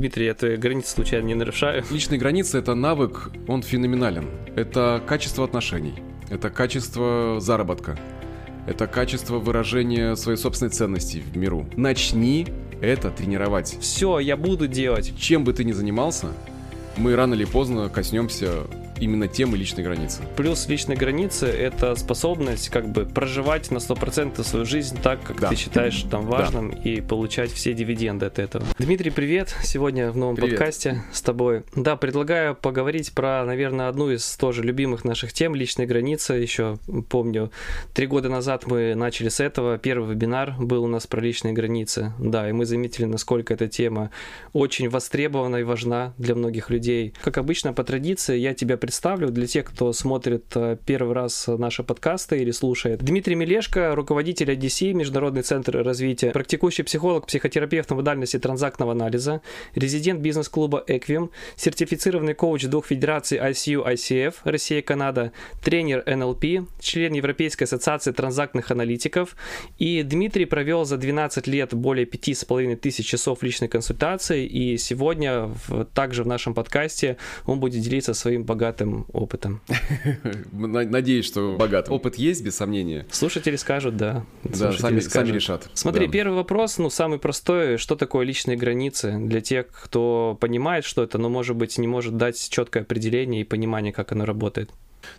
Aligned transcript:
Дмитрий, 0.00 0.26
я 0.26 0.34
твои 0.34 0.56
границы 0.56 0.92
случайно 0.92 1.26
не 1.26 1.34
нарушаю? 1.34 1.82
Личные 1.90 2.20
границы— 2.20 2.56
это 2.60 2.76
навык, 2.76 3.32
он 3.48 3.64
феноменален. 3.64 4.30
Это 4.54 5.02
качество 5.04 5.44
отношений, 5.44 5.94
это 6.30 6.50
качество 6.50 7.38
заработка, 7.40 7.98
это 8.68 8.86
качество 8.86 9.40
выражения 9.40 10.14
своей 10.14 10.38
собственной 10.38 10.70
ценности 10.70 11.16
в 11.18 11.36
миру. 11.36 11.66
Начни 11.74 12.46
это 12.80 13.10
тренировать. 13.10 13.76
Все, 13.80 14.20
я 14.20 14.36
буду 14.36 14.68
делать. 14.68 15.18
Чем 15.18 15.42
бы 15.42 15.52
ты 15.52 15.64
ни 15.64 15.72
занимался, 15.72 16.28
мы 16.96 17.16
рано 17.16 17.34
или 17.34 17.44
поздно 17.44 17.88
коснемся 17.88 18.68
именно 19.00 19.28
темы 19.28 19.56
личной 19.56 19.84
границы. 19.84 20.22
Плюс 20.36 20.68
личной 20.68 20.96
границы— 20.96 21.46
это 21.46 21.94
способность 21.94 22.68
как 22.68 22.88
бы 22.88 23.04
проживать 23.04 23.70
на 23.70 23.78
100% 23.78 24.42
свою 24.42 24.64
жизнь 24.64 24.98
так, 25.02 25.22
как 25.22 25.40
да. 25.40 25.48
ты 25.48 25.56
считаешь 25.56 26.02
там 26.10 26.26
важным, 26.26 26.70
да. 26.70 26.78
и 26.78 27.00
получать 27.00 27.52
все 27.52 27.72
дивиденды 27.72 28.26
от 28.26 28.38
этого. 28.38 28.64
Дмитрий, 28.78 29.10
привет! 29.10 29.54
Сегодня 29.62 30.10
в 30.10 30.16
новом 30.16 30.36
привет. 30.36 30.58
подкасте 30.58 31.02
с 31.12 31.22
тобой. 31.22 31.62
Да, 31.74 31.96
предлагаю 31.96 32.54
поговорить 32.54 33.12
про, 33.12 33.44
наверное, 33.44 33.88
одну 33.88 34.10
из 34.10 34.36
тоже 34.36 34.62
любимых 34.62 35.04
наших 35.04 35.32
тем— 35.32 35.54
личной 35.56 35.86
границы. 35.86 36.34
Еще 36.34 36.78
помню, 37.08 37.50
три 37.94 38.06
года 38.06 38.28
назад 38.28 38.66
мы 38.66 38.94
начали 38.94 39.28
с 39.28 39.40
этого. 39.40 39.78
Первый 39.78 40.14
вебинар 40.14 40.54
был 40.58 40.84
у 40.84 40.88
нас 40.88 41.06
про 41.06 41.20
личные 41.20 41.52
границы. 41.52 42.12
Да, 42.18 42.48
и 42.48 42.52
мы 42.52 42.64
заметили, 42.64 43.04
насколько 43.04 43.54
эта 43.54 43.68
тема 43.68 44.10
очень 44.52 44.88
востребована 44.88 45.56
и 45.56 45.62
важна 45.62 46.14
для 46.18 46.34
многих 46.34 46.70
людей. 46.70 47.14
Как 47.22 47.38
обычно, 47.38 47.72
по 47.72 47.84
традиции, 47.84 48.38
я 48.38 48.54
тебя 48.54 48.76
представлю 48.88 49.28
для 49.28 49.46
тех, 49.46 49.66
кто 49.66 49.92
смотрит 49.92 50.46
э, 50.54 50.78
первый 50.86 51.12
раз 51.12 51.46
наши 51.46 51.82
подкасты 51.82 52.38
или 52.38 52.52
слушает. 52.52 53.00
Дмитрий 53.04 53.34
Мелешко, 53.34 53.94
руководитель 53.94 54.50
IDC, 54.50 54.94
Международный 54.94 55.42
центр 55.42 55.82
развития, 55.82 56.30
практикующий 56.30 56.84
психолог, 56.84 57.26
психотерапевт 57.26 57.90
на 57.90 57.96
модальности 57.96 58.38
транзактного 58.38 58.92
анализа, 58.92 59.42
резидент 59.74 60.20
бизнес-клуба 60.20 60.82
Equim, 60.88 61.28
сертифицированный 61.54 62.32
коуч 62.32 62.64
двух 62.64 62.86
федераций 62.86 63.36
ICU, 63.36 63.86
ICF, 63.92 64.36
Россия 64.44 64.78
и 64.78 64.82
Канада, 64.82 65.32
тренер 65.62 66.02
NLP, 66.06 66.66
член 66.80 67.12
Европейской 67.12 67.64
ассоциации 67.64 68.12
транзактных 68.12 68.70
аналитиков. 68.70 69.36
И 69.76 70.02
Дмитрий 70.02 70.46
провел 70.46 70.86
за 70.86 70.96
12 70.96 71.46
лет 71.46 71.74
более 71.74 72.06
5,5 72.06 72.76
тысяч 72.76 73.06
часов 73.06 73.42
личной 73.42 73.68
консультации. 73.68 74.46
И 74.46 74.78
сегодня 74.78 75.50
также 75.92 76.22
в 76.22 76.26
нашем 76.26 76.54
подкасте 76.54 77.18
он 77.44 77.60
будет 77.60 77.82
делиться 77.82 78.14
своим 78.14 78.44
богатым 78.44 78.77
богатым 78.78 79.06
опытом. 79.12 79.60
Надеюсь, 80.52 81.26
что 81.26 81.56
богат. 81.58 81.88
Опыт 81.90 82.16
есть, 82.16 82.44
без 82.44 82.56
сомнения. 82.56 83.06
Слушатели 83.10 83.56
скажут, 83.56 83.96
да. 83.96 84.24
Да, 84.44 84.72
сами, 84.72 85.00
скажут. 85.00 85.12
сами 85.12 85.30
решат. 85.30 85.68
Смотри, 85.74 86.06
да. 86.06 86.12
первый 86.12 86.34
вопрос, 86.34 86.78
ну, 86.78 86.90
самый 86.90 87.18
простой. 87.18 87.76
Что 87.76 87.96
такое 87.96 88.24
личные 88.24 88.56
границы? 88.56 89.16
Для 89.18 89.40
тех, 89.40 89.66
кто 89.68 90.36
понимает, 90.40 90.84
что 90.84 91.02
это, 91.02 91.18
но, 91.18 91.28
может 91.28 91.56
быть, 91.56 91.78
не 91.78 91.86
может 91.86 92.16
дать 92.16 92.48
четкое 92.50 92.82
определение 92.82 93.42
и 93.42 93.44
понимание, 93.44 93.92
как 93.92 94.12
оно 94.12 94.24
работает. 94.24 94.70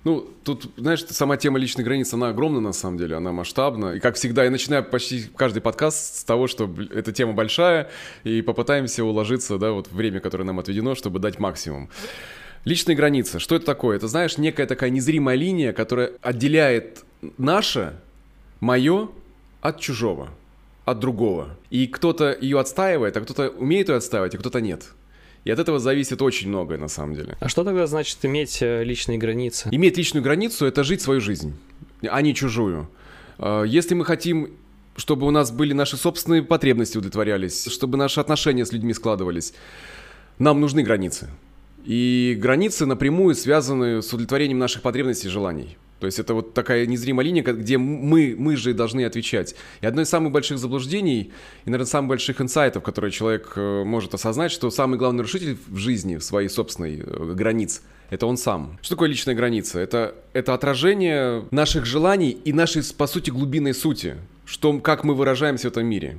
Ну, 0.04 0.28
тут, 0.44 0.72
знаешь, 0.78 1.04
сама 1.06 1.38
тема 1.38 1.58
личной 1.58 1.84
границы, 1.84 2.14
она 2.14 2.30
огромна 2.30 2.60
на 2.60 2.74
самом 2.74 2.98
деле, 2.98 3.16
она 3.16 3.32
масштабна. 3.32 3.94
И 3.94 4.00
как 4.00 4.16
всегда, 4.16 4.44
я 4.44 4.52
начинаю 4.52 4.84
почти 4.84 5.24
каждый 5.36 5.62
подкаст 5.62 6.18
с 6.18 6.24
того, 6.24 6.48
что 6.48 6.70
эта 6.94 7.12
тема 7.12 7.34
большая, 7.34 7.90
и 8.24 8.42
попытаемся 8.42 9.04
уложиться, 9.04 9.58
да, 9.58 9.72
вот 9.72 9.92
время, 9.92 10.20
которое 10.20 10.44
нам 10.44 10.60
отведено, 10.60 10.96
чтобы 10.96 11.20
дать 11.20 11.40
максимум. 11.40 11.90
Личные 12.66 12.96
границы. 12.96 13.40
Что 13.40 13.56
это 13.56 13.66
такое? 13.66 13.98
Это, 13.98 14.08
знаешь, 14.08 14.38
некая 14.38 14.66
такая 14.68 14.90
незримая 14.90 15.36
линия, 15.36 15.74
которая 15.74 16.12
отделяет 16.22 17.04
наше, 17.38 17.94
мое 18.60 19.10
от 19.62 19.80
чужого, 19.80 20.30
от 20.86 21.00
другого. 21.00 21.58
И 21.70 21.88
кто-то 21.88 22.38
ее 22.40 22.60
отстаивает, 22.60 23.16
а 23.18 23.22
кто-то 23.22 23.50
умеет 23.50 23.90
ее 23.90 23.96
отстаивать, 23.96 24.36
а 24.36 24.38
кто-то 24.38 24.62
нет. 24.62 24.86
И 25.46 25.52
от 25.52 25.60
этого 25.60 25.80
зависит 25.80 26.22
очень 26.22 26.50
многое, 26.50 26.78
на 26.78 26.90
самом 26.90 27.16
деле. 27.16 27.38
А 27.40 27.48
что 27.48 27.64
тогда 27.64 27.88
значит 27.88 28.18
иметь 28.24 28.62
э, 28.62 28.84
личные 28.84 29.18
границы? 29.18 29.70
Иметь 29.72 29.98
личную 29.98 30.22
границу– 30.22 30.66
это 30.68 30.84
жить 30.84 31.02
свою 31.02 31.22
жизнь, 31.22 31.58
а 32.04 32.22
не 32.22 32.36
чужую. 32.36 32.90
Э, 33.38 33.64
если 33.66 33.94
мы 33.96 34.06
хотим 34.06 34.52
чтобы 35.00 35.26
у 35.26 35.32
нас 35.32 35.52
были 35.52 35.72
наши 35.74 35.98
собственные 35.98 36.44
потребности 36.44 36.98
удовлетворялись, 36.98 37.68
чтобы 37.68 37.98
наши 37.98 38.20
отношения 38.20 38.66
с 38.66 38.74
людьми 38.74 38.94
складывались, 38.94 39.54
нам 40.38 40.60
нужны 40.60 40.84
границы. 40.84 41.30
И 41.86 42.38
границы 42.40 42.86
напрямую 42.86 43.36
связаны 43.36 44.02
с 44.02 44.08
удовлетворением 44.10 44.60
наших 44.60 44.82
потребностей 44.82 45.28
и 45.28 45.32
желаний. 45.32 45.78
То 46.00 46.06
есть 46.06 46.18
это 46.18 46.34
вот 46.34 46.54
такая 46.54 46.86
незримая 46.86 47.26
линия, 47.26 47.44
где 47.44 47.78
мы, 47.78 48.36
мы 48.38 48.56
же 48.56 48.74
должны 48.74 49.04
отвечать. 49.04 49.56
И 49.82 49.86
одно 49.86 50.02
из 50.02 50.10
самых 50.10 50.32
больших 50.32 50.58
заблуждений 50.58 51.32
и, 51.66 51.70
наверное, 51.70 51.88
самых 51.88 52.10
больших 52.10 52.40
инсайтов, 52.40 52.84
которые 52.84 53.12
человек 53.12 53.52
э, 53.56 53.84
может 53.84 54.14
осознать, 54.14 54.52
что 54.52 54.70
самый 54.72 54.98
главный 54.98 55.18
нарушитель 55.18 55.58
в 55.68 55.78
жизни, 55.78 56.16
в 56.16 56.24
своей 56.24 56.48
собственной 56.48 57.04
э, 57.06 57.34
границ, 57.34 57.82
это 58.10 58.28
он 58.28 58.38
сам. 58.38 58.80
Что 58.82 58.96
такое 58.96 59.10
личная 59.10 59.36
граница? 59.36 59.80
Это, 59.80 60.16
это 60.32 60.54
отражение 60.54 61.46
наших 61.52 61.86
желаний 61.86 62.32
и 62.32 62.54
нашей, 62.54 62.82
по 62.98 63.06
сути, 63.06 63.30
глубинной 63.30 63.74
сути, 63.74 64.16
что, 64.46 64.80
как 64.80 65.04
мы 65.04 65.16
выражаемся 65.16 65.68
в 65.68 65.72
этом 65.72 65.86
мире. 65.86 66.18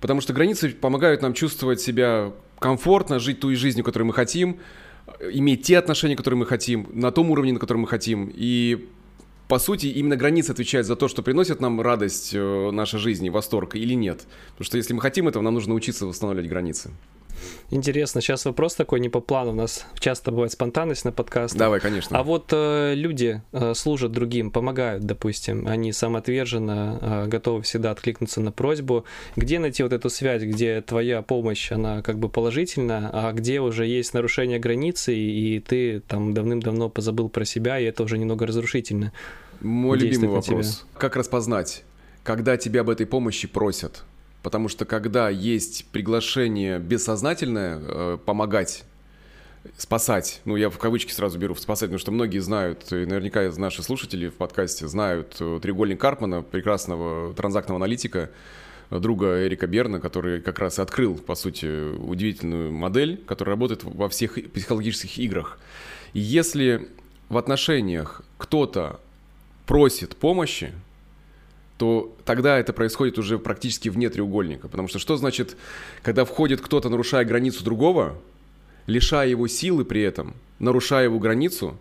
Потому 0.00 0.20
что 0.20 0.34
границы 0.34 0.68
помогают 0.68 1.22
нам 1.22 1.32
чувствовать 1.32 1.80
себя 1.80 2.32
комфортно, 2.58 3.18
жить 3.18 3.40
той 3.40 3.54
жизнью, 3.54 3.84
которую 3.84 4.08
мы 4.08 4.12
хотим, 4.12 4.58
иметь 5.20 5.62
те 5.62 5.78
отношения, 5.78 6.16
которые 6.16 6.38
мы 6.38 6.46
хотим, 6.46 6.88
на 6.92 7.10
том 7.10 7.30
уровне, 7.30 7.52
на 7.52 7.58
котором 7.58 7.82
мы 7.82 7.88
хотим. 7.88 8.30
И 8.34 8.88
по 9.48 9.58
сути, 9.58 9.86
именно 9.86 10.16
границы 10.16 10.50
отвечают 10.50 10.86
за 10.86 10.96
то, 10.96 11.06
что 11.06 11.22
приносит 11.22 11.60
нам 11.60 11.80
радость 11.80 12.30
э, 12.34 12.70
наша 12.70 12.98
жизнь, 12.98 13.28
восторг 13.28 13.76
или 13.76 13.94
нет. 13.94 14.26
Потому 14.52 14.64
что 14.64 14.76
если 14.78 14.94
мы 14.94 15.00
хотим 15.02 15.28
этого, 15.28 15.42
нам 15.42 15.54
нужно 15.54 15.74
учиться 15.74 16.06
восстанавливать 16.06 16.48
границы. 16.48 16.90
Интересно, 17.70 18.20
сейчас 18.20 18.44
вопрос 18.44 18.74
такой 18.74 19.00
не 19.00 19.08
по 19.08 19.20
плану. 19.20 19.50
У 19.50 19.54
нас 19.54 19.86
часто 19.98 20.30
бывает 20.30 20.52
спонтанность 20.52 21.04
на 21.04 21.12
подкастах. 21.12 21.58
Давай, 21.58 21.80
конечно. 21.80 22.18
А 22.18 22.22
вот 22.22 22.50
э, 22.52 22.94
люди 22.94 23.42
э, 23.52 23.74
служат 23.74 24.12
другим, 24.12 24.50
помогают, 24.50 25.04
допустим, 25.04 25.66
они 25.66 25.92
самоотверженно 25.92 26.98
э, 27.00 27.26
готовы 27.26 27.62
всегда 27.62 27.90
откликнуться 27.90 28.40
на 28.40 28.52
просьбу. 28.52 29.04
Где 29.36 29.58
найти 29.58 29.82
вот 29.82 29.92
эту 29.92 30.10
связь, 30.10 30.42
где 30.42 30.80
твоя 30.82 31.22
помощь, 31.22 31.72
она 31.72 32.02
как 32.02 32.18
бы 32.18 32.28
положительна, 32.28 33.10
а 33.12 33.32
где 33.32 33.60
уже 33.60 33.86
есть 33.86 34.14
нарушение 34.14 34.58
границы, 34.58 35.14
и 35.14 35.60
ты 35.60 36.00
там 36.00 36.34
давным-давно 36.34 36.88
позабыл 36.88 37.28
про 37.28 37.44
себя, 37.44 37.78
и 37.78 37.84
это 37.84 38.02
уже 38.02 38.18
немного 38.18 38.46
разрушительно. 38.46 39.12
Мой 39.60 39.98
любимый 39.98 40.28
вопрос. 40.28 40.86
Как 40.98 41.16
распознать, 41.16 41.84
когда 42.22 42.56
тебя 42.56 42.82
об 42.82 42.90
этой 42.90 43.06
помощи 43.06 43.48
просят? 43.48 44.04
Потому 44.44 44.68
что 44.68 44.84
когда 44.84 45.30
есть 45.30 45.86
приглашение 45.86 46.78
бессознательное 46.78 47.80
э, 47.80 48.18
помогать 48.26 48.84
спасать, 49.78 50.42
ну 50.44 50.56
я 50.56 50.68
в 50.68 50.76
кавычки 50.76 51.12
сразу 51.12 51.38
беру 51.38 51.54
спасать, 51.54 51.88
потому 51.88 51.98
что 51.98 52.12
многие 52.12 52.40
знают, 52.40 52.92
и 52.92 53.06
наверняка 53.06 53.50
наши 53.56 53.82
слушатели 53.82 54.28
в 54.28 54.34
подкасте 54.34 54.86
знают 54.86 55.36
э, 55.40 55.60
треугольник 55.62 55.98
Карпмана, 55.98 56.42
прекрасного 56.42 57.32
транзактного 57.32 57.78
аналитика, 57.78 58.28
друга 58.90 59.46
Эрика 59.46 59.66
Берна, 59.66 59.98
который 59.98 60.42
как 60.42 60.58
раз 60.58 60.78
открыл, 60.78 61.16
по 61.16 61.36
сути, 61.36 61.96
удивительную 61.96 62.70
модель, 62.70 63.16
которая 63.26 63.54
работает 63.54 63.82
во 63.84 64.10
всех 64.10 64.34
психологических 64.52 65.16
играх. 65.16 65.58
И 66.12 66.20
если 66.20 66.90
в 67.30 67.38
отношениях 67.38 68.20
кто-то 68.36 69.00
просит 69.64 70.16
помощи, 70.16 70.74
то 71.78 72.16
тогда 72.24 72.58
это 72.58 72.72
происходит 72.72 73.18
уже 73.18 73.38
практически 73.38 73.88
вне 73.88 74.08
треугольника. 74.08 74.68
Потому 74.68 74.88
что 74.88 74.98
что 74.98 75.16
значит, 75.16 75.56
когда 76.02 76.24
входит 76.24 76.60
кто-то, 76.60 76.88
нарушая 76.88 77.24
границу 77.24 77.64
другого, 77.64 78.16
лишая 78.86 79.28
его 79.28 79.48
силы 79.48 79.84
при 79.84 80.02
этом, 80.02 80.34
нарушая 80.58 81.04
его 81.04 81.18
границу, 81.18 81.78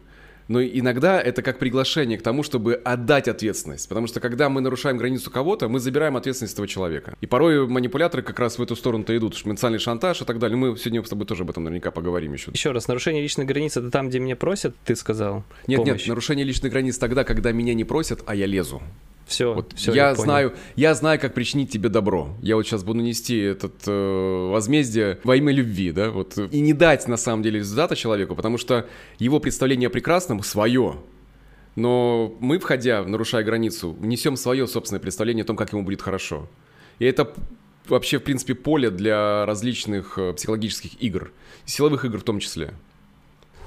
но 0.47 0.61
иногда 0.61 1.21
это 1.21 1.41
как 1.41 1.57
приглашение 1.57 2.17
к 2.17 2.21
тому, 2.21 2.43
чтобы 2.43 2.75
отдать 2.75 3.27
ответственность. 3.27 3.87
Потому 3.87 4.07
что 4.07 4.19
когда 4.19 4.49
мы 4.49 4.61
нарушаем 4.61 4.97
границу 4.97 5.31
кого-то, 5.31 5.69
мы 5.69 5.79
забираем 5.79 6.17
ответственность 6.17 6.53
этого 6.53 6.67
человека. 6.67 7.15
И 7.21 7.25
порой 7.25 7.67
манипуляторы 7.67 8.23
как 8.23 8.39
раз 8.39 8.57
в 8.57 8.61
эту 8.61 8.75
сторону-то 8.75 9.15
идут. 9.15 9.43
Ментальный 9.45 9.79
шантаж 9.79 10.21
и 10.21 10.25
так 10.25 10.39
далее. 10.39 10.57
Мы 10.57 10.77
сегодня 10.77 11.03
с 11.03 11.09
тобой 11.09 11.25
тоже 11.25 11.43
об 11.43 11.49
этом 11.49 11.63
наверняка 11.63 11.91
поговорим 11.91 12.33
еще. 12.33 12.51
Еще 12.51 12.71
раз, 12.71 12.87
нарушение 12.87 13.21
личной 13.21 13.45
границы 13.45 13.79
это 13.79 13.89
там, 13.89 14.09
где 14.09 14.19
меня 14.19 14.35
просят, 14.35 14.75
ты 14.85 14.95
сказал? 14.95 15.43
Нет, 15.67 15.77
помощь. 15.77 16.01
нет, 16.01 16.07
нарушение 16.09 16.45
личной 16.45 16.69
границы 16.69 16.99
тогда, 16.99 17.23
когда 17.23 17.51
меня 17.51 17.73
не 17.73 17.85
просят, 17.85 18.21
а 18.25 18.35
я 18.35 18.45
лезу. 18.45 18.81
Все, 19.25 19.53
вот 19.53 19.73
все 19.75 19.93
я, 19.93 20.09
я 20.09 20.15
знаю, 20.15 20.53
я 20.75 20.93
знаю, 20.93 21.19
как 21.19 21.33
причинить 21.33 21.71
тебе 21.71 21.89
добро. 21.89 22.35
Я 22.41 22.55
вот 22.55 22.65
сейчас 22.65 22.83
буду 22.83 22.99
нести 23.01 23.39
этот 23.39 23.73
э, 23.87 24.49
возмездие 24.51 25.19
во 25.23 25.35
имя 25.35 25.53
любви, 25.53 25.91
да, 25.91 26.09
вот 26.09 26.37
и 26.37 26.59
не 26.59 26.73
дать 26.73 27.07
на 27.07 27.17
самом 27.17 27.41
деле 27.43 27.59
результата 27.59 27.95
человеку, 27.95 28.35
потому 28.35 28.57
что 28.57 28.87
его 29.19 29.39
представление 29.39 29.87
о 29.87 29.89
прекрасном 29.89 30.43
свое. 30.43 30.97
Но 31.75 32.35
мы, 32.39 32.59
входя, 32.59 33.03
нарушая 33.03 33.43
границу, 33.43 33.95
несем 33.99 34.35
свое 34.35 34.67
собственное 34.67 34.99
представление 34.99 35.43
о 35.43 35.47
том, 35.47 35.55
как 35.55 35.71
ему 35.73 35.83
будет 35.83 36.01
хорошо. 36.01 36.47
И 36.99 37.05
это 37.05 37.33
вообще, 37.87 38.19
в 38.19 38.23
принципе, 38.23 38.53
поле 38.55 38.89
для 38.89 39.45
различных 39.45 40.17
э, 40.17 40.33
психологических 40.33 41.01
игр, 41.01 41.31
силовых 41.65 42.05
игр 42.05 42.19
в 42.19 42.23
том 42.23 42.39
числе. 42.39 42.73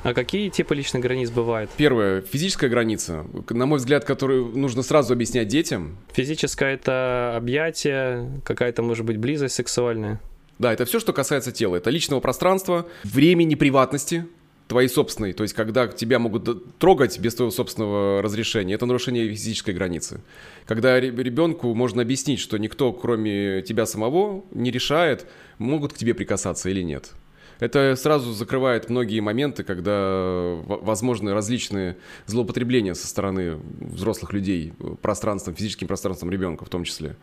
А 0.06 0.14
какие 0.14 0.50
типы 0.50 0.76
личных 0.76 1.02
границ 1.02 1.30
бывают? 1.30 1.68
Первое, 1.76 2.20
физическая 2.20 2.70
граница, 2.70 3.26
на 3.50 3.66
мой 3.66 3.78
взгляд, 3.78 4.04
которую 4.04 4.56
нужно 4.56 4.84
сразу 4.84 5.12
объяснять 5.12 5.48
детям. 5.48 5.98
Физическая 6.12 6.74
это 6.74 7.34
объятие, 7.36 8.40
какая-то, 8.44 8.84
может 8.84 9.04
быть, 9.04 9.16
близость 9.16 9.56
сексуальная. 9.56 10.20
Да, 10.60 10.72
это 10.72 10.84
все, 10.84 11.00
что 11.00 11.12
касается 11.12 11.50
тела. 11.50 11.74
Это 11.74 11.90
личного 11.90 12.20
пространства, 12.20 12.86
времени, 13.02 13.56
приватности, 13.56 14.26
твоей 14.68 14.88
собственной, 14.88 15.32
то 15.32 15.42
есть 15.42 15.54
когда 15.54 15.88
тебя 15.88 16.20
могут 16.20 16.78
трогать 16.78 17.18
без 17.18 17.34
твоего 17.34 17.50
собственного 17.50 18.22
разрешения, 18.22 18.74
это 18.74 18.86
нарушение 18.86 19.28
физической 19.28 19.74
границы. 19.74 20.20
Когда 20.66 21.00
ребенку 21.00 21.74
можно 21.74 22.02
объяснить, 22.02 22.38
что 22.38 22.58
никто, 22.58 22.92
кроме 22.92 23.62
тебя 23.62 23.86
самого, 23.86 24.44
не 24.52 24.70
решает, 24.70 25.26
могут 25.58 25.94
к 25.94 25.98
тебе 25.98 26.14
прикасаться 26.14 26.68
или 26.68 26.82
нет. 26.82 27.10
Это 27.58 27.94
сразу 27.96 28.32
закрывает 28.32 28.90
многие 28.90 29.20
моменты, 29.20 29.64
когда 29.64 30.58
возможны 30.66 31.32
различные 31.32 31.96
злоупотребления 32.26 32.94
со 32.94 33.06
стороны 33.06 33.58
взрослых 33.80 34.32
людей 34.32 34.74
пространством, 35.00 35.54
физическим 35.54 35.88
пространством 35.88 36.30
ребенка 36.30 36.64
в 36.64 36.68
том 36.68 36.84
числе. 36.84 37.16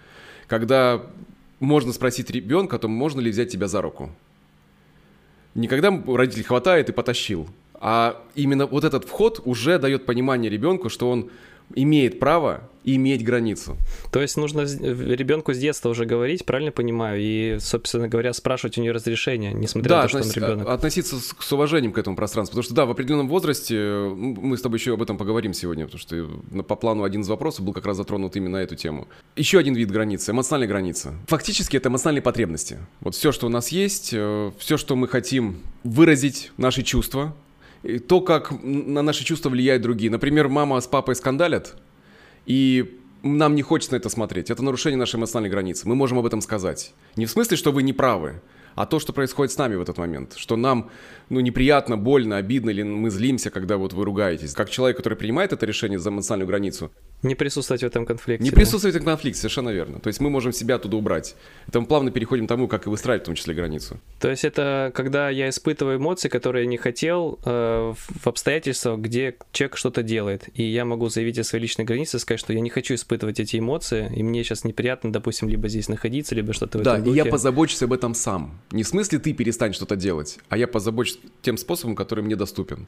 Когда 0.48 1.04
можно 1.60 1.94
спросить 1.94 2.30
ребенка 2.32 2.78
о 2.78 2.80
том, 2.80 2.92
можно 2.92 3.22
ли 3.22 3.30
взять 3.30 3.52
тебя 3.52 3.68
за 3.68 3.82
руку 3.82 4.12
не 5.56 5.68
когда 5.68 5.92
родитель 6.08 6.44
хватает 6.44 6.90
и 6.90 6.94
потащил, 6.94 7.48
а 7.76 8.22
именно 8.36 8.66
вот 8.66 8.84
этот 8.84 9.06
вход 9.06 9.42
уже 9.46 9.78
дает 9.78 10.06
понимание 10.06 10.50
ребенку, 10.50 10.90
что 10.90 11.10
он 11.10 11.30
имеет 11.76 12.20
право 12.20 12.70
иметь 12.84 13.24
границу. 13.24 13.78
То 14.12 14.22
есть 14.22 14.38
нужно 14.38 14.62
ребенку 14.62 15.54
с 15.54 15.58
детства 15.58 15.90
уже 15.90 16.06
говорить, 16.06 16.46
правильно 16.46 16.72
понимаю, 16.72 17.20
и, 17.22 17.58
собственно 17.60 18.08
говоря, 18.08 18.34
спрашивать 18.34 18.78
у 18.78 18.82
нее 18.82 18.92
разрешение, 18.92 19.54
несмотря 19.54 19.90
да, 19.90 19.96
на 19.96 20.02
то, 20.04 20.10
что 20.10 20.18
относ... 20.20 20.38
он 20.38 20.44
ребенок. 20.44 20.70
относиться 20.70 21.20
с, 21.20 21.36
с 21.40 21.54
уважением 21.54 21.94
к 21.94 21.98
этому 21.98 22.16
пространству. 22.16 22.54
Потому 22.54 22.64
что, 22.64 22.74
да, 22.74 22.86
в 22.86 22.92
определенном 22.92 23.30
возрасте, 23.30 23.76
мы 24.14 24.58
с 24.58 24.62
тобой 24.62 24.80
еще 24.80 24.94
об 24.94 25.02
этом 25.02 25.18
поговорим 25.18 25.54
сегодня, 25.54 25.86
потому 25.86 26.00
что 26.00 26.64
по 26.64 26.76
плану 26.76 27.04
один 27.04 27.22
из 27.22 27.30
вопросов 27.30 27.66
был 27.66 27.74
как 27.74 27.86
раз 27.86 27.98
затронут 27.98 28.36
именно 28.36 28.58
эту 28.58 28.76
тему. 28.76 29.08
Еще 29.36 29.60
один 29.60 29.76
вид 29.76 29.90
границы, 29.92 30.32
эмоциональная 30.32 30.68
граница. 30.68 31.14
Фактически 31.28 31.78
это 31.78 31.90
эмоциональные 31.90 32.22
потребности. 32.22 32.80
Вот 33.00 33.16
все, 33.16 33.32
что 33.32 33.48
у 33.48 33.50
нас 33.50 33.70
есть, 33.70 34.10
э, 34.14 34.52
все, 34.58 34.78
что 34.78 34.96
мы 34.96 35.08
хотим 35.08 35.62
выразить, 35.84 36.52
наши 36.58 36.84
чувства, 36.84 37.36
то, 38.08 38.22
как 38.22 38.52
на 38.64 39.02
наши 39.02 39.24
чувства 39.24 39.50
влияют 39.50 39.84
другие. 39.84 40.12
Например, 40.12 40.48
мама 40.48 40.80
с 40.80 40.88
папой 40.88 41.16
скандалят, 41.16 41.76
и 42.46 43.00
нам 43.24 43.56
не 43.56 43.62
хочется 43.62 43.94
на 43.94 43.98
это 43.98 44.10
смотреть. 44.10 44.50
Это 44.50 44.64
нарушение 44.64 44.98
нашей 44.98 45.18
эмоциональной 45.18 45.50
границы. 45.50 45.88
Мы 45.88 45.96
можем 45.96 46.20
об 46.20 46.26
этом 46.26 46.42
сказать. 46.42 46.94
Не 47.16 47.26
в 47.26 47.32
смысле, 47.32 47.58
что 47.58 47.72
вы 47.72 47.84
не 47.84 47.94
правы, 47.94 48.42
а 48.76 48.86
то, 48.86 49.00
что 49.00 49.14
происходит 49.14 49.52
с 49.52 49.58
нами 49.58 49.76
в 49.76 49.82
этот 49.82 49.98
момент. 49.98 50.34
Что 50.36 50.56
нам 50.56 50.90
ну, 51.30 51.40
неприятно, 51.40 51.98
больно, 51.98 52.38
обидно, 52.38 52.70
или 52.70 52.84
мы 52.84 53.10
злимся, 53.10 53.50
когда 53.50 53.78
вот 53.78 53.94
вы 53.94 54.06
ругаетесь. 54.06 54.54
Как 54.54 54.70
человек, 54.70 54.98
который 54.98 55.16
принимает 55.16 55.54
это 55.54 55.66
решение 55.66 56.00
за 56.00 56.10
эмоциональную 56.10 56.48
границу. 56.48 56.92
Не 57.24 57.36
присутствовать 57.36 57.84
в 57.84 57.86
этом 57.86 58.06
конфликте. 58.06 58.44
Не 58.44 58.50
да? 58.50 58.56
присутствовать 58.58 58.94
в 58.94 58.98
этом 58.98 59.08
конфликте, 59.08 59.40
совершенно 59.40 59.70
верно. 59.70 60.00
То 60.00 60.08
есть 60.08 60.20
мы 60.20 60.30
можем 60.30 60.52
себя 60.52 60.76
оттуда 60.76 60.98
убрать. 60.98 61.36
Это 61.68 61.80
мы 61.80 61.88
плавно 61.88 62.12
переходим 62.12 62.46
к 62.46 62.50
тому, 62.50 62.68
как 62.68 62.86
и 62.86 62.90
выстраивать 62.90 63.24
в 63.24 63.26
том 63.28 63.36
числе 63.36 63.54
границу. 63.54 64.00
То 64.20 64.30
есть 64.30 64.44
это 64.44 64.92
когда 64.94 65.30
я 65.30 65.48
испытываю 65.50 65.98
эмоции, 65.98 66.28
которые 66.28 66.66
я 66.66 66.70
не 66.70 66.78
хотел, 66.78 67.40
э, 67.46 67.94
в 67.96 68.28
обстоятельствах, 68.28 69.00
где 69.00 69.38
человек 69.54 69.78
что-то 69.78 70.04
делает. 70.04 70.50
И 70.54 70.64
я 70.64 70.84
могу 70.84 71.08
заявить 71.08 71.40
о 71.40 71.44
своей 71.44 71.64
личной 71.64 71.86
границе, 71.86 72.20
сказать, 72.20 72.42
что 72.42 72.52
я 72.52 72.60
не 72.60 72.70
хочу 72.70 72.96
испытывать 72.96 73.40
эти 73.40 73.58
эмоции, 73.58 74.12
и 74.14 74.22
мне 74.22 74.44
сейчас 74.44 74.66
неприятно, 74.66 75.12
допустим, 75.12 75.48
либо 75.48 75.70
здесь 75.70 75.88
находиться, 75.88 76.36
либо 76.36 76.52
что-то 76.52 76.80
в 76.80 76.82
да, 76.82 76.94
этом 76.94 77.06
духе. 77.06 77.16
Да, 77.16 77.24
и 77.24 77.26
я 77.26 77.32
позабочусь 77.32 77.82
об 77.84 77.94
этом 77.94 78.14
сам. 78.14 78.60
Не 78.72 78.84
в 78.84 78.88
смысле 78.88 79.20
ты 79.20 79.34
перестань 79.34 79.74
что-то 79.74 79.96
делать, 79.96 80.40
а 80.50 80.58
я 80.58 80.68
позабочусь 80.68 81.20
тем 81.42 81.58
способом, 81.58 81.96
который 81.96 82.24
мне 82.24 82.36
доступен. 82.36 82.88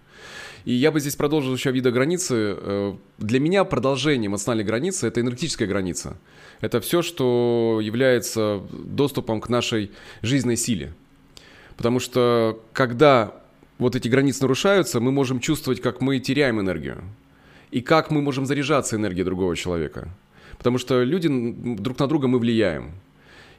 И 0.66 0.74
я 0.74 0.92
бы 0.92 1.00
здесь 1.00 1.16
продолжил 1.16 1.54
еще 1.54 1.72
вида 1.72 1.92
границы. 1.92 2.58
Э, 2.58 2.96
для 3.20 3.40
меня 3.40 3.64
продолжение 3.66 4.28
эмоциональной 4.28 4.64
границы— 4.64 5.08
это 5.08 5.22
энергетическая 5.22 5.68
граница. 5.68 6.18
Это 6.62 6.82
все, 6.82 7.04
что 7.04 7.80
является 7.84 8.62
доступом 8.72 9.42
к 9.42 9.50
нашей 9.50 9.92
жизненной 10.24 10.58
силе. 10.58 10.94
Потому 11.78 12.00
что 12.00 12.64
когда 12.74 13.34
вот 13.78 13.96
эти 13.96 14.08
границы 14.08 14.42
нарушаются, 14.42 15.00
мы 15.00 15.12
можем 15.12 15.40
чувствовать, 15.40 15.82
как 15.82 16.02
мы 16.02 16.20
теряем 16.20 16.60
энергию. 16.60 17.04
И 17.72 17.82
как 17.82 18.10
мы 18.10 18.22
можем 18.22 18.46
заряжаться 18.46 18.96
энергией 18.96 19.26
другого 19.26 19.56
человека. 19.56 20.10
Потому 20.58 20.78
что 20.78 21.04
люди 21.04 21.30
друг 21.78 22.00
на 22.00 22.08
друга 22.08 22.28
мы 22.28 22.40
влияем. 22.40 22.94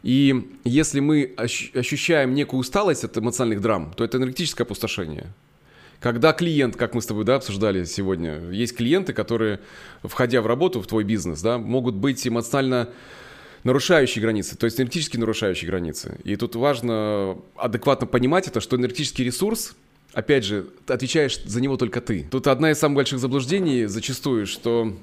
И 0.06 0.52
если 0.62 1.00
мы 1.00 1.34
ощущаем 1.36 2.32
некую 2.32 2.60
усталость 2.60 3.02
от 3.02 3.18
эмоциональных 3.18 3.60
драм, 3.60 3.92
то 3.96 4.04
это 4.04 4.18
энергетическое 4.18 4.64
опустошение. 4.64 5.32
Когда 5.98 6.32
клиент, 6.32 6.76
как 6.76 6.94
мы 6.94 7.02
с 7.02 7.06
тобой 7.06 7.24
да, 7.24 7.34
обсуждали 7.34 7.82
сегодня, 7.82 8.38
есть 8.52 8.76
клиенты, 8.76 9.12
которые, 9.12 9.58
входя 10.04 10.42
в 10.42 10.46
работу, 10.46 10.80
в 10.80 10.86
твой 10.86 11.02
бизнес, 11.02 11.42
да, 11.42 11.58
могут 11.58 11.96
быть 11.96 12.24
эмоционально 12.24 12.88
нарушающие 13.64 14.22
границы, 14.22 14.56
то 14.56 14.66
есть 14.66 14.78
энергетически 14.78 15.16
нарушающие 15.16 15.68
границы. 15.68 16.20
И 16.22 16.36
тут 16.36 16.54
важно 16.54 17.36
адекватно 17.56 18.06
понимать 18.06 18.46
это, 18.46 18.60
что 18.60 18.76
энергетический 18.76 19.24
ресурс, 19.24 19.74
опять 20.12 20.44
же, 20.44 20.68
отвечаешь 20.86 21.42
за 21.42 21.60
него 21.60 21.76
только 21.76 22.00
ты. 22.00 22.28
Тут 22.30 22.46
одна 22.46 22.70
из 22.70 22.78
самых 22.78 22.94
больших 22.94 23.18
заблуждений 23.18 23.86
зачастую, 23.86 24.46
что 24.46 24.96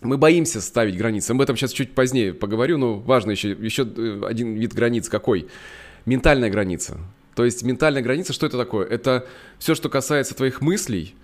мы 0.00 0.16
боимся 0.16 0.60
ставить 0.60 0.96
границы. 0.96 1.32
Об 1.32 1.40
этом 1.40 1.56
сейчас 1.56 1.72
чуть 1.72 1.94
позднее 1.94 2.32
поговорю, 2.32 2.78
но 2.78 2.98
важно 2.98 3.32
еще, 3.32 3.50
еще 3.50 3.82
э, 3.84 4.22
один 4.26 4.54
вид 4.54 4.72
границ 4.72 5.08
какой. 5.08 5.48
Ментальная 6.06 6.50
граница. 6.50 6.98
То 7.34 7.44
есть 7.44 7.62
ментальная 7.62 8.02
граница, 8.02 8.32
что 8.32 8.46
это 8.46 8.56
такое? 8.56 8.86
Это 8.86 9.26
все, 9.58 9.74
что 9.74 9.88
касается 9.88 10.34
твоих 10.34 10.60
мыслей, 10.60 11.14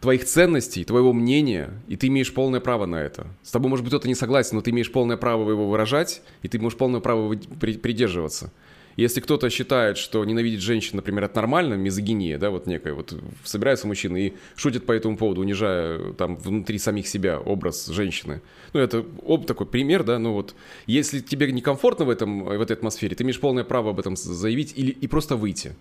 твоих 0.00 0.24
ценностей, 0.24 0.84
твоего 0.84 1.12
мнения, 1.12 1.70
и 1.86 1.96
ты 1.96 2.08
имеешь 2.08 2.32
полное 2.32 2.60
право 2.60 2.86
на 2.86 2.96
это. 2.96 3.26
С 3.42 3.50
тобой, 3.50 3.70
может 3.70 3.84
быть, 3.84 3.90
кто-то 3.90 4.08
не 4.08 4.14
согласен, 4.14 4.56
но 4.56 4.62
ты 4.62 4.70
имеешь 4.70 4.92
полное 4.92 5.16
право 5.16 5.48
его 5.48 5.68
выражать, 5.68 6.22
и 6.42 6.48
ты 6.48 6.58
можешь 6.58 6.78
полное 6.78 7.00
право 7.00 7.34
придерживаться. 7.34 8.52
Если 8.96 9.20
кто-то 9.20 9.50
считает, 9.50 9.98
что 9.98 10.24
ненавидеть 10.24 10.60
женщин, 10.60 10.96
например, 10.96 11.24
это 11.24 11.36
нормально, 11.36 11.74
мизогиния, 11.74 12.38
да, 12.38 12.50
вот 12.50 12.66
некая, 12.66 12.94
вот 12.94 13.14
собираются 13.44 13.86
мужчины 13.86 14.28
и 14.28 14.32
шутят 14.56 14.86
по 14.86 14.92
этому 14.92 15.16
поводу, 15.16 15.40
унижая 15.40 16.12
там 16.12 16.36
внутри 16.36 16.78
самих 16.78 17.08
себя 17.08 17.40
образ 17.40 17.86
женщины. 17.86 18.40
Ну, 18.72 18.80
это 18.80 19.04
об 19.26 19.46
такой 19.46 19.66
пример, 19.66 20.04
да, 20.04 20.18
ну 20.18 20.32
вот, 20.32 20.54
если 20.86 21.20
тебе 21.20 21.50
некомфортно 21.50 22.04
в, 22.04 22.10
этом, 22.10 22.44
в 22.44 22.60
этой 22.60 22.72
атмосфере, 22.74 23.16
ты 23.16 23.24
имеешь 23.24 23.40
полное 23.40 23.64
право 23.64 23.90
об 23.90 24.00
этом 24.00 24.16
заявить 24.16 24.72
или 24.76 24.90
и 24.90 25.06
просто 25.06 25.36
выйти 25.36 25.74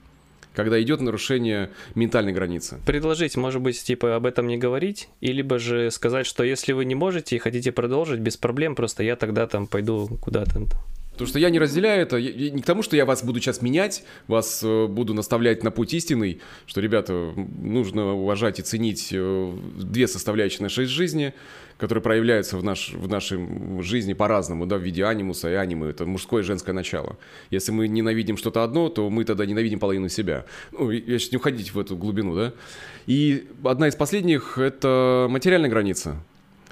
когда 0.54 0.82
идет 0.82 1.02
нарушение 1.02 1.72
ментальной 1.96 2.32
границы. 2.32 2.80
Предложить, 2.86 3.36
может 3.36 3.62
быть, 3.62 3.84
типа 3.84 4.16
об 4.16 4.26
этом 4.26 4.48
не 4.48 4.58
говорить, 4.58 5.10
или 5.20 5.38
либо 5.38 5.60
же 5.60 5.90
сказать, 5.92 6.26
что 6.26 6.44
если 6.44 6.74
вы 6.74 6.86
не 6.86 6.96
можете 6.96 7.36
и 7.36 7.40
хотите 7.40 7.72
продолжить, 7.72 8.20
без 8.20 8.38
проблем, 8.38 8.76
просто 8.76 9.04
я 9.04 9.16
тогда 9.16 9.48
там 9.48 9.68
пойду 9.68 10.08
куда-то. 10.22 10.62
Потому 11.14 11.28
что 11.28 11.40
я 11.40 11.50
не 11.52 11.60
разделяю 11.60 12.02
это, 12.02 12.20
не 12.20 12.62
к 12.62 12.66
тому, 12.66 12.82
что 12.82 12.96
я 12.96 13.06
вас 13.06 13.24
буду 13.24 13.40
сейчас 13.40 13.62
менять, 13.62 14.04
вас 14.28 14.62
э, 14.64 14.88
буду 14.88 15.14
наставлять 15.14 15.64
на 15.64 15.70
путь 15.70 15.94
истинный, 15.94 16.42
что, 16.66 16.82
ребята, 16.82 17.34
нужно 17.36 18.14
уважать 18.14 18.60
и 18.60 18.64
ценить 18.64 19.10
э, 19.12 19.54
две 19.78 20.08
составляющие 20.08 20.64
нашей 20.64 20.86
жизни, 20.86 21.34
которые 21.78 22.02
проявляются 22.02 22.58
в, 22.58 22.64
наш, 22.64 22.94
в 22.94 23.08
нашей 23.08 23.40
жизни 23.82 24.14
по-разному, 24.14 24.66
да, 24.66 24.78
в 24.78 24.82
виде 24.82 25.06
анимуса 25.06 25.52
и 25.52 25.54
анимы, 25.54 25.88
это 25.88 26.06
мужское 26.06 26.42
и 26.42 26.46
женское 26.46 26.74
начало. 26.74 27.18
Если 27.52 27.72
мы 27.72 27.88
ненавидим 27.88 28.36
что-то 28.36 28.64
одно, 28.64 28.90
то 28.90 29.10
мы 29.10 29.24
тогда 29.24 29.46
ненавидим 29.46 29.80
половину 29.80 30.10
себя. 30.10 30.46
Ну, 30.72 30.90
я 30.90 31.20
сейчас 31.20 31.32
не 31.32 31.38
уходить 31.38 31.74
в 31.74 31.80
эту 31.80 31.96
глубину, 31.96 32.36
да. 32.36 32.54
И 33.06 33.48
одна 33.64 33.88
из 33.88 33.96
последних– 33.96 34.58
это 34.58 35.28
материальная 35.30 35.70
граница. 35.70 36.24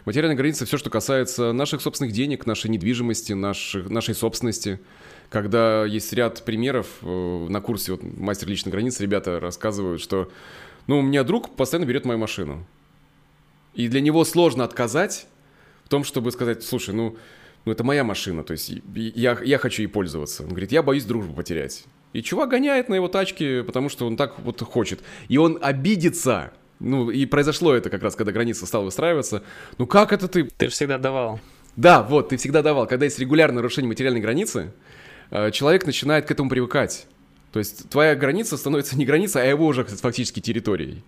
Материальная 0.05 0.35
граница– 0.35 0.65
все, 0.67 0.77
что 0.77 0.89
касается 0.89 1.51
наших 1.53 1.81
собственных 1.81 2.13
денег, 2.13 2.45
нашей 2.45 2.69
недвижимости, 2.69 3.33
наших, 3.33 3.89
нашей 3.89 4.15
собственности. 4.15 4.79
Когда 5.29 5.85
есть 5.85 6.11
ряд 6.13 6.43
примеров 6.43 6.87
э, 7.01 7.47
на 7.49 7.61
курсе 7.61 7.93
вот, 7.93 8.03
«Мастер 8.03 8.47
личной 8.47 8.71
границы», 8.71 9.03
ребята 9.03 9.39
рассказывают, 9.39 10.01
что 10.01 10.31
ну, 10.87 10.99
у 10.99 11.01
меня 11.01 11.23
друг 11.23 11.55
постоянно 11.55 11.87
берет 11.87 12.05
мою 12.05 12.17
машину. 12.17 12.65
И 13.75 13.87
для 13.87 14.01
него 14.01 14.25
сложно 14.25 14.63
отказать 14.63 15.27
в 15.85 15.89
том, 15.89 16.03
чтобы 16.03 16.31
сказать, 16.31 16.63
слушай, 16.63 16.93
ну, 16.95 17.15
ну 17.65 17.71
это 17.71 17.83
моя 17.83 18.03
машина, 18.03 18.43
то 18.43 18.53
есть 18.53 18.71
я, 18.95 19.37
я 19.43 19.57
хочу 19.59 19.83
ей 19.83 19.87
пользоваться. 19.87 20.43
Он 20.43 20.49
говорит, 20.49 20.71
я 20.71 20.81
боюсь 20.81 21.05
дружбу 21.05 21.33
потерять. 21.33 21.85
И 22.13 22.21
чувак 22.21 22.49
гоняет 22.49 22.89
на 22.89 22.95
его 22.95 23.07
тачке, 23.07 23.63
потому 23.63 23.87
что 23.87 24.05
он 24.05 24.17
так 24.17 24.39
вот 24.39 24.61
хочет. 24.61 25.01
И 25.29 25.37
он 25.37 25.59
обидится, 25.61 26.51
ну, 26.81 27.11
и 27.11 27.25
произошло 27.25 27.73
это 27.73 27.89
как 27.89 28.01
раз, 28.01 28.15
когда 28.15 28.31
граница 28.31 28.65
стала 28.65 28.83
выстраиваться. 28.83 29.43
Ну, 29.77 29.85
как 29.85 30.11
это 30.11 30.27
ты... 30.27 30.45
Ты 30.57 30.65
же 30.65 30.71
всегда 30.71 30.97
давал. 30.97 31.39
Да, 31.75 32.01
вот, 32.01 32.29
ты 32.29 32.37
всегда 32.37 32.61
давал. 32.61 32.87
Когда 32.87 33.05
есть 33.05 33.19
регулярное 33.19 33.57
нарушение 33.57 33.87
материальной 33.87 34.19
границы, 34.19 34.73
э, 35.29 35.51
человек 35.51 35.85
начинает 35.85 36.25
к 36.25 36.31
этому 36.31 36.49
привыкать. 36.49 37.05
То 37.51 37.59
есть 37.59 37.89
твоя 37.89 38.15
граница 38.15 38.57
становится 38.57 38.97
не 38.97 39.05
границей, 39.05 39.43
а 39.43 39.45
его 39.45 39.67
уже 39.67 39.83
фактически 39.83 40.39
территорией. 40.39 41.03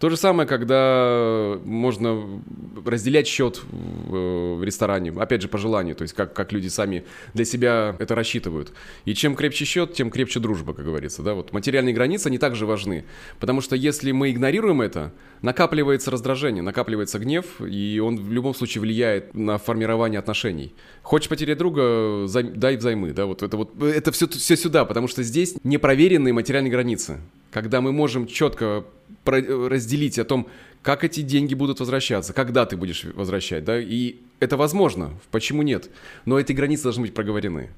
То 0.00 0.08
же 0.08 0.16
самое, 0.16 0.48
когда 0.48 1.58
можно 1.62 2.42
разделять 2.86 3.26
счет 3.26 3.60
в 3.70 4.64
ресторане, 4.64 5.12
опять 5.14 5.42
же, 5.42 5.48
по 5.48 5.58
желанию, 5.58 5.94
то 5.94 6.02
есть 6.02 6.14
как, 6.14 6.32
как 6.32 6.52
люди 6.52 6.68
сами 6.68 7.04
для 7.34 7.44
себя 7.44 7.94
это 7.98 8.14
рассчитывают. 8.14 8.72
И 9.04 9.12
чем 9.12 9.36
крепче 9.36 9.66
счет, 9.66 9.92
тем 9.92 10.10
крепче 10.10 10.40
дружба, 10.40 10.72
как 10.72 10.86
говорится. 10.86 11.22
Да? 11.22 11.34
Вот 11.34 11.52
материальные 11.52 11.94
границы, 11.94 12.28
они 12.28 12.38
также 12.38 12.64
важны, 12.64 13.04
потому 13.40 13.60
что 13.60 13.76
если 13.76 14.10
мы 14.12 14.30
игнорируем 14.30 14.80
это, 14.80 15.12
накапливается 15.42 16.10
раздражение, 16.10 16.62
накапливается 16.62 17.18
гнев, 17.18 17.44
и 17.60 18.00
он 18.02 18.16
в 18.16 18.32
любом 18.32 18.54
случае 18.54 18.80
влияет 18.80 19.34
на 19.34 19.58
формирование 19.58 20.18
отношений. 20.18 20.74
Хочешь 21.02 21.28
потерять 21.28 21.58
друга, 21.58 22.26
дай 22.26 22.78
взаймы, 22.78 23.12
да, 23.12 23.26
вот 23.26 23.42
это 23.42 23.54
вот, 23.58 23.82
это 23.82 24.12
все, 24.12 24.26
все 24.26 24.56
сюда, 24.56 24.86
потому 24.86 25.08
что 25.08 25.22
здесь 25.22 25.56
непроверенные 25.62 26.32
материальные 26.32 26.72
границы, 26.72 27.18
когда 27.50 27.80
мы 27.80 27.92
можем 27.92 28.26
четко 28.26 28.84
разделить 29.24 30.18
о 30.18 30.24
том, 30.24 30.48
как 30.82 31.04
эти 31.04 31.20
деньги 31.20 31.54
будут 31.54 31.80
возвращаться, 31.80 32.32
когда 32.32 32.64
ты 32.64 32.76
будешь 32.76 33.04
возвращать, 33.04 33.64
да, 33.64 33.78
и 33.78 34.16
это 34.38 34.56
возможно, 34.56 35.12
почему 35.30 35.62
нет, 35.62 35.90
но 36.24 36.38
эти 36.38 36.52
границы 36.52 36.84
должны 36.84 37.02
быть 37.02 37.14
проговорены. 37.14 37.70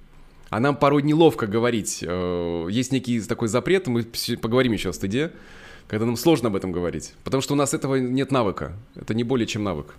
А 0.50 0.60
нам 0.60 0.76
порой 0.76 1.02
неловко 1.02 1.46
говорить. 1.46 2.04
Э, 2.06 2.66
есть 2.70 2.92
некий 2.92 3.20
такой 3.22 3.48
запрет, 3.48 3.86
мы 3.86 4.04
поговорим 4.40 4.72
еще 4.72 4.90
о 4.90 4.92
стыде, 4.92 5.32
когда 5.88 6.04
нам 6.06 6.16
сложно 6.16 6.48
об 6.48 6.56
этом 6.56 6.72
говорить, 6.72 7.14
потому 7.24 7.40
что 7.40 7.54
у 7.54 7.56
нас 7.56 7.74
этого 7.74 7.96
нет 7.96 8.30
навыка, 8.30 8.76
это 8.94 9.14
не 9.14 9.24
более 9.24 9.46
чем 9.46 9.64
навык. 9.64 9.94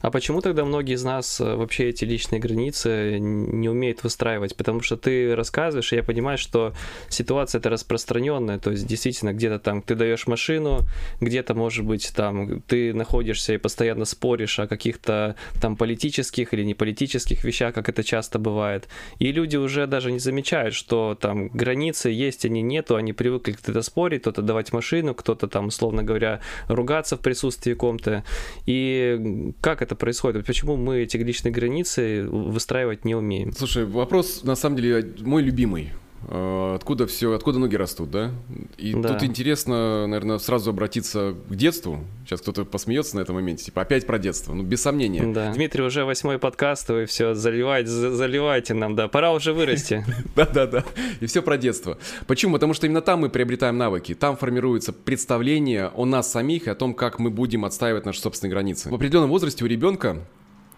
А 0.00 0.10
почему 0.10 0.40
тогда 0.40 0.64
многие 0.64 0.94
из 0.94 1.04
нас 1.04 1.40
э, 1.40 1.54
вообще 1.54 1.88
эти 1.88 2.04
личные 2.04 2.40
границы 2.40 3.18
не 3.18 3.68
умеют 3.68 4.02
выстраивать? 4.04 4.56
Потому 4.56 4.80
что 4.80 4.96
ты 4.96 5.34
рассказываешь, 5.34 5.92
и 5.92 5.96
я 5.96 6.02
понимаю, 6.02 6.38
что 6.38 6.74
ситуация 7.08 7.58
это 7.58 7.70
распространенная, 7.70 8.58
то 8.58 8.70
есть 8.70 8.86
действительно 8.86 9.32
где-то 9.32 9.58
там 9.58 9.82
ты 9.82 9.94
даешь 9.94 10.26
машину, 10.26 10.80
где-то, 11.20 11.54
может 11.54 11.84
быть, 11.84 12.12
там 12.14 12.60
ты 12.62 12.92
находишься 12.94 13.54
и 13.54 13.58
постоянно 13.58 14.04
споришь 14.04 14.58
о 14.58 14.66
каких-то 14.66 15.36
там 15.60 15.76
политических 15.76 16.52
или 16.52 16.64
неполитических 16.64 17.44
вещах, 17.44 17.74
как 17.74 17.88
это 17.88 18.04
часто 18.04 18.38
бывает. 18.38 18.88
И 19.18 19.32
люди 19.32 19.56
уже 19.56 19.86
даже 19.86 20.12
не 20.12 20.18
замечают, 20.18 20.74
что 20.74 21.16
там 21.20 21.48
границы 21.48 22.10
есть, 22.10 22.44
они 22.44 22.62
нету, 22.62 22.96
они 22.96 23.12
привыкли 23.12 23.52
кто-то 23.52 23.82
спорить, 23.82 24.22
кто-то 24.22 24.42
давать 24.42 24.72
машину, 24.72 25.14
кто-то 25.14 25.48
там, 25.48 25.68
условно 25.68 26.02
говоря, 26.02 26.40
ругаться 26.68 27.16
в 27.16 27.20
присутствии 27.20 27.74
ком-то. 27.74 28.24
И 28.66 29.52
как 29.60 29.82
это 29.86 29.96
происходит? 29.96 30.44
Почему 30.46 30.76
мы 30.76 30.98
эти 31.02 31.16
личные 31.16 31.52
границы 31.52 32.24
выстраивать 32.28 33.04
не 33.04 33.14
умеем? 33.14 33.52
Слушай, 33.52 33.86
вопрос 33.86 34.42
на 34.42 34.56
самом 34.56 34.76
деле 34.76 35.14
мой 35.20 35.42
любимый. 35.42 35.92
А, 36.28 36.74
откуда 36.74 37.06
все, 37.06 37.32
откуда 37.32 37.58
ноги 37.58 37.76
растут, 37.76 38.10
да? 38.10 38.32
И 38.78 38.94
да. 38.94 39.10
тут 39.10 39.22
интересно, 39.22 40.06
наверное, 40.06 40.38
сразу 40.38 40.70
обратиться 40.70 41.34
к 41.48 41.54
детству. 41.54 42.00
Сейчас 42.24 42.40
кто-то 42.40 42.64
посмеется 42.64 43.16
на 43.16 43.20
этом 43.20 43.36
моменте, 43.36 43.66
типа 43.66 43.82
опять 43.82 44.06
про 44.06 44.18
детство, 44.18 44.52
ну 44.52 44.62
без 44.62 44.82
сомнения. 44.82 45.32
Да. 45.32 45.52
Дмитрий 45.52 45.82
уже 45.82 46.04
восьмой 46.04 46.38
подкаст, 46.38 46.88
вы 46.88 47.06
все 47.06 47.34
заливайте, 47.34 47.88
заливайте 47.90 48.74
нам, 48.74 48.96
да, 48.96 49.08
пора 49.08 49.32
уже 49.32 49.52
вырасти. 49.52 50.04
Да-да-да, 50.36 50.84
и 51.20 51.26
все 51.26 51.42
про 51.42 51.56
детство. 51.56 51.98
Почему? 52.26 52.54
Потому 52.54 52.74
что 52.74 52.86
именно 52.86 53.02
там 53.02 53.20
мы 53.20 53.28
приобретаем 53.28 53.78
навыки, 53.78 54.14
там 54.14 54.36
формируется 54.36 54.92
представление 54.92 55.88
о 55.94 56.04
нас 56.04 56.30
самих 56.30 56.66
и 56.66 56.70
о 56.70 56.74
том, 56.74 56.94
как 56.94 57.18
мы 57.18 57.30
будем 57.30 57.64
отстаивать 57.64 58.04
наши 58.04 58.20
собственные 58.20 58.52
границы. 58.52 58.90
В 58.90 58.94
определенном 58.94 59.30
возрасте 59.30 59.64
у 59.64 59.68
ребенка 59.68 60.18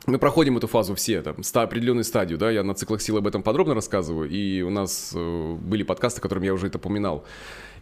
мы 0.08 0.18
проходим 0.18 0.56
эту 0.56 0.66
фазу 0.66 0.94
все, 0.94 1.22
там, 1.22 1.42
ста, 1.42 1.62
определенную 1.62 2.04
стадию, 2.04 2.38
да, 2.38 2.50
я 2.50 2.62
на 2.62 2.74
циклах 2.74 3.02
сил 3.02 3.18
об 3.18 3.26
этом 3.26 3.42
подробно 3.42 3.74
рассказываю, 3.74 4.28
и 4.28 4.62
у 4.62 4.70
нас 4.70 5.12
э, 5.14 5.56
были 5.60 5.82
подкасты, 5.82 6.20
которым 6.20 6.44
я 6.44 6.54
уже 6.54 6.66
это 6.66 6.78
упоминал. 6.78 7.24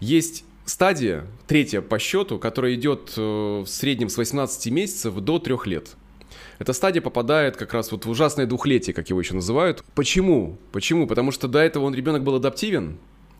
Есть 0.00 0.45
стадия, 0.64 1.25
третья 1.47 1.80
по 1.80 1.99
счету, 1.99 2.38
которая 2.38 2.75
идет 2.75 3.14
э, 3.16 3.21
в 3.21 3.66
среднем 3.66 4.09
с 4.09 4.16
18 4.16 4.73
месяцев 4.73 5.14
до 5.14 5.38
3 5.38 5.56
лет. 5.66 5.97
Эта 6.59 6.73
стадия 6.73 7.00
попадает 7.00 7.56
как 7.56 7.73
раз 7.73 7.92
вот 7.92 8.06
в 8.06 8.11
ужасное 8.11 8.47
двухлетие, 8.47 8.92
как 8.92 9.09
его 9.09 9.21
еще 9.21 9.35
называют. 9.35 9.85
Почему? 9.95 10.59
Почему? 10.73 11.06
Потому 11.06 11.30
что 11.30 11.49
до 11.49 11.61
этого 11.61 11.85
он 11.85 11.95
ребенок 11.95 12.25
был 12.25 12.35
адаптивен, 12.35 12.99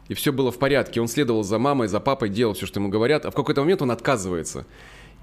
и 0.09 0.15
все 0.15 0.33
было 0.33 0.53
в 0.53 0.59
порядке. 0.59 1.01
Он 1.01 1.09
следовал 1.09 1.43
за 1.43 1.59
мамой, 1.59 1.89
за 1.89 1.99
папой, 1.99 2.29
делал 2.29 2.55
все, 2.55 2.67
что 2.67 2.79
ему 2.79 2.89
говорят, 2.89 3.27
а 3.27 3.31
в 3.31 3.35
какой-то 3.35 3.63
момент 3.63 3.83
он 3.83 3.91
отказывается 3.91 4.67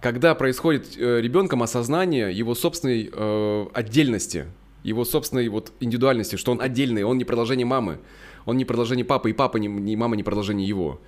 когда 0.01 0.35
происходит 0.35 0.97
э, 0.97 1.21
ребенком 1.21 1.63
осознание 1.63 2.31
его 2.31 2.55
собственной 2.55 3.09
э, 3.12 3.65
отдельности, 3.73 4.45
его 4.83 5.05
собственной 5.05 5.47
вот 5.47 5.71
индивидуальности, 5.79 6.35
что 6.35 6.51
он 6.51 6.62
отдельный, 6.62 7.03
он 7.03 7.17
не 7.17 7.23
продолжение 7.23 7.65
мамы, 7.65 8.00
он 8.45 8.57
не 8.57 8.65
продолжение 8.65 9.05
папы, 9.05 9.29
и 9.29 9.33
папа 9.33 9.57
не, 9.57 9.67
не 9.67 9.95
мама 9.95 10.15
не 10.15 10.23
продолжение 10.23 10.67
его. 10.67 11.00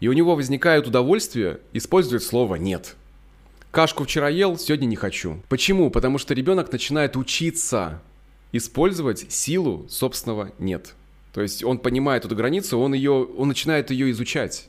И 0.00 0.08
у 0.08 0.12
него 0.12 0.34
возникает 0.36 0.86
удовольствие 0.86 1.60
использовать 1.72 2.22
слово 2.22 2.54
«нет». 2.54 2.96
Кашку 3.70 4.04
вчера 4.04 4.30
ел, 4.30 4.56
сегодня 4.56 4.86
не 4.86 4.96
хочу. 4.96 5.42
Почему? 5.48 5.90
Потому 5.90 6.16
что 6.16 6.32
ребенок 6.32 6.72
начинает 6.72 7.16
учиться 7.16 8.00
использовать 8.52 9.30
силу 9.30 9.86
собственного 9.90 10.52
«нет». 10.58 10.94
То 11.34 11.42
есть 11.42 11.62
он 11.62 11.78
понимает 11.78 12.24
эту 12.24 12.34
границу, 12.34 12.78
он, 12.78 12.94
ее, 12.94 13.12
он 13.12 13.48
начинает 13.48 13.90
ее 13.90 14.10
изучать. 14.10 14.68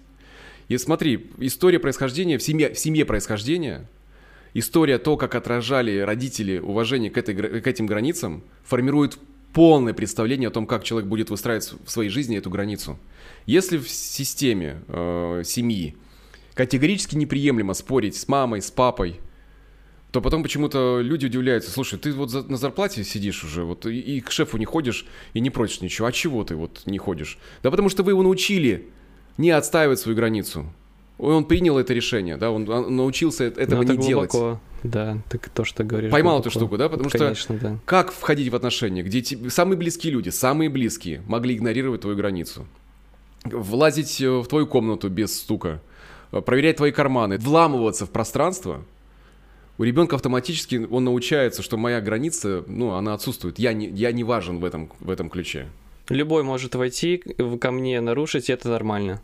И 0.70 0.78
смотри, 0.78 1.32
история 1.40 1.80
происхождения 1.80 2.38
в 2.38 2.44
семье, 2.44 2.74
в 2.74 2.80
семье 2.80 3.04
происхождения, 3.04 3.90
история 4.54 5.00
то, 5.00 5.18
как 5.18 5.34
отражали 5.36 5.98
родители 5.98 6.60
уважение 6.60 7.10
к, 7.10 7.18
этой, 7.18 7.36
к 7.36 7.68
этим 7.68 7.88
границам, 7.88 8.44
формирует 8.64 9.18
полное 9.52 9.96
представление 9.96 10.48
о 10.50 10.52
том, 10.52 10.68
как 10.68 10.84
человек 10.84 11.10
будет 11.10 11.32
выстраивать 11.32 11.74
в 11.84 11.90
своей 11.90 12.12
жизни 12.12 12.38
эту 12.38 12.52
границу. 12.52 13.00
Если 13.48 13.80
в 13.80 13.90
системе 13.90 14.82
э, 14.88 15.42
семьи 15.44 15.98
категорически 16.54 17.16
неприемлемо 17.16 17.74
спорить 17.74 18.16
с 18.16 18.28
мамой, 18.28 18.62
с 18.62 18.70
папой, 18.70 19.20
то 20.12 20.22
потом 20.22 20.44
почему-то 20.44 21.00
люди 21.02 21.26
удивляются, 21.26 21.72
слушай, 21.72 21.98
ты 21.98 22.14
вот 22.14 22.30
за, 22.30 22.44
на 22.44 22.58
зарплате 22.58 23.04
сидишь 23.04 23.44
уже, 23.44 23.64
вот 23.64 23.88
и, 23.88 24.00
и 24.00 24.22
к 24.22 24.30
шефу 24.30 24.58
не 24.58 24.66
ходишь 24.66 25.08
и 25.34 25.40
не 25.40 25.50
просишь 25.50 25.82
ничего, 25.82 26.08
а 26.08 26.12
чего 26.12 26.44
ты 26.44 26.56
вот 26.56 26.84
не 26.86 27.00
ходишь? 27.00 27.40
Да 27.64 27.72
потому 27.72 27.90
что 27.90 28.04
вы 28.04 28.12
его 28.12 28.22
научили 28.22 28.90
не 29.40 29.52
отстаивать 29.52 30.00
свою 30.00 30.18
границу. 30.18 30.66
Он 31.18 31.46
принял 31.46 31.78
это 31.78 31.94
решение, 31.94 32.38
да, 32.38 32.52
он 32.52 32.66
научился 32.66 33.46
этого 33.46 33.84
Но 33.84 33.94
не 33.94 33.98
делать. 33.98 34.32
Да, 34.84 35.18
так 35.30 35.50
то, 35.50 35.66
что 35.66 35.84
говоришь. 35.84 36.12
Поймал 36.12 36.36
глубоко. 36.36 36.50
эту 36.50 36.58
штуку, 36.58 36.78
да, 36.78 36.88
потому 36.88 37.10
Конечно, 37.10 37.36
что 37.36 37.54
да. 37.54 37.78
как 37.86 38.12
входить 38.12 38.50
в 38.50 38.56
отношения, 38.56 39.04
где 39.04 39.22
тебе, 39.22 39.50
самые 39.50 39.78
близкие 39.78 40.14
люди, 40.14 40.30
самые 40.30 40.70
близкие 40.70 41.22
могли 41.28 41.56
игнорировать 41.56 42.02
твою 42.02 42.16
границу, 42.16 42.66
влазить 43.44 44.22
э, 44.22 44.30
в 44.30 44.48
твою 44.48 44.68
комнату 44.68 45.10
без 45.10 45.38
стука, 45.38 45.82
э, 46.32 46.40
проверять 46.40 46.78
твои 46.78 46.92
карманы, 46.92 47.38
вламываться 47.38 48.06
в 48.06 48.12
пространство, 48.12 48.86
у 49.78 49.84
ребенка 49.84 50.16
автоматически 50.16 50.88
он 50.90 51.06
научается, 51.06 51.62
что 51.62 51.78
моя 51.78 52.00
граница, 52.02 52.64
ну, 52.68 52.92
она 52.92 53.14
отсутствует. 53.14 53.60
Я 53.60 53.74
не, 53.74 53.88
я 53.88 54.12
не 54.12 54.26
важен 54.26 54.60
в 54.60 54.66
этом, 54.66 54.92
в 55.00 55.10
этом 55.10 55.30
ключе. 55.30 55.68
Любой 56.10 56.44
может 56.44 56.76
войти 56.76 57.18
ко 57.62 57.72
мне, 57.72 58.02
нарушить, 58.02 58.50
это 58.50 58.70
нормально. 58.70 59.22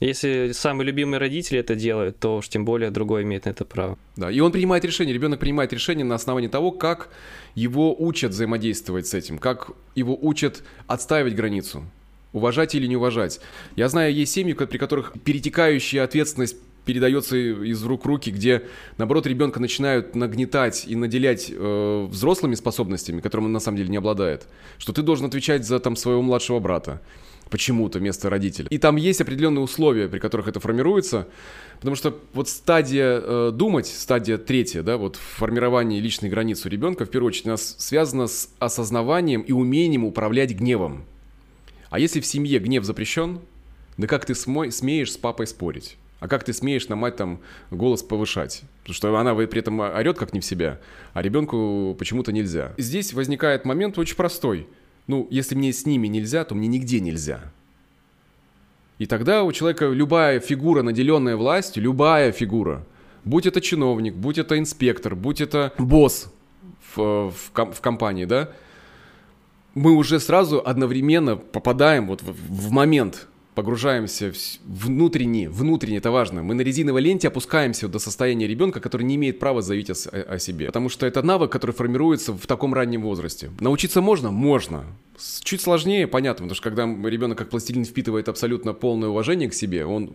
Если 0.00 0.52
самые 0.52 0.86
любимые 0.86 1.20
родители 1.20 1.58
это 1.58 1.74
делают, 1.74 2.18
то 2.18 2.38
уж 2.38 2.48
тем 2.48 2.64
более 2.64 2.90
другой 2.90 3.22
имеет 3.22 3.44
на 3.44 3.50
это 3.50 3.66
право. 3.66 3.98
Да, 4.16 4.30
и 4.30 4.40
он 4.40 4.50
принимает 4.50 4.82
решение, 4.82 5.12
ребенок 5.12 5.40
принимает 5.40 5.74
решение 5.74 6.06
на 6.06 6.14
основании 6.14 6.48
того, 6.48 6.72
как 6.72 7.10
его 7.54 7.94
учат 7.98 8.32
взаимодействовать 8.32 9.06
с 9.06 9.14
этим, 9.14 9.38
как 9.38 9.72
его 9.94 10.18
учат 10.18 10.62
отстаивать 10.86 11.34
границу, 11.34 11.84
уважать 12.32 12.74
или 12.74 12.86
не 12.86 12.96
уважать. 12.96 13.40
Я 13.76 13.90
знаю, 13.90 14.14
есть 14.14 14.32
семьи, 14.32 14.54
при 14.54 14.78
которых 14.78 15.12
перетекающая 15.22 16.02
ответственность 16.02 16.56
передается 16.86 17.36
из 17.36 17.84
рук 17.84 18.04
в 18.04 18.08
руки, 18.08 18.30
где, 18.30 18.62
наоборот, 18.96 19.26
ребенка 19.26 19.60
начинают 19.60 20.14
нагнетать 20.14 20.86
и 20.86 20.96
наделять 20.96 21.52
э, 21.54 22.06
взрослыми 22.08 22.54
способностями, 22.54 23.20
которыми 23.20 23.46
он 23.46 23.52
на 23.52 23.60
самом 23.60 23.76
деле 23.76 23.90
не 23.90 23.98
обладает. 23.98 24.46
Что 24.78 24.94
ты 24.94 25.02
должен 25.02 25.26
отвечать 25.26 25.66
за 25.66 25.78
там 25.78 25.94
своего 25.94 26.22
младшего 26.22 26.58
брата 26.58 27.02
почему-то 27.50 27.98
вместо 27.98 28.30
родителя. 28.30 28.68
И 28.70 28.78
там 28.78 28.96
есть 28.96 29.20
определенные 29.20 29.62
условия, 29.62 30.08
при 30.08 30.18
которых 30.18 30.48
это 30.48 30.60
формируется, 30.60 31.28
потому 31.78 31.96
что 31.96 32.18
вот 32.32 32.48
стадия 32.48 33.20
э, 33.22 33.50
думать, 33.52 33.86
стадия 33.86 34.38
третья, 34.38 34.82
да, 34.82 34.96
вот 34.96 35.16
формирование 35.16 36.00
личной 36.00 36.30
границы 36.30 36.68
у 36.68 36.70
ребенка, 36.70 37.04
в 37.04 37.10
первую 37.10 37.28
очередь, 37.28 37.46
у 37.46 37.50
нас 37.50 37.76
связано 37.78 38.28
с 38.28 38.48
осознаванием 38.58 39.42
и 39.42 39.52
умением 39.52 40.04
управлять 40.04 40.52
гневом. 40.52 41.04
А 41.90 41.98
если 41.98 42.20
в 42.20 42.26
семье 42.26 42.60
гнев 42.60 42.84
запрещен, 42.84 43.40
да 43.96 44.06
как 44.06 44.24
ты 44.24 44.34
смеешь 44.34 45.12
с 45.12 45.16
папой 45.16 45.46
спорить? 45.46 45.96
А 46.20 46.28
как 46.28 46.44
ты 46.44 46.52
смеешь 46.52 46.86
на 46.88 46.96
мать 46.96 47.16
там 47.16 47.40
голос 47.70 48.02
повышать? 48.02 48.62
Потому 48.82 48.94
что 48.94 49.16
она 49.16 49.34
при 49.34 49.58
этом 49.58 49.80
орет 49.80 50.18
как 50.18 50.34
не 50.34 50.40
в 50.40 50.44
себя, 50.44 50.78
а 51.14 51.22
ребенку 51.22 51.96
почему-то 51.98 52.30
нельзя. 52.30 52.74
Здесь 52.76 53.14
возникает 53.14 53.64
момент 53.64 53.98
очень 53.98 54.16
простой– 54.16 54.68
ну, 55.10 55.26
если 55.28 55.56
мне 55.56 55.72
с 55.72 55.86
ними 55.86 56.06
нельзя, 56.06 56.44
то 56.44 56.54
мне 56.54 56.68
нигде 56.68 57.00
нельзя. 57.00 57.40
И 58.98 59.06
тогда 59.06 59.42
у 59.42 59.50
человека 59.50 59.88
любая 59.88 60.38
фигура, 60.38 60.82
наделенная 60.82 61.36
властью, 61.36 61.82
любая 61.82 62.30
фигура, 62.30 62.86
будь 63.24 63.44
это 63.44 63.60
чиновник, 63.60 64.14
будь 64.14 64.38
это 64.38 64.56
инспектор, 64.56 65.16
будь 65.16 65.40
это 65.40 65.72
босс 65.78 66.32
в, 66.94 67.30
в, 67.30 67.72
в 67.72 67.80
компании, 67.80 68.24
да, 68.24 68.50
мы 69.74 69.96
уже 69.96 70.20
сразу 70.20 70.62
одновременно 70.64 71.36
попадаем 71.36 72.06
вот 72.06 72.22
в, 72.22 72.68
в 72.68 72.70
момент 72.70 73.26
погружаемся 73.54 74.32
внутренне, 74.64 75.48
внутренне, 75.48 75.98
это 75.98 76.10
важно. 76.10 76.42
Мы 76.42 76.54
на 76.54 76.62
резиновой 76.62 77.02
ленте 77.02 77.28
опускаемся 77.28 77.88
до 77.88 77.98
состояния 77.98 78.46
ребенка, 78.46 78.80
который 78.80 79.02
не 79.02 79.16
имеет 79.16 79.38
права 79.38 79.62
заявить 79.62 79.90
о, 79.90 79.94
о, 80.12 80.34
о 80.34 80.38
себе. 80.38 80.66
Потому 80.66 80.88
что 80.88 81.06
это 81.06 81.22
навык, 81.22 81.50
который 81.50 81.72
формируется 81.72 82.32
в 82.32 82.46
таком 82.46 82.74
раннем 82.74 83.02
возрасте. 83.02 83.50
Научиться 83.60 84.00
можно? 84.00 84.30
Можно. 84.30 84.84
Чуть 85.42 85.60
сложнее, 85.60 86.06
понятно, 86.06 86.44
потому 86.44 86.54
что 86.54 86.62
когда 86.62 86.84
ребенок 87.08 87.36
как 87.36 87.50
пластилин 87.50 87.84
впитывает 87.84 88.28
абсолютно 88.28 88.72
полное 88.72 89.10
уважение 89.10 89.50
к 89.50 89.54
себе, 89.54 89.84
он 89.84 90.14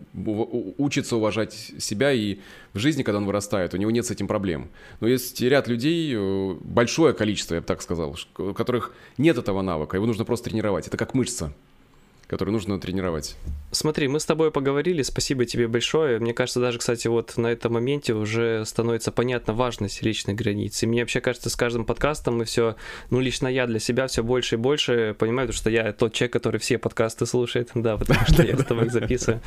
учится 0.78 1.16
уважать 1.16 1.52
себя 1.78 2.12
и 2.12 2.38
в 2.72 2.78
жизни, 2.78 3.04
когда 3.04 3.18
он 3.18 3.26
вырастает, 3.26 3.72
у 3.74 3.76
него 3.76 3.92
нет 3.92 4.04
с 4.04 4.10
этим 4.10 4.26
проблем. 4.26 4.68
Но 5.00 5.06
есть 5.06 5.40
ряд 5.40 5.68
людей, 5.68 6.12
э, 6.12 6.56
большое 6.60 7.14
количество, 7.14 7.54
я 7.54 7.60
бы 7.60 7.66
так 7.66 7.82
сказал, 7.82 8.16
у 8.38 8.52
которых 8.52 8.92
нет 9.16 9.38
этого 9.38 9.62
навыка, 9.62 9.96
его 9.96 10.06
нужно 10.06 10.24
просто 10.24 10.50
тренировать. 10.50 10.88
Это 10.88 10.96
как 10.96 11.14
мышца 11.14 11.52
который 12.28 12.50
нужно 12.50 12.80
тренировать. 12.80 13.36
Смотри, 13.70 14.08
мы 14.08 14.20
с 14.20 14.24
тобой 14.24 14.50
поговорили, 14.50 15.02
спасибо 15.02 15.44
тебе 15.44 15.68
большое. 15.68 16.18
Мне 16.18 16.32
кажется, 16.32 16.60
даже, 16.60 16.78
кстати, 16.78 17.08
вот 17.08 17.36
на 17.36 17.48
этом 17.48 17.74
моменте 17.74 18.14
уже 18.14 18.64
становится 18.64 19.12
понятна 19.12 19.52
важность 19.52 20.02
личной 20.02 20.34
границы. 20.34 20.86
И 20.86 20.88
мне 20.88 21.02
вообще 21.02 21.20
кажется, 21.20 21.50
с 21.50 21.56
каждым 21.56 21.84
подкастом 21.84 22.38
мы 22.38 22.44
все, 22.44 22.76
ну, 23.10 23.20
лично 23.20 23.48
я 23.48 23.66
для 23.66 23.78
себя 23.78 24.06
все 24.06 24.22
больше 24.22 24.54
и 24.54 24.58
больше 24.58 25.14
понимаю, 25.18 25.52
что 25.52 25.68
я 25.70 25.92
тот 25.92 26.14
человек, 26.14 26.32
который 26.32 26.58
все 26.58 26.78
подкасты 26.78 27.26
слушает, 27.26 27.70
да, 27.74 27.96
потому 27.96 28.20
что 28.26 28.42
я 28.42 28.56
с 28.56 28.64
тобой 28.64 28.86
их 28.86 28.92
записываю. 28.92 29.40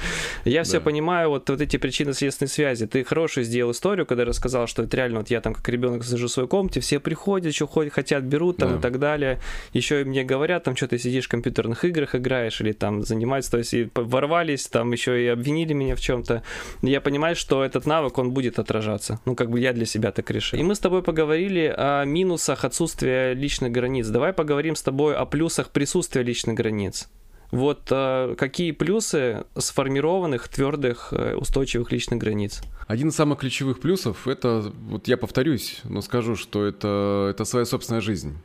Я 0.46 0.64
все 0.64 0.80
понимаю, 0.80 1.30
вот, 1.30 1.50
вот 1.50 1.62
эти 1.62 1.78
причины 1.78 2.14
следственной 2.14 2.50
связи. 2.50 2.88
Ты 2.88 3.04
хорошую 3.04 3.44
сделал 3.44 3.72
историю, 3.72 4.06
когда 4.06 4.26
рассказал, 4.26 4.68
что 4.68 4.84
это 4.84 4.96
реально, 4.96 5.20
вот 5.20 5.30
я 5.30 5.42
там 5.42 5.54
как 5.54 5.68
ребенок 5.70 6.06
сижу 6.06 6.28
в 6.28 6.32
своей 6.32 6.48
комнате, 6.48 6.80
все 6.80 7.00
приходят, 7.00 7.56
что 7.56 7.68
ходят, 7.68 7.94
хотят, 7.94 8.24
берут 8.24 8.58
там 8.58 8.78
и 8.78 8.82
так 8.82 9.00
далее. 9.00 9.42
Еще 9.74 10.02
и 10.02 10.04
мне 10.04 10.24
говорят, 10.24 10.64
там, 10.64 10.76
что 10.76 10.88
ты 10.88 10.98
сидишь 10.98 11.26
в 11.26 11.30
компьютерных 11.30 11.84
играх 11.84 12.16
играешь 12.16 12.62
или 12.62 12.69
или 12.70 12.74
там 12.74 13.04
занимаются, 13.04 13.52
то 13.52 13.58
есть 13.58 13.74
и 13.74 13.90
ворвались, 13.96 14.68
там 14.68 14.92
еще 14.92 15.24
и 15.24 15.28
обвинили 15.28 15.74
меня 15.74 15.96
в 15.96 16.02
чем-то. 16.02 16.44
Я 16.82 17.02
понимаю, 17.02 17.36
что 17.36 17.64
этот 17.64 17.86
навык, 17.86 18.18
он 18.18 18.32
будет 18.32 18.60
отражаться. 18.60 19.20
Ну, 19.26 19.36
как 19.36 19.50
бы 19.50 19.60
я 19.60 19.74
для 19.74 19.86
себя 19.86 20.12
так 20.12 20.30
решил. 20.32 20.60
И 20.60 20.64
мы 20.64 20.76
с 20.76 20.80
тобой 20.80 21.04
поговорили 21.04 21.74
о 21.76 22.06
минусах 22.06 22.66
отсутствия 22.66 23.34
личных 23.34 23.72
границ. 23.72 24.08
Давай 24.08 24.34
поговорим 24.34 24.76
с 24.76 24.82
тобой 24.82 25.16
о 25.16 25.26
плюсах 25.26 25.70
присутствия 25.70 26.24
личных 26.24 26.56
границ. 26.56 27.10
Вот 27.52 27.88
э, 27.90 28.36
какие 28.38 28.72
плюсы 28.72 29.44
сформированных, 29.58 30.48
твердых, 30.50 31.08
э, 31.12 31.36
устойчивых 31.36 31.92
личных 31.92 32.20
границ? 32.20 32.62
Один 32.88 33.10
из 33.10 33.16
самых 33.16 33.40
ключевых 33.40 33.80
плюсов 33.80 34.28
это, 34.28 34.72
вот 34.90 35.08
я 35.08 35.18
повторюсь, 35.18 35.82
но 35.84 36.02
скажу, 36.02 36.36
что 36.36 36.66
это, 36.66 37.28
это 37.32 37.46
своя 37.46 37.66
собственная 37.66 38.02
жизнь. 38.02 38.38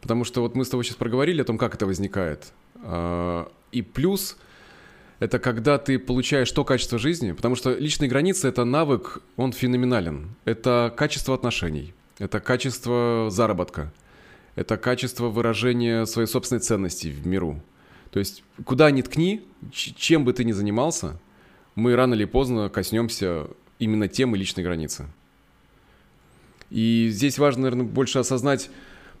Потому 0.00 0.24
что 0.24 0.40
вот 0.40 0.54
мы 0.54 0.64
с 0.64 0.68
тобой 0.68 0.84
сейчас 0.84 0.96
проговорили 0.96 1.42
о 1.42 1.44
том, 1.44 1.58
как 1.58 1.74
это 1.74 1.86
возникает. 1.86 2.52
А, 2.76 3.50
и 3.72 3.82
плюс 3.82 4.36
это 5.18 5.38
когда 5.38 5.78
ты 5.78 5.98
получаешь 5.98 6.50
то 6.52 6.64
качество 6.64 6.98
жизни, 6.98 7.32
потому 7.32 7.56
что 7.56 7.74
личные 7.74 8.08
границы— 8.08 8.48
это 8.48 8.64
навык, 8.64 9.20
он 9.36 9.52
феноменален. 9.52 10.34
Это 10.44 10.92
качество 10.96 11.34
отношений, 11.34 11.92
это 12.18 12.38
качество 12.40 13.28
заработка, 13.30 13.92
это 14.54 14.76
качество 14.76 15.26
выражения 15.28 16.06
своей 16.06 16.28
собственной 16.28 16.60
ценности 16.60 17.08
в 17.08 17.26
миру. 17.26 17.60
То 18.10 18.20
есть 18.20 18.44
куда 18.64 18.90
ни 18.90 19.02
ткни, 19.02 19.44
чем 19.72 20.24
бы 20.24 20.32
ты 20.32 20.44
ни 20.44 20.52
занимался, 20.52 21.18
мы 21.74 21.94
рано 21.96 22.14
или 22.14 22.24
поздно 22.24 22.68
коснемся 22.68 23.48
именно 23.78 24.08
темы 24.08 24.38
личной 24.38 24.62
границы. 24.62 25.06
И 26.70 27.08
здесь 27.10 27.38
важно, 27.38 27.62
наверное, 27.62 27.86
больше 27.86 28.18
осознать, 28.18 28.70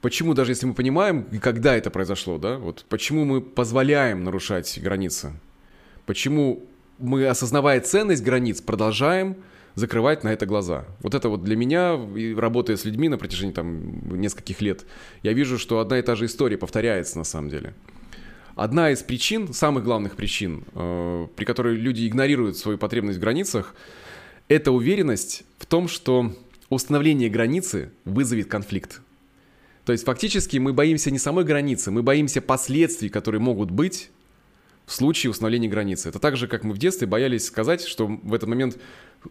почему 0.00 0.34
даже 0.34 0.52
если 0.52 0.66
мы 0.66 0.74
понимаем, 0.74 1.26
когда 1.40 1.76
это 1.76 1.90
произошло, 1.90 2.38
да, 2.38 2.58
вот 2.58 2.84
почему 2.88 3.24
мы 3.24 3.40
позволяем 3.40 4.24
нарушать 4.24 4.78
границы, 4.82 5.32
почему 6.06 6.64
мы, 6.98 7.26
осознавая 7.26 7.80
ценность 7.80 8.22
границ, 8.22 8.60
продолжаем 8.60 9.36
закрывать 9.74 10.24
на 10.24 10.28
это 10.28 10.44
глаза. 10.44 10.84
Вот 11.00 11.14
это 11.14 11.28
вот 11.28 11.44
для 11.44 11.56
меня, 11.56 11.98
работая 12.36 12.76
с 12.76 12.84
людьми 12.84 13.08
на 13.08 13.16
протяжении 13.16 13.52
там 13.52 14.20
нескольких 14.20 14.60
лет, 14.60 14.84
я 15.22 15.32
вижу, 15.32 15.58
что 15.58 15.78
одна 15.78 15.98
и 15.98 16.02
та 16.02 16.16
же 16.16 16.26
история 16.26 16.58
повторяется 16.58 17.18
на 17.18 17.24
самом 17.24 17.48
деле. 17.48 17.74
Одна 18.56 18.90
из 18.90 19.04
причин, 19.04 19.52
самых 19.52 19.84
главных 19.84 20.16
причин, 20.16 20.64
э, 20.74 21.28
при 21.36 21.44
которой 21.44 21.76
люди 21.76 22.08
игнорируют 22.08 22.56
свою 22.56 22.76
потребность 22.76 23.18
в 23.18 23.20
границах, 23.20 23.74
это 24.48 24.72
уверенность 24.72 25.44
в 25.58 25.66
том, 25.66 25.86
что 25.86 26.34
установление 26.68 27.30
границы 27.30 27.92
вызовет 28.04 28.48
конфликт. 28.48 29.00
То 29.88 29.92
есть 29.92 30.04
фактически 30.04 30.58
мы 30.58 30.74
боимся 30.74 31.10
не 31.10 31.18
самой 31.18 31.46
границы, 31.46 31.90
мы 31.90 32.02
боимся 32.02 32.42
последствий, 32.42 33.08
которые 33.08 33.40
могут 33.40 33.70
быть 33.70 34.10
в 34.84 34.92
случае 34.92 35.30
установления 35.30 35.66
границы. 35.66 36.10
Это 36.10 36.18
так 36.18 36.36
же, 36.36 36.46
как 36.46 36.62
мы 36.62 36.74
в 36.74 36.78
детстве 36.78 37.06
боялись 37.06 37.46
сказать, 37.46 37.80
что 37.80 38.06
в 38.06 38.34
этот 38.34 38.50
момент 38.50 38.78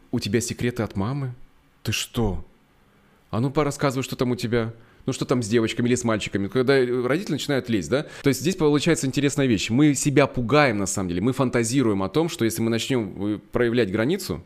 у 0.10 0.20
тебя 0.20 0.42
секреты 0.42 0.82
от 0.82 0.96
мамы? 0.96 1.36
Ты 1.84 1.92
что? 1.92 2.44
А 3.30 3.40
ну 3.40 3.52
порассказывай, 3.52 4.02
что 4.02 4.16
там 4.16 4.32
у 4.32 4.36
тебя 4.36 4.74
ну 5.06 5.14
что 5.14 5.26
там 5.26 5.44
с 5.44 5.48
девочками 5.48 5.90
или 5.90 5.94
с 5.96 6.04
мальчиками, 6.04 6.48
когда 6.48 6.74
родители 7.08 7.34
начинают 7.34 7.70
лезть, 7.70 7.92
да? 7.92 8.08
То 8.24 8.30
есть 8.30 8.42
здесь 8.42 8.56
получается 8.56 9.06
интересная 9.06 9.46
вещь. 9.46 9.70
Мы 9.70 9.94
себя 9.94 10.26
пугаем 10.26 10.80
на 10.80 10.88
самом 10.88 11.10
деле, 11.10 11.22
мы 11.22 11.34
фантазируем 11.34 12.02
о 12.02 12.10
том, 12.10 12.30
что 12.30 12.46
если 12.46 12.64
мы 12.64 12.72
начнем 12.72 13.36
э, 13.36 13.40
проявлять 13.52 13.92
границу, 13.92 14.44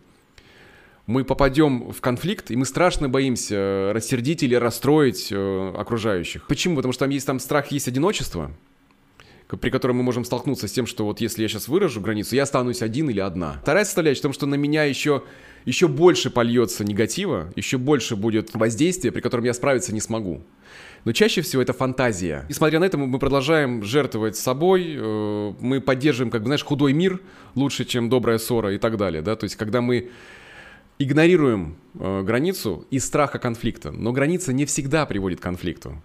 мы 1.08 1.24
попадем 1.24 1.92
в 1.92 2.02
конфликт, 2.02 2.52
и 2.52 2.56
мы 2.56 2.66
страшно 2.66 3.10
боимся 3.10 3.92
рассердить 3.94 4.44
или 4.44 4.56
расстроить 4.56 5.30
э, 5.32 5.74
окружающих. 5.78 6.48
Почему? 6.48 6.76
Потому 6.76 6.94
что 6.94 7.06
там 7.06 7.10
есть 7.10 7.26
там 7.26 7.40
страх, 7.40 7.72
есть 7.72 7.88
одиночество, 7.88 8.52
при 9.48 9.70
котором 9.70 9.98
мы 9.98 10.04
можем 10.04 10.24
столкнуться 10.24 10.68
с 10.68 10.72
тем, 10.72 10.86
что 10.86 11.06
вот 11.06 11.20
если 11.20 11.42
я 11.42 11.48
сейчас 11.50 11.68
выражу 11.68 12.02
границу, 12.02 12.36
я 12.36 12.44
останусь 12.44 12.82
один 12.82 13.10
или 13.10 13.20
одна. 13.20 13.60
Вторая 13.62 13.84
составляющая 13.84 14.22
в 14.22 14.24
том, 14.24 14.34
что 14.34 14.46
на 14.46 14.56
меня 14.56 14.84
еще, 14.84 15.24
еще 15.66 15.88
больше 15.88 16.30
польется 16.30 16.86
негатива, 16.86 17.52
еще 17.56 17.78
больше 17.78 18.16
будет 18.16 18.54
воздействия, 18.54 19.12
при 19.12 19.22
котором 19.22 19.44
я 19.44 19.54
справиться 19.54 19.94
не 19.94 20.02
смогу. 20.02 20.42
Но 21.04 21.14
чаще 21.14 21.42
всего 21.42 21.64
это 21.64 21.74
фантазия. 21.74 22.46
И 22.48 22.54
смотря 22.54 22.80
на 22.80 22.86
это, 22.86 22.98
мы 22.98 23.18
продолжаем 23.18 23.84
жертвовать 23.84 24.38
собой, 24.38 24.96
э, 24.96 25.54
мы 25.60 25.82
поддерживаем, 25.82 26.32
как 26.32 26.42
бы, 26.42 26.46
знаешь, 26.46 26.64
худой 26.64 26.94
мир 26.94 27.20
лучше, 27.56 27.86
чем 27.86 28.08
добрая 28.08 28.38
ссора 28.38 28.74
и 28.74 28.78
так 28.78 28.98
далее, 28.98 29.24
да, 29.24 29.36
то 29.36 29.46
есть 29.46 29.56
когда 29.56 29.82
мы 29.82 30.12
игнорируем 31.04 31.76
э, 31.96 32.22
границу 32.24 32.86
из 32.90 33.06
страха 33.06 33.40
конфликта, 33.40 33.92
но 33.92 34.12
граница 34.12 34.54
не 34.54 34.66
всегда 34.66 35.06
приводит 35.06 35.40
к 35.40 35.44
конфликту. 35.44 36.02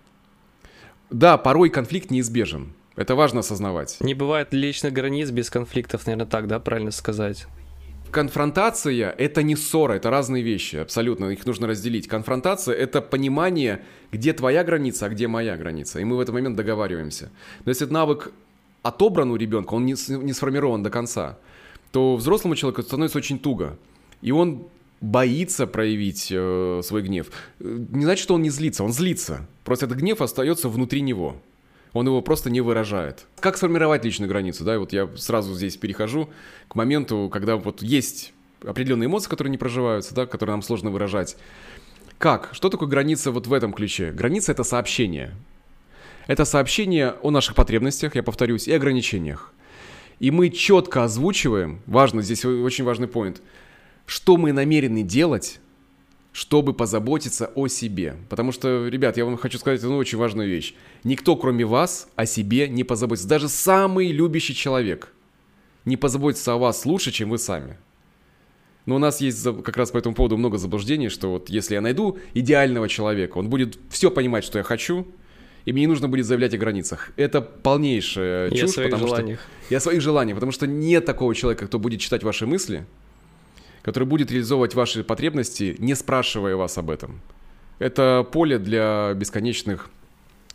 Да, 1.10 1.38
порой 1.38 1.70
конфликт 1.70 2.10
неизбежен. 2.10 2.72
Это 2.96 3.14
важно 3.14 3.40
осознавать. 3.40 3.98
Не 4.00 4.14
бывает 4.14 4.52
личных 4.52 4.92
границ 4.92 5.30
без 5.30 5.50
конфликтов, 5.50 6.06
наверное, 6.06 6.26
так, 6.26 6.46
да, 6.48 6.58
правильно 6.58 6.90
сказать? 6.90 7.46
Конфронтация— 8.10 9.10
это 9.18 9.42
не 9.42 9.56
ссора, 9.56 9.94
это 9.94 10.10
разные 10.10 10.42
вещи, 10.42 10.76
абсолютно, 10.76 11.26
их 11.26 11.44
нужно 11.44 11.66
разделить. 11.66 12.08
Конфронтация— 12.08 12.74
это 12.76 13.02
понимание, 13.02 13.82
где 14.12 14.32
твоя 14.32 14.64
граница, 14.64 15.06
а 15.06 15.08
где 15.10 15.28
моя 15.28 15.56
граница, 15.56 16.00
и 16.00 16.04
мы 16.04 16.16
в 16.16 16.20
этот 16.20 16.34
момент 16.34 16.56
договариваемся. 16.56 17.30
Но 17.64 17.70
если 17.70 17.84
навык 17.84 18.32
отобран 18.82 19.30
у 19.30 19.36
ребенка, 19.36 19.74
он 19.74 19.84
не, 19.84 19.94
не 20.08 20.32
сформирован 20.32 20.82
до 20.82 20.90
конца, 20.90 21.38
то 21.92 22.16
взрослому 22.16 22.54
человеку 22.54 22.82
становится 22.82 23.18
очень 23.18 23.38
туго. 23.38 23.76
И 24.22 24.32
он 24.32 24.68
боится 25.00 25.66
проявить 25.66 26.28
э, 26.30 26.80
свой 26.82 27.02
гнев. 27.02 27.30
Не 27.58 28.04
значит, 28.04 28.22
что 28.22 28.34
он 28.34 28.42
не 28.42 28.50
злится, 28.50 28.84
он 28.84 28.92
злится. 28.92 29.46
Просто 29.64 29.86
этот 29.86 29.98
гнев 29.98 30.20
остается 30.20 30.68
внутри 30.68 31.00
него. 31.00 31.36
Он 31.92 32.06
его 32.06 32.20
просто 32.20 32.50
не 32.50 32.60
выражает. 32.60 33.26
Как 33.40 33.56
сформировать 33.56 34.04
личную 34.04 34.28
границу? 34.28 34.64
Да, 34.64 34.78
вот 34.78 34.92
я 34.92 35.08
сразу 35.16 35.54
здесь 35.54 35.76
перехожу 35.76 36.28
к 36.68 36.74
моменту, 36.74 37.30
когда 37.32 37.56
вот 37.56 37.82
есть 37.82 38.32
определенные 38.64 39.06
эмоции, 39.06 39.30
которые 39.30 39.50
не 39.50 39.58
проживаются, 39.58 40.14
да, 40.14 40.26
которые 40.26 40.54
нам 40.54 40.62
сложно 40.62 40.90
выражать. 40.90 41.36
Как? 42.18 42.50
Что 42.52 42.68
такое 42.70 42.88
граница 42.88 43.30
вот 43.30 43.46
в 43.46 43.52
этом 43.52 43.72
ключе? 43.72 44.10
Граница— 44.10 44.52
это 44.52 44.64
сообщение. 44.64 45.34
Это 46.26 46.44
сообщение 46.44 47.14
о 47.22 47.30
наших 47.30 47.54
потребностях, 47.54 48.16
я 48.16 48.22
повторюсь, 48.22 48.66
и 48.66 48.72
ограничениях. 48.72 49.52
И 50.18 50.30
мы 50.30 50.48
четко 50.48 51.04
озвучиваем, 51.04 51.80
важно, 51.86 52.22
здесь 52.22 52.44
очень 52.44 52.84
важный 52.84 53.06
поинт, 53.06 53.42
что 54.06 54.36
мы 54.36 54.52
намерены 54.52 55.02
делать, 55.02 55.60
чтобы 56.32 56.74
позаботиться 56.74 57.50
о 57.54 57.66
себе. 57.68 58.16
Потому 58.28 58.52
что, 58.52 58.88
ребят, 58.88 59.16
я 59.16 59.24
вам 59.24 59.36
хочу 59.36 59.58
сказать 59.58 59.82
одну 59.82 59.96
очень 59.96 60.18
важную 60.18 60.48
вещь. 60.48 60.74
Никто, 61.02 61.36
кроме 61.36 61.64
вас, 61.64 62.08
о 62.14 62.26
себе 62.26 62.68
не 62.68 62.84
позаботится. 62.84 63.28
Даже 63.28 63.48
самый 63.48 64.12
любящий 64.12 64.54
человек 64.54 65.12
не 65.84 65.96
позаботится 65.96 66.52
о 66.52 66.58
вас 66.58 66.84
лучше, 66.84 67.10
чем 67.10 67.30
вы 67.30 67.38
сами. 67.38 67.78
Но 68.84 68.96
у 68.96 68.98
нас 68.98 69.20
есть 69.20 69.42
как 69.64 69.76
раз 69.76 69.90
по 69.90 69.98
этому 69.98 70.14
поводу 70.14 70.36
много 70.36 70.58
заблуждений, 70.58 71.08
что 71.08 71.32
вот 71.32 71.48
если 71.48 71.74
я 71.74 71.80
найду 71.80 72.18
идеального 72.34 72.88
человека, 72.88 73.38
он 73.38 73.48
будет 73.48 73.78
все 73.90 74.10
понимать, 74.10 74.44
что 74.44 74.58
я 74.58 74.62
хочу, 74.62 75.08
и 75.64 75.72
мне 75.72 75.82
не 75.82 75.86
нужно 75.88 76.08
будет 76.08 76.26
заявлять 76.26 76.54
о 76.54 76.58
границах. 76.58 77.10
Это 77.16 77.40
полнейшая 77.40 78.50
чушь, 78.50 78.76
я 78.76 78.84
потому 78.84 79.08
желаниях. 79.08 79.40
что... 79.40 79.74
Я 79.74 79.78
о 79.78 79.80
своих 79.80 80.00
желаниях. 80.00 80.36
Потому 80.36 80.52
что 80.52 80.68
нет 80.68 81.04
такого 81.04 81.34
человека, 81.34 81.66
кто 81.66 81.80
будет 81.80 82.00
читать 82.00 82.22
ваши 82.22 82.46
мысли, 82.46 82.86
который 83.86 84.04
будет 84.04 84.32
реализовывать 84.32 84.74
ваши 84.74 85.04
потребности, 85.04 85.76
не 85.78 85.94
спрашивая 85.94 86.56
вас 86.56 86.76
об 86.76 86.90
этом. 86.90 87.20
Это 87.78 88.26
поле 88.32 88.58
для 88.58 89.14
бесконечных 89.14 89.88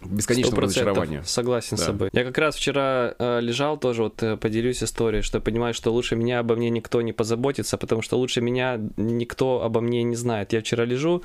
бесконечного 0.03 0.63
разочарования. 0.63 1.23
Согласен 1.23 1.77
да. 1.77 1.83
с 1.83 1.85
собой. 1.85 2.09
Я 2.11 2.25
как 2.25 2.37
раз 2.37 2.57
вчера 2.57 3.15
э, 3.17 3.39
лежал 3.39 3.77
тоже, 3.77 4.03
вот 4.03 4.21
э, 4.21 4.35
поделюсь 4.35 4.83
историей, 4.83 5.21
что 5.21 5.37
я 5.37 5.41
понимаю, 5.41 5.73
что 5.73 5.93
лучше 5.93 6.17
меня 6.17 6.39
обо 6.39 6.57
мне 6.57 6.69
никто 6.69 7.01
не 7.01 7.13
позаботится, 7.13 7.77
потому 7.77 8.01
что 8.01 8.17
лучше 8.17 8.41
меня 8.41 8.77
никто 8.97 9.63
обо 9.63 9.79
мне 9.79 10.03
не 10.03 10.17
знает. 10.17 10.51
Я 10.51 10.59
вчера 10.59 10.83
лежу 10.83 11.23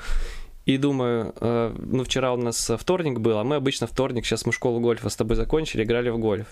и 0.65 0.77
думаю, 0.77 1.35
э, 1.41 1.75
ну 1.77 2.05
вчера 2.05 2.33
у 2.35 2.37
нас 2.37 2.71
вторник 2.79 3.19
был, 3.19 3.39
а 3.39 3.45
мы 3.45 3.57
обычно 3.57 3.89
вторник, 3.89 4.27
сейчас 4.27 4.47
мы 4.47 4.53
школу 4.53 4.79
гольфа 4.79 5.09
с 5.09 5.17
тобой 5.17 5.35
закончили, 5.35 5.83
играли 5.83 6.11
в 6.11 6.19
гольф. 6.19 6.47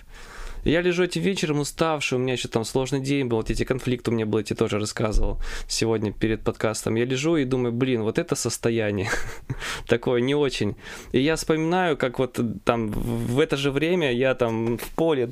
Я 0.65 0.81
лежу 0.81 1.05
этим 1.05 1.21
вечером 1.21 1.61
уставший, 1.61 2.17
у 2.17 2.21
меня 2.21 2.33
еще 2.33 2.49
там 2.49 2.65
сложный 2.65 3.01
день 3.01 3.27
был, 3.27 3.37
вот 3.37 3.51
эти 3.51 3.65
конфликты 3.65 4.11
у 4.11 4.15
меня 4.15 4.25
были, 4.25 4.43
я 4.43 4.45
тебе 4.45 4.57
тоже 4.57 4.79
рассказывал 4.79 5.39
сегодня 5.69 6.13
перед 6.13 6.43
подкастом. 6.43 6.95
Я 6.95 7.05
лежу 7.05 7.37
и 7.37 7.45
думаю, 7.45 7.73
блин, 7.73 8.03
вот 8.03 8.19
это 8.19 8.35
состояние 8.35 9.11
такое 9.87 10.23
не 10.23 10.35
очень. 10.35 10.77
И 11.13 11.21
я 11.21 11.37
вспоминаю, 11.37 11.97
как 11.97 12.19
вот 12.19 12.41
там 12.65 12.89
в 12.89 13.41
это 13.41 13.57
же 13.57 13.71
время 13.71 14.13
я 14.13 14.35
там 14.35 14.79
в 14.79 14.91
поле 14.95 15.29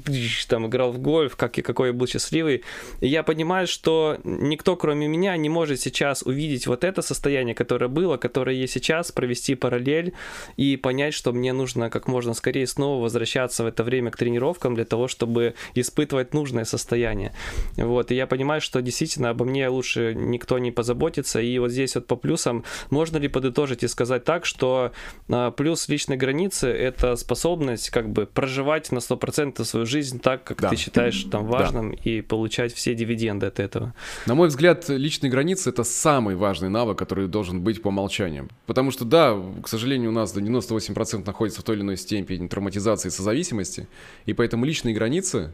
там 0.48 0.66
играл 0.66 0.92
в 0.92 0.98
гольф, 0.98 1.36
как 1.36 1.58
и 1.58 1.62
какой 1.62 1.88
я 1.88 1.92
был 1.94 2.06
счастливый. 2.06 2.62
И 3.00 3.08
я 3.08 3.22
понимаю, 3.22 3.66
что 3.66 4.18
никто, 4.24 4.76
кроме 4.76 5.08
меня, 5.08 5.36
не 5.38 5.48
может 5.48 5.80
сейчас 5.80 6.22
увидеть 6.22 6.66
вот 6.66 6.84
это 6.84 7.00
состояние, 7.00 7.54
которое 7.54 7.88
было, 7.88 8.18
которое 8.18 8.56
есть 8.56 8.74
сейчас, 8.74 9.12
провести 9.12 9.54
параллель 9.54 10.12
и 10.58 10.76
понять, 10.76 11.14
что 11.14 11.32
мне 11.32 11.54
нужно 11.54 11.88
как 11.88 12.06
можно 12.06 12.34
скорее 12.34 12.66
снова 12.66 13.02
возвращаться 13.02 13.64
в 13.64 13.66
это 13.66 13.82
время 13.82 14.10
к 14.10 14.16
тренировкам 14.16 14.74
для 14.74 14.84
того, 14.84 15.08
чтобы 15.08 15.21
чтобы 15.22 15.54
испытывать 15.76 16.34
нужное 16.34 16.64
состояние. 16.64 17.32
Вот, 17.76 18.10
и 18.10 18.16
я 18.16 18.26
понимаю, 18.26 18.60
что 18.60 18.82
действительно 18.82 19.30
обо 19.30 19.44
мне 19.44 19.68
лучше 19.68 20.14
никто 20.16 20.58
не 20.58 20.72
позаботится, 20.72 21.40
и 21.40 21.58
вот 21.58 21.70
здесь 21.70 21.94
вот 21.94 22.08
по 22.08 22.16
плюсам 22.16 22.64
можно 22.90 23.18
ли 23.18 23.28
подытожить 23.28 23.84
и 23.84 23.88
сказать 23.88 24.24
так, 24.24 24.44
что 24.44 24.90
а, 25.28 25.52
плюс 25.52 25.88
личной 25.88 26.16
границы— 26.16 26.66
это 26.68 27.14
способность 27.14 27.90
как 27.90 28.08
бы 28.08 28.26
проживать 28.26 28.90
на 28.90 28.98
100% 28.98 29.64
свою 29.64 29.86
жизнь 29.86 30.18
так, 30.18 30.42
как 30.42 30.60
да. 30.60 30.70
ты 30.70 30.76
считаешь 30.76 31.22
там 31.30 31.46
важным, 31.46 31.92
да. 31.92 31.98
и 32.02 32.20
получать 32.20 32.74
все 32.74 32.94
дивиденды 32.94 33.46
от 33.46 33.60
этого. 33.60 33.94
На 34.26 34.34
мой 34.34 34.48
взгляд, 34.48 34.88
личные 34.88 35.30
границы— 35.30 35.70
это 35.72 35.84
самый 35.84 36.34
важный 36.34 36.68
навык, 36.68 36.98
который 36.98 37.28
должен 37.28 37.60
быть 37.60 37.80
по 37.80 37.88
умолчанию. 37.88 38.48
Потому 38.66 38.90
что, 38.90 39.04
да, 39.04 39.40
к 39.62 39.68
сожалению, 39.68 40.10
у 40.10 40.14
нас 40.14 40.32
до 40.32 40.40
98% 40.40 41.24
находится 41.24 41.60
в 41.60 41.64
той 41.64 41.76
или 41.76 41.82
иной 41.82 41.96
степени 41.96 42.48
травматизации 42.48 43.08
и 43.08 43.10
созависимости, 43.12 43.86
и 44.26 44.32
поэтому 44.32 44.64
личные 44.64 44.94
границы 44.94 45.11
границы 45.12 45.52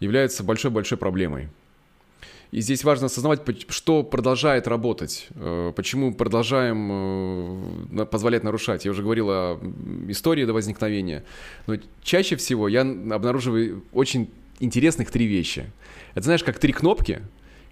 является 0.00 0.42
большой-большой 0.42 0.98
проблемой. 0.98 1.48
И 2.50 2.60
здесь 2.60 2.84
важно 2.84 3.06
осознавать, 3.06 3.40
что 3.68 4.02
продолжает 4.02 4.68
работать, 4.68 5.28
э, 5.36 5.72
почему 5.74 6.12
продолжаем 6.12 7.96
э, 8.00 8.04
позволять 8.06 8.42
нарушать. 8.44 8.84
Я 8.84 8.90
уже 8.90 9.02
говорил 9.02 9.28
о 9.30 9.60
истории 10.08 10.44
до 10.44 10.52
возникновения, 10.52 11.24
но 11.66 11.76
чаще 12.02 12.36
всего 12.36 12.68
я 12.68 12.82
обнаруживаю 12.82 13.84
очень 13.92 14.28
интересных 14.60 15.10
три 15.10 15.26
вещи. 15.26 15.64
Это 16.14 16.24
знаешь, 16.24 16.44
как 16.44 16.58
три 16.58 16.72
кнопки, 16.72 17.22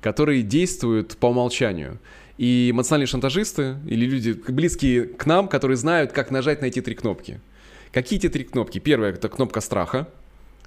которые 0.01 0.43
действуют 0.43 1.17
по 1.19 1.27
умолчанию. 1.27 1.99
И 2.39 2.71
эмоциональные 2.71 3.07
шантажисты 3.07 3.77
или 3.87 4.07
люди 4.07 4.33
близкие 4.33 5.03
к 5.03 5.27
нам, 5.27 5.49
которые 5.49 5.77
знают, 5.77 6.13
как 6.13 6.31
нажать 6.31 6.63
на 6.63 6.67
эти 6.67 6.81
три 6.81 6.95
кнопки. 6.95 7.41
Какие 7.93 8.19
эти 8.19 8.31
три 8.31 8.45
кнопки? 8.45 8.79
Первая– 8.79 9.13
это 9.13 9.29
кнопка 9.29 9.61
страха– 9.61 10.09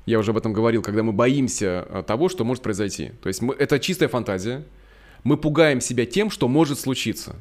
я 0.06 0.20
уже 0.20 0.32
об 0.32 0.38
этом 0.38 0.54
говорил, 0.54 0.82
когда 0.82 1.04
мы 1.04 1.14
боимся 1.14 1.88
э, 1.90 2.04
того, 2.06 2.30
что 2.30 2.44
может 2.44 2.64
произойти. 2.64 3.12
То 3.22 3.28
есть 3.28 3.42
мы, 3.42 3.54
это 3.54 3.80
чистая 3.80 4.10
фантазия. 4.10 4.66
Мы 5.24 5.38
пугаем 5.38 5.80
себя 5.80 6.06
тем, 6.06 6.30
что 6.30 6.48
может 6.48 6.80
случиться. 6.80 7.36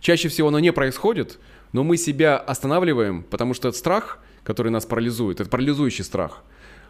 Чаще 0.00 0.28
всего 0.28 0.48
оно 0.48 0.58
не 0.58 0.72
происходит, 0.72 1.38
но 1.72 1.84
мы 1.84 1.96
себя 1.96 2.36
останавливаем, 2.36 3.22
потому 3.22 3.54
что 3.54 3.70
страх, 3.72 4.18
который 4.42 4.70
нас 4.70 4.84
парализует, 4.84 5.40
это 5.40 5.48
парализующий 5.48 6.04
страх, 6.04 6.42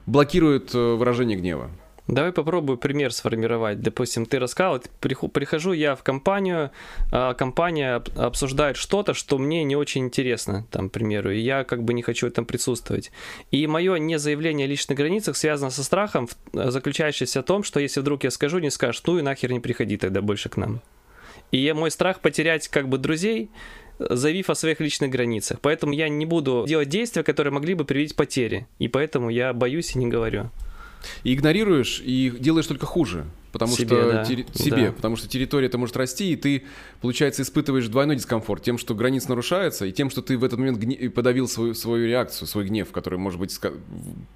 блокирует 0.06 0.74
э, 0.74 0.94
выражение 0.94 1.36
гнева. 1.36 1.70
Давай 2.06 2.32
попробую 2.32 2.76
пример 2.76 3.12
сформировать. 3.12 3.80
Допустим, 3.80 4.26
ты 4.26 4.38
рассказал, 4.38 4.82
прихожу 5.00 5.72
я 5.72 5.96
в 5.96 6.02
компанию, 6.02 6.70
а 7.10 7.32
компания 7.32 8.02
обсуждает 8.16 8.76
что-то, 8.76 9.14
что 9.14 9.38
мне 9.38 9.64
не 9.64 9.74
очень 9.74 10.04
интересно, 10.04 10.66
там, 10.70 10.90
к 10.90 10.92
примеру, 10.92 11.30
и 11.30 11.40
я 11.40 11.64
как 11.64 11.82
бы 11.82 11.94
не 11.94 12.02
хочу 12.02 12.30
там 12.30 12.44
присутствовать. 12.44 13.10
И 13.50 13.66
мое 13.66 13.96
незаявление 13.96 14.66
о 14.66 14.68
личных 14.68 14.98
границах 14.98 15.34
связано 15.34 15.70
со 15.70 15.82
страхом, 15.82 16.28
заключающимся 16.52 17.40
в 17.40 17.46
том, 17.46 17.62
что 17.62 17.80
если 17.80 18.00
вдруг 18.00 18.24
я 18.24 18.30
скажу, 18.30 18.58
не 18.58 18.70
скажешь, 18.70 19.02
ну 19.06 19.18
и 19.18 19.22
нахер 19.22 19.50
не 19.50 19.60
приходи 19.60 19.96
тогда 19.96 20.20
больше 20.20 20.50
к 20.50 20.58
нам. 20.58 20.82
И 21.52 21.72
мой 21.72 21.90
страх 21.90 22.20
потерять 22.20 22.68
как 22.68 22.88
бы 22.88 22.98
друзей, 22.98 23.50
заявив 23.98 24.50
о 24.50 24.54
своих 24.54 24.80
личных 24.80 25.10
границах. 25.10 25.60
Поэтому 25.60 25.92
я 25.94 26.08
не 26.08 26.26
буду 26.26 26.64
делать 26.66 26.88
действия, 26.88 27.22
которые 27.22 27.52
могли 27.52 27.74
бы 27.74 27.84
привить 27.84 28.14
потери. 28.14 28.66
И 28.78 28.88
поэтому 28.88 29.30
я 29.30 29.52
боюсь 29.52 29.94
и 29.94 29.98
не 29.98 30.08
говорю. 30.08 30.50
И 31.22 31.34
игнорируешь, 31.34 32.02
и 32.04 32.32
делаешь 32.38 32.66
только 32.66 32.86
хуже. 32.86 33.26
Потому 33.54 33.70
себе, 33.70 33.86
что 33.86 34.12
да. 34.12 34.24
Тери... 34.24 34.46
себе, 34.52 34.86
да. 34.86 34.92
потому 34.92 35.14
что 35.14 35.28
территория 35.28 35.68
это 35.68 35.78
может 35.78 35.96
расти, 35.96 36.32
и 36.32 36.36
ты, 36.36 36.64
получается, 37.00 37.42
испытываешь 37.42 37.86
двойной 37.86 38.16
дискомфорт 38.16 38.64
тем, 38.64 38.78
что 38.78 38.96
граница 38.96 39.28
нарушается, 39.28 39.86
и 39.86 39.92
тем, 39.92 40.10
что 40.10 40.22
ты 40.22 40.36
в 40.36 40.42
этот 40.42 40.58
момент 40.58 40.78
гне... 40.78 41.08
подавил 41.08 41.46
свою, 41.46 41.74
свою 41.74 42.08
реакцию, 42.08 42.48
свой 42.48 42.64
гнев, 42.64 42.90
который 42.90 43.16
может 43.16 43.38
быть 43.38 43.56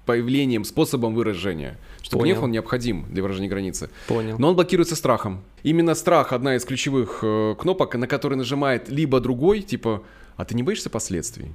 появлением, 0.05 0.63
способом 0.63 1.15
выражения. 1.15 1.77
Что 2.01 2.17
Понял. 2.17 2.35
гнев 2.35 2.43
он 2.43 2.51
необходим 2.51 3.07
для 3.11 3.21
выражения 3.21 3.49
границы. 3.49 3.89
Понял. 4.07 4.39
Но 4.39 4.51
он 4.51 4.55
блокируется 4.55 4.95
страхом. 4.95 5.43
Именно 5.63 5.95
страх 5.95 6.31
одна 6.31 6.55
из 6.55 6.63
ключевых 6.63 7.19
э, 7.21 7.55
кнопок, 7.59 7.95
на 7.95 8.07
которые 8.07 8.37
нажимает 8.37 8.87
либо 8.87 9.19
другой, 9.19 9.63
типа, 9.63 10.01
а 10.37 10.45
ты 10.45 10.55
не 10.55 10.63
боишься 10.63 10.89
последствий? 10.89 11.51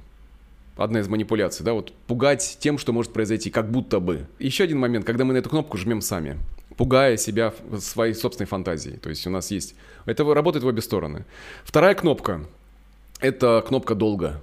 Одна 0.75 0.99
из 0.99 1.07
манипуляций, 1.07 1.65
да, 1.65 1.73
вот 1.73 1.93
пугать 2.07 2.57
тем, 2.59 2.77
что 2.77 2.93
может 2.93 3.13
произойти, 3.13 3.49
как 3.49 3.69
будто 3.69 3.99
бы. 3.99 4.27
Еще 4.39 4.63
один 4.63 4.79
момент, 4.79 5.05
когда 5.05 5.25
мы 5.25 5.33
на 5.33 5.37
эту 5.37 5.49
кнопку 5.49 5.77
жмем 5.77 6.01
сами, 6.01 6.37
пугая 6.77 7.17
себя 7.17 7.53
своей 7.79 8.13
собственной 8.13 8.47
фантазией. 8.47 8.97
То 8.97 9.09
есть 9.09 9.25
у 9.27 9.29
нас 9.29 9.51
есть... 9.51 9.75
Это 10.05 10.23
работает 10.33 10.63
в 10.63 10.67
обе 10.67 10.81
стороны. 10.81 11.25
Вторая 11.63 11.95
кнопка— 11.95 12.45
это 13.19 13.63
кнопка 13.67 13.95
«долго». 13.95 14.41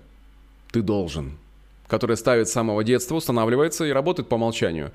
Ты 0.73 0.81
должен 0.81 1.39
которая 1.93 2.17
ставит 2.17 2.49
с 2.49 2.53
самого 2.53 2.83
детства, 2.85 3.17
устанавливается 3.17 3.85
и 3.85 3.91
работает 3.91 4.27
по 4.27 4.37
умолчанию, 4.37 4.93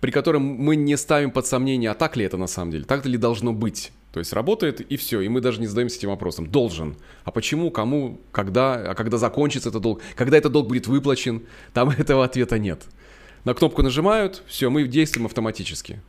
при 0.00 0.10
котором 0.10 0.42
мы 0.42 0.76
не 0.76 0.96
ставим 0.96 1.30
под 1.30 1.46
сомнение, 1.46 1.90
а 1.90 1.94
так 1.94 2.16
ли 2.16 2.24
это 2.24 2.36
на 2.36 2.46
самом 2.46 2.70
деле, 2.72 2.84
так 2.84 3.04
ли 3.04 3.18
должно 3.18 3.52
быть. 3.52 3.92
То 4.12 4.20
есть 4.20 4.32
работает 4.32 4.80
и 4.80 4.96
все, 4.96 5.20
и 5.20 5.28
мы 5.28 5.40
даже 5.40 5.60
не 5.60 5.66
задаемся 5.66 5.98
этим 5.98 6.08
вопросом. 6.08 6.46
Должен. 6.46 6.96
А 7.24 7.30
почему, 7.30 7.70
кому, 7.70 8.20
когда, 8.32 8.74
а 8.74 8.94
когда 8.94 9.18
закончится 9.18 9.68
этот 9.68 9.82
долг, 9.82 10.00
когда 10.16 10.38
этот 10.38 10.52
долг 10.52 10.68
будет 10.68 10.86
выплачен, 10.86 11.42
там 11.74 11.90
этого 11.98 12.24
ответа 12.24 12.58
нет. 12.58 12.84
На 13.44 13.54
кнопку 13.54 13.82
нажимают, 13.82 14.42
все, 14.46 14.70
мы 14.70 14.84
действуем 14.84 15.26
автоматически. 15.26 16.00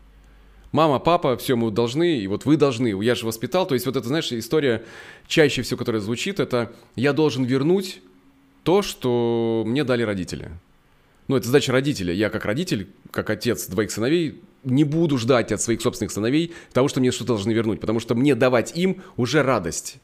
Мама, 0.71 0.99
папа, 0.99 1.35
все, 1.35 1.55
мы 1.55 1.71
должны, 1.71 2.19
и 2.19 2.27
вот 2.27 2.45
вы 2.45 2.55
должны, 2.55 2.87
я 3.03 3.15
же 3.15 3.25
воспитал. 3.25 3.65
То 3.65 3.73
есть 3.73 3.85
вот 3.85 3.95
это, 3.95 4.07
знаешь, 4.07 4.31
история 4.31 4.83
чаще 5.27 5.61
всего, 5.63 5.77
которая 5.77 6.01
звучит, 6.01 6.39
это 6.39 6.71
я 6.95 7.11
должен 7.11 7.43
вернуть 7.43 8.01
то, 8.63 8.81
что 8.81 9.63
мне 9.65 9.83
дали 9.83 10.03
родители. 10.03 10.51
Ну, 11.29 11.35
это 11.37 11.45
задача 11.45 11.71
родителя. 11.71 12.11
Я 12.11 12.31
как 12.31 12.43
родитель, 12.43 12.89
как 13.11 13.29
отец 13.29 13.67
двоих 13.67 13.91
сыновей, 13.91 14.41
не 14.63 14.83
буду 14.83 15.19
ждать 15.19 15.51
от 15.51 15.61
своих 15.61 15.79
собственных 15.79 16.11
сыновей 16.11 16.53
того, 16.73 16.87
что 16.87 16.99
мне 16.99 17.11
что-то 17.11 17.33
должны 17.33 17.51
вернуть, 17.51 17.79
потому 17.79 17.99
что 17.99 18.15
мне 18.15 18.33
давать 18.33 18.75
им 18.75 19.03
уже 19.15 19.43
радость. 19.43 19.97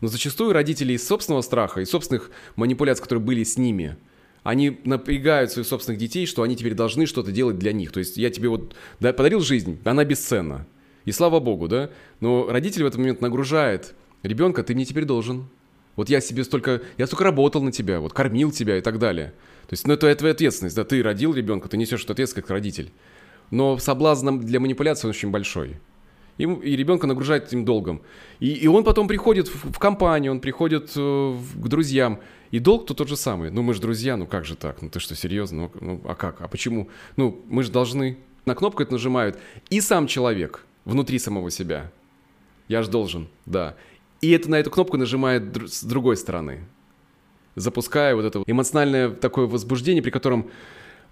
Но 0.00 0.08
зачастую 0.08 0.54
родители 0.54 0.94
из 0.94 1.06
собственного 1.06 1.42
страха, 1.42 1.82
из 1.82 1.90
собственных 1.90 2.30
манипуляций, 2.56 3.02
которые 3.02 3.22
были 3.22 3.44
с 3.44 3.58
ними, 3.58 3.98
они 4.44 4.80
напрягают 4.84 5.52
своих 5.52 5.68
собственных 5.68 6.00
детей, 6.00 6.24
что 6.24 6.42
они 6.42 6.56
теперь 6.56 6.72
должны 6.72 7.04
что-то 7.04 7.32
делать 7.32 7.58
для 7.58 7.74
них. 7.74 7.92
То 7.92 7.98
есть 7.98 8.16
я 8.16 8.30
тебе 8.30 8.48
вот 8.48 8.74
да, 8.98 9.12
подарил 9.12 9.40
жизнь, 9.40 9.78
она 9.84 10.06
бесценна. 10.06 10.66
И 11.04 11.12
слава 11.12 11.38
богу, 11.38 11.68
да? 11.68 11.90
Но 12.20 12.48
родитель 12.48 12.84
в 12.84 12.86
этот 12.86 12.98
момент 12.98 13.20
нагружает 13.20 13.94
ребенка, 14.22 14.62
ты 14.62 14.74
мне 14.74 14.86
теперь 14.86 15.04
должен. 15.04 15.50
Вот 15.96 16.08
я 16.08 16.22
себе 16.22 16.44
столько, 16.44 16.80
я 16.96 17.06
столько 17.06 17.24
работал 17.24 17.62
на 17.62 17.72
тебя, 17.72 18.00
вот 18.00 18.14
кормил 18.14 18.50
тебя 18.50 18.78
и 18.78 18.80
так 18.80 18.98
далее. 18.98 19.34
То 19.72 19.74
есть, 19.74 19.86
ну 19.86 19.94
это 19.94 20.14
твоя 20.14 20.34
ответственность, 20.34 20.76
да, 20.76 20.84
ты 20.84 21.02
родил 21.02 21.32
ребенка, 21.32 21.66
ты 21.66 21.78
несешь 21.78 22.04
эту 22.04 22.12
ответственность 22.12 22.46
как 22.46 22.50
родитель 22.50 22.92
но 23.52 23.78
соблазн 23.78 24.38
для 24.38 24.58
манипуляции 24.58 25.06
очень 25.06 25.30
большой. 25.30 25.76
И, 26.38 26.44
и 26.44 26.74
ребенка 26.74 27.06
нагружает 27.06 27.46
этим 27.46 27.64
долгом. 27.64 28.00
И, 28.40 28.50
и 28.50 28.66
он 28.66 28.82
потом 28.82 29.06
приходит 29.06 29.48
в, 29.48 29.72
в 29.72 29.78
компанию, 29.78 30.32
он 30.32 30.40
приходит 30.40 30.92
э, 30.96 31.00
в, 31.00 31.62
к 31.62 31.68
друзьям. 31.68 32.20
И 32.50 32.58
долг-то 32.58 32.94
тот 32.94 33.08
же 33.08 33.16
самый. 33.16 33.50
Ну, 33.50 33.62
мы 33.62 33.74
же 33.74 33.82
друзья, 33.82 34.16
ну 34.16 34.26
как 34.26 34.46
же 34.46 34.56
так? 34.56 34.80
Ну 34.80 34.88
ты 34.88 34.98
что, 35.00 35.14
серьезно? 35.14 35.62
Ну, 35.62 35.70
ну 35.80 36.00
а 36.06 36.14
как? 36.14 36.40
А 36.40 36.48
почему? 36.48 36.88
Ну, 37.16 37.44
мы 37.48 37.62
же 37.62 37.70
должны. 37.70 38.16
На 38.46 38.54
кнопку 38.54 38.82
это 38.82 38.92
нажимают. 38.92 39.38
И 39.68 39.82
сам 39.82 40.06
человек 40.06 40.64
внутри 40.86 41.18
самого 41.18 41.50
себя. 41.50 41.92
Я 42.68 42.82
же 42.82 42.90
должен, 42.90 43.28
да. 43.44 43.76
И 44.22 44.30
это 44.30 44.50
на 44.50 44.54
эту 44.54 44.70
кнопку 44.70 44.96
нажимает 44.96 45.54
с 45.70 45.84
другой 45.84 46.16
стороны. 46.16 46.60
Запуская 47.54 48.14
вот 48.14 48.24
это 48.24 48.42
эмоциональное 48.46 49.10
такое 49.10 49.46
возбуждение, 49.46 50.02
при 50.02 50.10
котором 50.10 50.50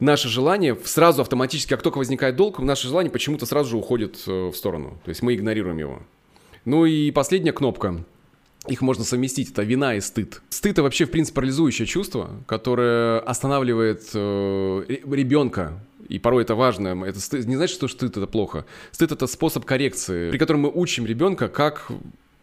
наше 0.00 0.28
желание 0.28 0.76
сразу 0.84 1.22
автоматически, 1.22 1.70
как 1.70 1.82
только 1.82 1.98
возникает 1.98 2.36
долг, 2.36 2.58
наше 2.58 2.88
желание 2.88 3.10
почему-то 3.10 3.46
сразу 3.46 3.70
же 3.70 3.76
уходит 3.76 4.22
э, 4.26 4.48
в 4.48 4.54
сторону. 4.54 4.98
То 5.04 5.10
есть 5.10 5.22
мы 5.22 5.34
игнорируем 5.34 5.78
его. 5.78 6.02
Ну 6.64 6.86
и 6.86 7.10
последняя 7.10 7.52
кнопка 7.52 8.04
их 8.66 8.82
можно 8.82 9.04
совместить. 9.04 9.50
Это 9.50 9.62
вина 9.62 9.94
и 9.94 10.00
стыд. 10.00 10.42
Стыд 10.50 10.72
это 10.72 10.82
вообще, 10.82 11.06
в 11.06 11.10
принципе, 11.10 11.36
парализующее 11.36 11.86
чувство, 11.86 12.30
которое 12.46 13.20
останавливает 13.20 14.10
э, 14.14 14.84
ребенка. 14.88 15.80
И 16.08 16.18
порой 16.18 16.42
это 16.42 16.54
важно. 16.54 17.04
Это 17.04 17.20
стыд, 17.20 17.46
не 17.46 17.56
значит, 17.56 17.76
что 17.76 17.88
стыд 17.88 18.16
это 18.16 18.26
плохо. 18.26 18.66
Стыд 18.90 19.12
это 19.12 19.26
способ 19.26 19.64
коррекции, 19.64 20.30
при 20.30 20.38
котором 20.38 20.62
мы 20.62 20.70
учим 20.72 21.06
ребенка, 21.06 21.48
как 21.48 21.90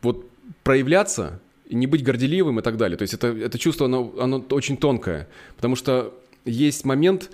вот 0.02 0.26
проявляться 0.64 1.40
не 1.70 1.88
быть 1.88 2.04
горделивым 2.04 2.60
и 2.60 2.62
так 2.62 2.78
далее. 2.78 2.98
То 2.98 3.04
есть 3.04 3.14
это, 3.14 3.28
это 3.28 3.58
чувство, 3.58 3.86
оно, 3.86 4.14
оно 4.20 4.46
очень 4.52 4.78
тонкое. 4.78 5.28
Потому 5.56 5.76
что 5.76 6.14
есть 6.46 6.86
момент, 6.86 7.30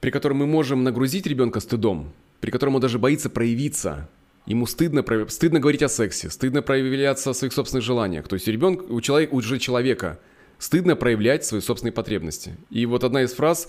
при 0.00 0.10
котором 0.10 0.38
мы 0.38 0.46
можем 0.46 0.84
нагрузить 0.84 1.26
ребенка 1.26 1.60
стыдом, 1.60 2.12
при 2.40 2.50
котором 2.50 2.76
он 2.76 2.80
даже 2.80 2.98
боится 2.98 3.30
проявиться. 3.30 4.08
Ему 4.46 4.66
стыдно, 4.66 5.04
стыдно 5.28 5.60
говорить 5.60 5.82
о 5.82 5.88
сексе, 5.88 6.30
стыдно 6.30 6.62
проявляться 6.62 7.30
о 7.30 7.34
своих 7.34 7.52
собственных 7.52 7.84
желаниях. 7.84 8.28
То 8.28 8.34
есть 8.34 8.48
у 8.48 8.50
ребенка, 8.50 8.84
у 8.84 9.00
человека, 9.00 9.34
уже 9.34 9.58
человека 9.58 10.18
стыдно 10.58 10.96
проявлять 10.96 11.44
свои 11.44 11.60
собственные 11.60 11.92
потребности. 11.92 12.56
И 12.70 12.86
вот 12.86 13.04
одна 13.04 13.22
из 13.22 13.32
фраз, 13.32 13.68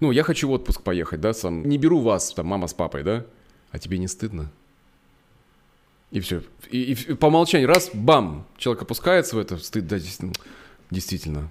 ну, 0.00 0.10
я 0.10 0.22
хочу 0.22 0.48
в 0.48 0.52
отпуск 0.52 0.82
поехать, 0.82 1.20
да, 1.20 1.32
сам, 1.32 1.64
не 1.68 1.78
беру 1.78 2.00
вас, 2.00 2.32
там, 2.32 2.46
мама 2.46 2.66
с 2.66 2.74
папой, 2.74 3.02
да, 3.02 3.24
а 3.70 3.78
тебе 3.78 3.98
не 3.98 4.08
стыдно? 4.08 4.50
И 6.16 6.20
все. 6.20 6.40
И, 6.70 6.92
и 6.92 7.14
по 7.14 7.26
умолчанию 7.26 7.68
раз, 7.68 7.90
бам, 7.92 8.46
человек 8.56 8.84
опускается 8.84 9.36
в 9.36 9.38
это, 9.38 9.58
стыд, 9.58 9.86
да, 9.86 9.98
действительно. 9.98 10.32
действительно. 10.90 11.50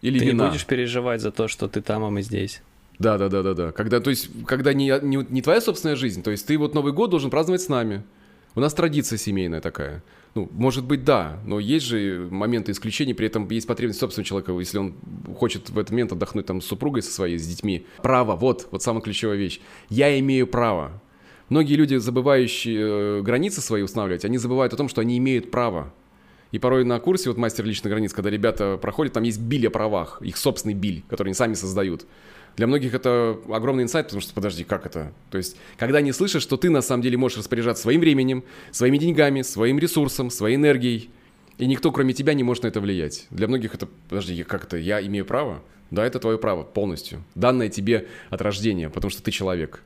Или 0.00 0.18
ты 0.18 0.24
вина. 0.24 0.44
не 0.44 0.50
будешь 0.50 0.64
переживать 0.64 1.20
за 1.20 1.30
то, 1.30 1.48
что 1.48 1.68
ты 1.68 1.82
там, 1.82 2.04
а 2.04 2.08
мы 2.08 2.22
здесь. 2.22 2.62
Да, 2.98 3.18
да, 3.18 3.28
да, 3.28 3.42
да, 3.42 3.52
да. 3.52 3.72
Когда, 3.72 4.00
то 4.00 4.08
есть, 4.08 4.30
когда 4.46 4.72
не, 4.72 4.90
не, 5.02 5.26
не 5.28 5.42
твоя 5.42 5.60
собственная 5.60 5.96
жизнь, 5.96 6.22
то 6.22 6.30
есть 6.30 6.46
ты 6.46 6.56
вот 6.56 6.72
Новый 6.72 6.94
год 6.94 7.10
должен 7.10 7.28
праздновать 7.28 7.60
с 7.60 7.68
нами. 7.68 8.02
У 8.54 8.60
нас 8.60 8.72
традиция 8.72 9.18
семейная 9.18 9.60
такая. 9.60 10.02
Ну, 10.34 10.48
может 10.50 10.86
быть, 10.86 11.04
да, 11.04 11.38
но 11.44 11.60
есть 11.60 11.84
же 11.84 12.26
моменты 12.30 12.72
исключений, 12.72 13.12
при 13.12 13.26
этом 13.26 13.46
есть 13.50 13.66
потребность 13.66 14.00
собственного 14.00 14.26
человека, 14.26 14.52
если 14.58 14.78
он 14.78 14.94
хочет 15.36 15.68
в 15.68 15.78
этот 15.78 15.90
момент 15.90 16.12
отдохнуть 16.12 16.46
там 16.46 16.62
с 16.62 16.64
супругой 16.64 17.02
со 17.02 17.12
своей, 17.12 17.36
с 17.36 17.46
детьми. 17.46 17.84
Право, 18.02 18.34
вот, 18.34 18.66
вот 18.70 18.82
самая 18.82 19.02
ключевая 19.02 19.36
вещь. 19.36 19.60
Я 19.90 20.18
имею 20.18 20.46
право. 20.46 21.02
Многие 21.50 21.74
люди, 21.74 21.96
забывающие 21.96 22.80
э, 22.80 23.22
границы 23.22 23.60
свои 23.60 23.82
устанавливать, 23.82 24.24
они 24.24 24.38
забывают 24.38 24.72
о 24.72 24.76
том, 24.76 24.88
что 24.88 25.00
они 25.00 25.18
имеют 25.18 25.50
право. 25.50 25.92
И 26.52 26.60
порой 26.60 26.84
на 26.84 26.98
курсе, 27.00 27.28
вот 27.28 27.38
мастер 27.38 27.64
личных 27.64 27.90
границ, 27.92 28.12
когда 28.12 28.30
ребята 28.30 28.78
проходят, 28.80 29.14
там 29.14 29.24
есть 29.24 29.40
биль 29.40 29.66
о 29.66 29.70
правах, 29.70 30.22
их 30.22 30.36
собственный 30.36 30.74
биль, 30.74 31.02
который 31.08 31.28
они 31.28 31.34
сами 31.34 31.54
создают. 31.54 32.06
Для 32.56 32.68
многих 32.68 32.94
это 32.94 33.36
огромный 33.48 33.82
инсайт, 33.82 34.06
потому 34.06 34.20
что, 34.20 34.32
подожди, 34.32 34.62
как 34.62 34.86
это? 34.86 35.12
То 35.30 35.38
есть, 35.38 35.56
когда 35.76 36.00
не 36.00 36.12
слышишь, 36.12 36.42
что 36.42 36.56
ты 36.56 36.70
на 36.70 36.82
самом 36.82 37.02
деле 37.02 37.16
можешь 37.16 37.38
распоряжаться 37.38 37.82
своим 37.82 38.00
временем, 38.00 38.44
своими 38.70 38.98
деньгами, 38.98 39.42
своим 39.42 39.80
ресурсом, 39.80 40.30
своей 40.30 40.54
энергией, 40.54 41.10
и 41.58 41.66
никто, 41.66 41.90
кроме 41.90 42.14
тебя, 42.14 42.34
не 42.34 42.44
может 42.44 42.62
на 42.62 42.68
это 42.68 42.80
влиять. 42.80 43.26
Для 43.30 43.48
многих 43.48 43.74
это, 43.74 43.88
подожди, 44.08 44.40
как 44.44 44.64
это, 44.64 44.76
я 44.76 45.04
имею 45.04 45.24
право? 45.24 45.62
Да, 45.90 46.06
это 46.06 46.20
твое 46.20 46.38
право 46.38 46.62
полностью, 46.62 47.24
данное 47.34 47.68
тебе 47.68 48.06
от 48.30 48.40
рождения, 48.40 48.88
потому 48.88 49.10
что 49.10 49.22
ты 49.22 49.32
человек. 49.32 49.82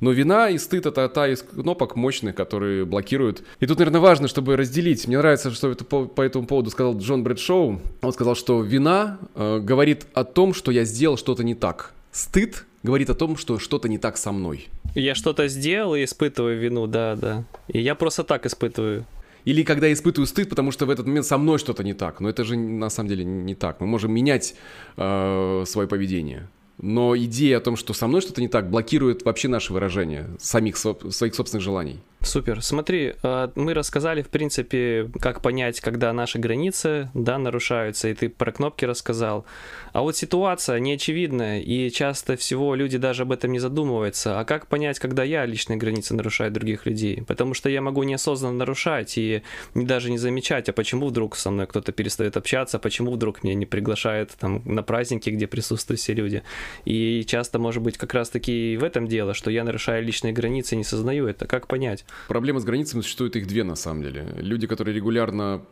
Но 0.00 0.12
вина 0.12 0.48
и 0.48 0.58
стыд 0.58 0.86
это 0.86 1.08
та 1.08 1.28
из 1.28 1.42
кнопок 1.42 1.94
мощных, 1.94 2.34
которые 2.34 2.84
блокируют. 2.84 3.42
И 3.60 3.66
тут, 3.66 3.78
наверное, 3.78 4.00
важно, 4.00 4.28
чтобы 4.28 4.56
разделить. 4.56 5.06
Мне 5.06 5.18
нравится, 5.18 5.50
что 5.50 5.70
это 5.70 5.84
по, 5.84 6.06
по 6.06 6.22
этому 6.22 6.46
поводу 6.46 6.70
сказал 6.70 6.96
Джон 6.96 7.22
Брэдшоу. 7.22 7.80
Он 8.00 8.12
сказал, 8.12 8.34
что 8.34 8.62
вина 8.62 9.18
э, 9.34 9.58
говорит 9.60 10.06
о 10.14 10.24
том, 10.24 10.54
что 10.54 10.70
я 10.70 10.84
сделал 10.84 11.18
что-то 11.18 11.44
не 11.44 11.54
так. 11.54 11.92
Стыд 12.12 12.64
говорит 12.82 13.10
о 13.10 13.14
том, 13.14 13.36
что 13.36 13.58
что-то 13.58 13.88
не 13.88 13.98
так 13.98 14.16
со 14.16 14.32
мной. 14.32 14.68
Я 14.94 15.14
что-то 15.14 15.48
сделал 15.48 15.94
и 15.94 16.04
испытываю 16.04 16.58
вину, 16.58 16.86
да, 16.86 17.14
да. 17.14 17.44
И 17.68 17.80
я 17.80 17.94
просто 17.94 18.24
так 18.24 18.46
испытываю. 18.46 19.04
Или 19.44 19.62
когда 19.62 19.86
я 19.86 19.92
испытываю 19.92 20.26
стыд, 20.26 20.48
потому 20.48 20.70
что 20.70 20.86
в 20.86 20.90
этот 20.90 21.06
момент 21.06 21.26
со 21.26 21.38
мной 21.38 21.58
что-то 21.58 21.84
не 21.84 21.94
так. 21.94 22.20
Но 22.20 22.28
это 22.28 22.44
же 22.44 22.56
на 22.56 22.90
самом 22.90 23.08
деле 23.10 23.24
не 23.24 23.54
так. 23.54 23.80
Мы 23.80 23.86
можем 23.86 24.12
менять 24.12 24.54
э, 24.96 25.64
свое 25.66 25.88
поведение 25.88 26.48
но 26.82 27.16
идея 27.16 27.58
о 27.58 27.60
том, 27.60 27.76
что 27.76 27.92
со 27.92 28.06
мной 28.06 28.20
что-то 28.20 28.40
не 28.40 28.48
так, 28.48 28.70
блокирует 28.70 29.24
вообще 29.24 29.48
наше 29.48 29.72
выражение 29.72 30.28
самих 30.38 30.76
своих 30.76 31.34
собственных 31.34 31.62
желаний. 31.62 32.00
Супер. 32.22 32.62
Смотри, 32.62 33.14
а, 33.22 33.50
мы 33.54 33.72
рассказали, 33.72 34.20
в 34.20 34.28
принципе, 34.28 35.10
как 35.20 35.40
понять, 35.40 35.80
когда 35.80 36.12
наши 36.12 36.38
границы, 36.38 37.10
да, 37.14 37.38
нарушаются, 37.38 38.08
и 38.08 38.14
ты 38.14 38.28
про 38.28 38.52
кнопки 38.52 38.84
рассказал. 38.84 39.46
А 39.94 40.02
вот 40.02 40.16
ситуация 40.16 40.78
неочевидная, 40.80 41.60
и 41.60 41.90
часто 41.90 42.36
всего 42.36 42.74
люди 42.74 42.98
даже 42.98 43.22
об 43.22 43.32
этом 43.32 43.52
не 43.52 43.58
задумываются. 43.58 44.38
А 44.38 44.44
как 44.44 44.66
понять, 44.66 44.98
когда 44.98 45.24
я 45.24 45.46
личные 45.46 45.78
границы 45.78 46.14
нарушаю 46.14 46.50
других 46.50 46.84
людей? 46.84 47.24
Потому 47.26 47.54
что 47.54 47.70
я 47.70 47.80
могу 47.80 48.02
неосознанно 48.02 48.58
нарушать 48.58 49.16
и 49.16 49.42
даже 49.74 50.10
не 50.10 50.18
замечать, 50.18 50.68
а 50.68 50.74
почему 50.74 51.06
вдруг 51.06 51.36
со 51.36 51.50
мной 51.50 51.66
кто-то 51.66 51.90
перестает 51.90 52.36
общаться, 52.36 52.78
почему 52.78 53.12
вдруг 53.12 53.42
меня 53.42 53.54
не 53.54 53.66
приглашают 53.66 54.32
там 54.38 54.60
на 54.66 54.82
праздники, 54.82 55.30
где 55.30 55.46
присутствуют 55.46 56.00
все 56.00 56.12
люди. 56.12 56.42
И 56.84 57.24
часто, 57.26 57.58
может 57.58 57.82
быть, 57.82 57.96
как 57.96 58.12
раз-таки 58.12 58.76
в 58.76 58.84
этом 58.84 59.08
дело, 59.08 59.32
что 59.32 59.50
я 59.50 59.64
нарушаю 59.64 60.04
личные 60.04 60.34
границы 60.34 60.76
не 60.76 60.84
сознаю 60.84 61.26
это. 61.26 61.46
Как 61.46 61.66
понять? 61.66 62.04
Проблема 62.28 62.60
с 62.60 62.64
границами 62.64 63.00
существует 63.02 63.36
их 63.36 63.46
две 63.46 63.64
на 63.64 63.74
самом 63.74 64.02
деле. 64.02 64.34
Люди, 64.36 64.66
которые 64.66 64.94
регулярно 64.94 65.64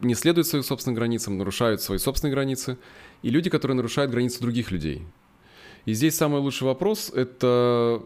не 0.00 0.14
следуют 0.14 0.46
своим 0.46 0.64
собственным 0.64 0.96
границам, 0.96 1.38
нарушают 1.38 1.82
свои 1.82 1.98
собственные 1.98 2.32
границы, 2.32 2.78
и 3.22 3.30
люди, 3.30 3.50
которые 3.50 3.76
нарушают 3.76 4.10
границы 4.10 4.40
других 4.40 4.70
людей. 4.70 5.06
И 5.84 5.92
здесь 5.92 6.16
самый 6.16 6.40
лучший 6.40 6.64
вопрос– 6.64 7.10
это, 7.14 8.02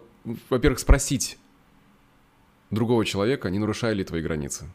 во-первых, 0.51 0.79
спросить 0.79 1.39
другого 2.71 3.05
человека, 3.05 3.51
не 3.51 3.59
нарушая 3.59 3.93
ли 3.93 4.05
твои 4.05 4.23
границы. 4.23 4.67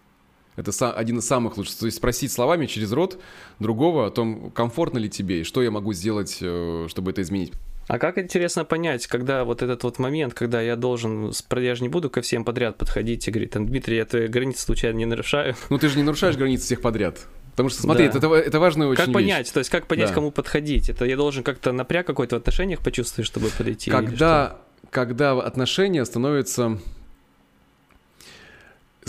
Это 0.56 0.92
один 0.92 1.20
из 1.20 1.26
самых 1.26 1.58
лучших. 1.58 1.78
То 1.78 1.86
есть 1.86 1.98
спросить 1.98 2.32
словами 2.32 2.66
через 2.66 2.92
рот 2.92 3.22
другого 3.60 4.08
о 4.08 4.10
том, 4.12 4.52
комфортно 4.52 4.98
ли 4.98 5.10
тебе 5.10 5.42
и 5.42 5.44
что 5.44 5.62
я 5.62 5.72
могу 5.72 5.94
сделать, 5.94 6.40
э, 6.42 6.88
чтобы 6.90 7.12
это 7.12 7.22
изменить. 7.22 7.54
А 7.90 7.98
как 7.98 8.20
интересно 8.20 8.66
понять, 8.66 9.08
когда 9.08 9.44
вот 9.44 9.64
этот 9.64 9.82
вот 9.82 9.98
момент, 9.98 10.36
когда 10.36 10.62
я 10.62 10.76
должен, 10.76 11.34
я 11.56 11.74
же 11.74 11.82
не 11.82 11.90
буду 11.90 12.12
ко 12.12 12.22
всем 12.22 12.46
подряд 12.46 12.78
подходить 12.78 13.28
и 13.28 13.32
говорить, 13.32 13.50
там, 13.50 13.66
Дмитрий, 13.66 13.98
я 13.98 14.06
твои 14.06 14.28
границы 14.28 14.62
случайно 14.62 14.98
не 14.98 15.06
нарушаю. 15.06 15.56
Ну 15.72 15.80
ты 15.80 15.90
же 15.90 15.98
не 15.98 16.04
нарушаешь 16.04 16.36
границы 16.38 16.66
всех 16.66 16.82
подряд. 16.82 17.18
Потому 17.54 17.70
что, 17.70 17.82
смотри, 17.82 18.08
да. 18.08 18.20
это, 18.20 18.32
это 18.36 18.60
важная 18.60 18.88
очень 18.88 19.06
Как 19.06 19.12
понять, 19.12 19.48
вещь. 19.48 19.54
то 19.54 19.58
есть 19.58 19.72
как 19.72 19.88
понять, 19.88 20.10
да. 20.10 20.14
кому 20.14 20.30
подходить? 20.30 20.88
Это 20.88 21.04
я 21.06 21.18
должен 21.18 21.42
как-то 21.44 21.72
напряг 21.72 22.06
какой-то 22.06 22.36
в 22.36 22.40
отношениях 22.40 22.80
почувствовать, 22.82 23.26
чтобы 23.26 23.50
подойти? 23.50 23.90
Когда, 23.90 24.60
когда 24.92 25.32
отношения 25.32 26.06
становятся 26.06 26.78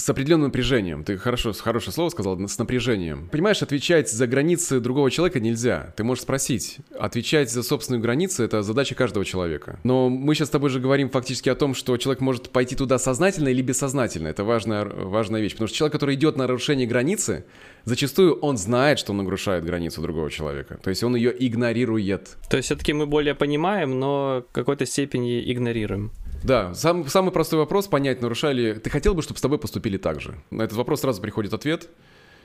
с 0.01 0.09
определенным 0.09 0.47
напряжением. 0.47 1.05
Ты 1.05 1.17
хорошо, 1.17 1.53
хорошее 1.53 1.93
слово 1.93 2.09
сказал, 2.09 2.39
с 2.49 2.59
напряжением. 2.59 3.29
Понимаешь, 3.31 3.63
отвечать 3.63 4.11
за 4.11 4.27
границы 4.27 4.81
другого 4.81 5.11
человека 5.11 5.41
нельзя. 5.41 5.93
Ты 5.97 6.05
можешь 6.05 6.23
спросить. 6.23 6.79
Отвечать 6.99 7.51
за 7.51 7.63
собственную 7.63 8.03
границу— 8.03 8.43
это 8.45 8.63
задача 8.63 8.95
каждого 8.95 9.25
человека. 9.25 9.79
Но 9.85 10.09
мы 10.09 10.35
сейчас 10.35 10.49
с 10.49 10.51
тобой 10.51 10.71
же 10.71 10.81
говорим 10.81 11.11
фактически 11.11 11.49
о 11.49 11.55
том, 11.55 11.75
что 11.75 11.97
человек 11.97 12.21
может 12.21 12.51
пойти 12.51 12.77
туда 12.77 12.99
сознательно 12.99 13.49
или 13.49 13.63
бессознательно. 13.63 14.29
Это 14.29 14.45
важная, 14.45 14.85
важная 14.85 15.41
вещь. 15.41 15.53
Потому 15.53 15.69
что 15.69 15.77
человек, 15.77 15.93
который 15.93 16.15
идет 16.15 16.37
на 16.37 16.47
нарушение 16.47 16.87
границы, 16.87 17.45
зачастую 17.85 18.35
он 18.41 18.57
знает, 18.57 18.99
что 18.99 19.13
он 19.13 19.19
нарушает 19.19 19.65
границу 19.65 20.01
другого 20.01 20.31
человека. 20.31 20.79
То 20.83 20.91
есть 20.91 21.03
он 21.03 21.15
ее 21.17 21.35
игнорирует. 21.47 22.37
То 22.49 22.57
есть 22.57 22.67
все-таки 22.67 22.93
мы 22.93 23.07
более 23.07 23.35
понимаем, 23.35 23.99
но 23.99 24.45
в 24.49 24.53
какой-то 24.53 24.87
степени 24.87 25.41
игнорируем. 25.53 26.11
Да, 26.43 26.75
сам, 26.75 27.07
самый 27.07 27.33
простой 27.33 27.59
вопрос 27.59 27.87
понять, 27.87 28.23
нарушали... 28.23 28.75
Ты 28.75 28.89
хотел 28.91 29.15
бы, 29.15 29.23
чтобы 29.23 29.39
с 29.39 29.43
тобой 29.43 29.59
поступили 29.59 29.99
так 29.99 30.21
же? 30.21 30.39
На 30.51 30.63
этот 30.63 30.77
вопрос 30.77 31.01
сразу 31.01 31.21
приходит 31.21 31.53
ответ, 31.53 31.89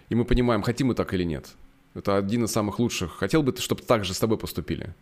и 0.09 0.15
мы 0.15 0.25
понимаем, 0.25 0.61
хотим 0.61 0.87
мы 0.87 0.95
так 0.95 1.13
или 1.13 1.23
нет. 1.23 1.49
Это 1.93 2.17
один 2.17 2.43
из 2.43 2.51
самых 2.51 2.79
лучших. 2.79 3.13
Хотел 3.13 3.41
бы 3.41 3.53
ты, 3.53 3.61
чтобы 3.61 3.81
так 3.81 4.03
же 4.03 4.13
с 4.13 4.19
тобой 4.19 4.37
поступили? 4.37 4.93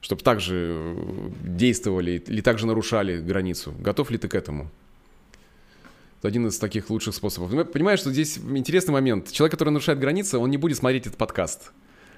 Чтобы 0.00 0.22
так 0.22 0.40
же 0.40 0.72
э, 0.74 1.30
действовали 1.44 2.22
или 2.26 2.40
так 2.40 2.58
же 2.58 2.66
нарушали 2.66 3.20
границу? 3.20 3.72
Готов 3.78 4.10
ли 4.10 4.18
ты 4.18 4.28
к 4.28 4.34
этому? 4.34 4.70
Это 6.18 6.28
один 6.28 6.48
из 6.48 6.58
таких 6.58 6.90
лучших 6.90 7.14
способов. 7.14 7.70
Понимаешь, 7.70 8.00
что 8.00 8.10
здесь 8.10 8.38
интересный 8.38 8.92
момент. 8.92 9.30
Человек, 9.30 9.52
который 9.52 9.70
нарушает 9.70 10.00
границы, 10.00 10.38
он 10.38 10.50
не 10.50 10.56
будет 10.56 10.78
смотреть 10.78 11.06
этот 11.06 11.16
подкаст. 11.16 11.70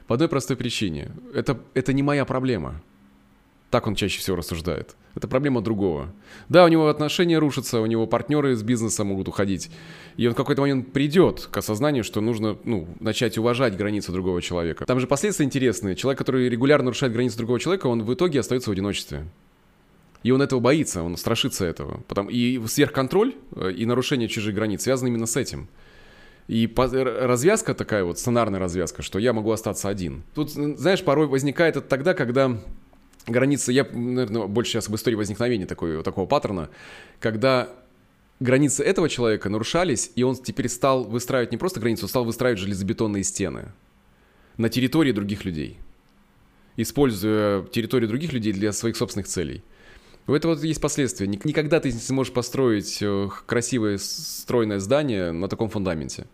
По 0.06 0.14
одной 0.14 0.28
простой 0.28 0.56
причине. 0.56 1.10
Это, 1.34 1.60
это 1.74 1.92
не 1.92 2.02
моя 2.02 2.24
проблема. 2.24 2.80
Так 3.70 3.86
он 3.86 3.94
чаще 3.94 4.18
всего 4.18 4.36
рассуждает. 4.36 4.96
Это 5.14 5.28
проблема 5.28 5.60
другого. 5.60 6.12
Да, 6.48 6.64
у 6.64 6.68
него 6.68 6.88
отношения 6.88 7.38
рушатся, 7.38 7.80
у 7.80 7.86
него 7.86 8.06
партнеры 8.06 8.52
из 8.52 8.62
бизнеса 8.62 9.04
могут 9.04 9.28
уходить. 9.28 9.70
И 10.16 10.26
он 10.26 10.34
в 10.34 10.36
какой-то 10.36 10.62
момент 10.62 10.92
придет 10.92 11.48
к 11.50 11.56
осознанию, 11.56 12.02
что 12.02 12.20
нужно 12.20 12.58
ну, 12.64 12.88
начать 12.98 13.38
уважать 13.38 13.76
границы 13.76 14.10
другого 14.10 14.42
человека. 14.42 14.86
Там 14.86 14.98
же 14.98 15.06
последствия 15.06 15.46
интересные. 15.46 15.94
Человек, 15.94 16.18
который 16.18 16.48
регулярно 16.48 16.86
нарушает 16.86 17.12
границы 17.12 17.38
другого 17.38 17.60
человека, 17.60 17.86
он 17.86 18.02
в 18.02 18.12
итоге 18.12 18.40
остается 18.40 18.70
в 18.70 18.72
одиночестве. 18.72 19.26
И 20.24 20.32
он 20.32 20.42
этого 20.42 20.60
боится, 20.60 21.02
он 21.02 21.16
страшится 21.16 21.64
этого. 21.64 22.02
И 22.28 22.60
сверхконтроль 22.66 23.34
э, 23.54 23.72
и 23.72 23.86
нарушение 23.86 24.28
чужих 24.28 24.54
границ 24.54 24.82
связаны 24.82 25.08
именно 25.08 25.26
с 25.26 25.36
этим. 25.36 25.68
И 26.46 26.68
развязка 26.76 27.74
такая 27.74 28.02
вот, 28.02 28.18
сценарная 28.18 28.58
развязка, 28.58 29.02
что 29.02 29.20
я 29.20 29.32
могу 29.32 29.52
остаться 29.52 29.88
один. 29.88 30.24
Тут, 30.34 30.50
знаешь, 30.50 31.02
порой 31.02 31.28
возникает 31.28 31.76
это 31.76 31.86
тогда, 31.86 32.12
когда 32.12 32.58
границы, 33.30 33.72
я, 33.72 33.84
наверное, 33.84 34.46
больше 34.46 34.72
сейчас 34.72 34.88
об 34.88 34.94
истории 34.96 35.16
возникновения 35.16 35.66
такой, 35.66 36.02
такого 36.02 36.26
паттерна, 36.26 36.70
когда 37.20 37.68
границы 38.40 38.82
этого 38.82 39.08
человека 39.08 39.48
нарушались, 39.48 40.10
и 40.16 40.22
он 40.22 40.36
теперь 40.36 40.68
стал 40.68 41.04
выстраивать 41.04 41.52
не 41.52 41.58
просто 41.58 41.80
границу, 41.80 42.04
он 42.04 42.08
стал 42.08 42.24
выстраивать 42.24 42.60
железобетонные 42.60 43.24
стены 43.24 43.72
на 44.56 44.68
территории 44.68 45.12
других 45.12 45.44
людей, 45.44 45.78
используя 46.76 47.62
территорию 47.64 48.08
других 48.08 48.32
людей 48.32 48.52
для 48.52 48.72
своих 48.72 48.96
собственных 48.96 49.26
целей. 49.26 49.62
У 50.26 50.32
этого 50.32 50.54
есть 50.62 50.80
последствия. 50.80 51.26
Никогда 51.26 51.80
ты 51.80 51.90
не 51.90 51.98
сможешь 51.98 52.32
построить 52.32 52.98
э, 53.00 53.28
красивое, 53.46 53.98
стройное 53.98 54.78
здание 54.78 55.32
на 55.32 55.48
таком 55.48 55.70
фундаменте, 55.70 56.26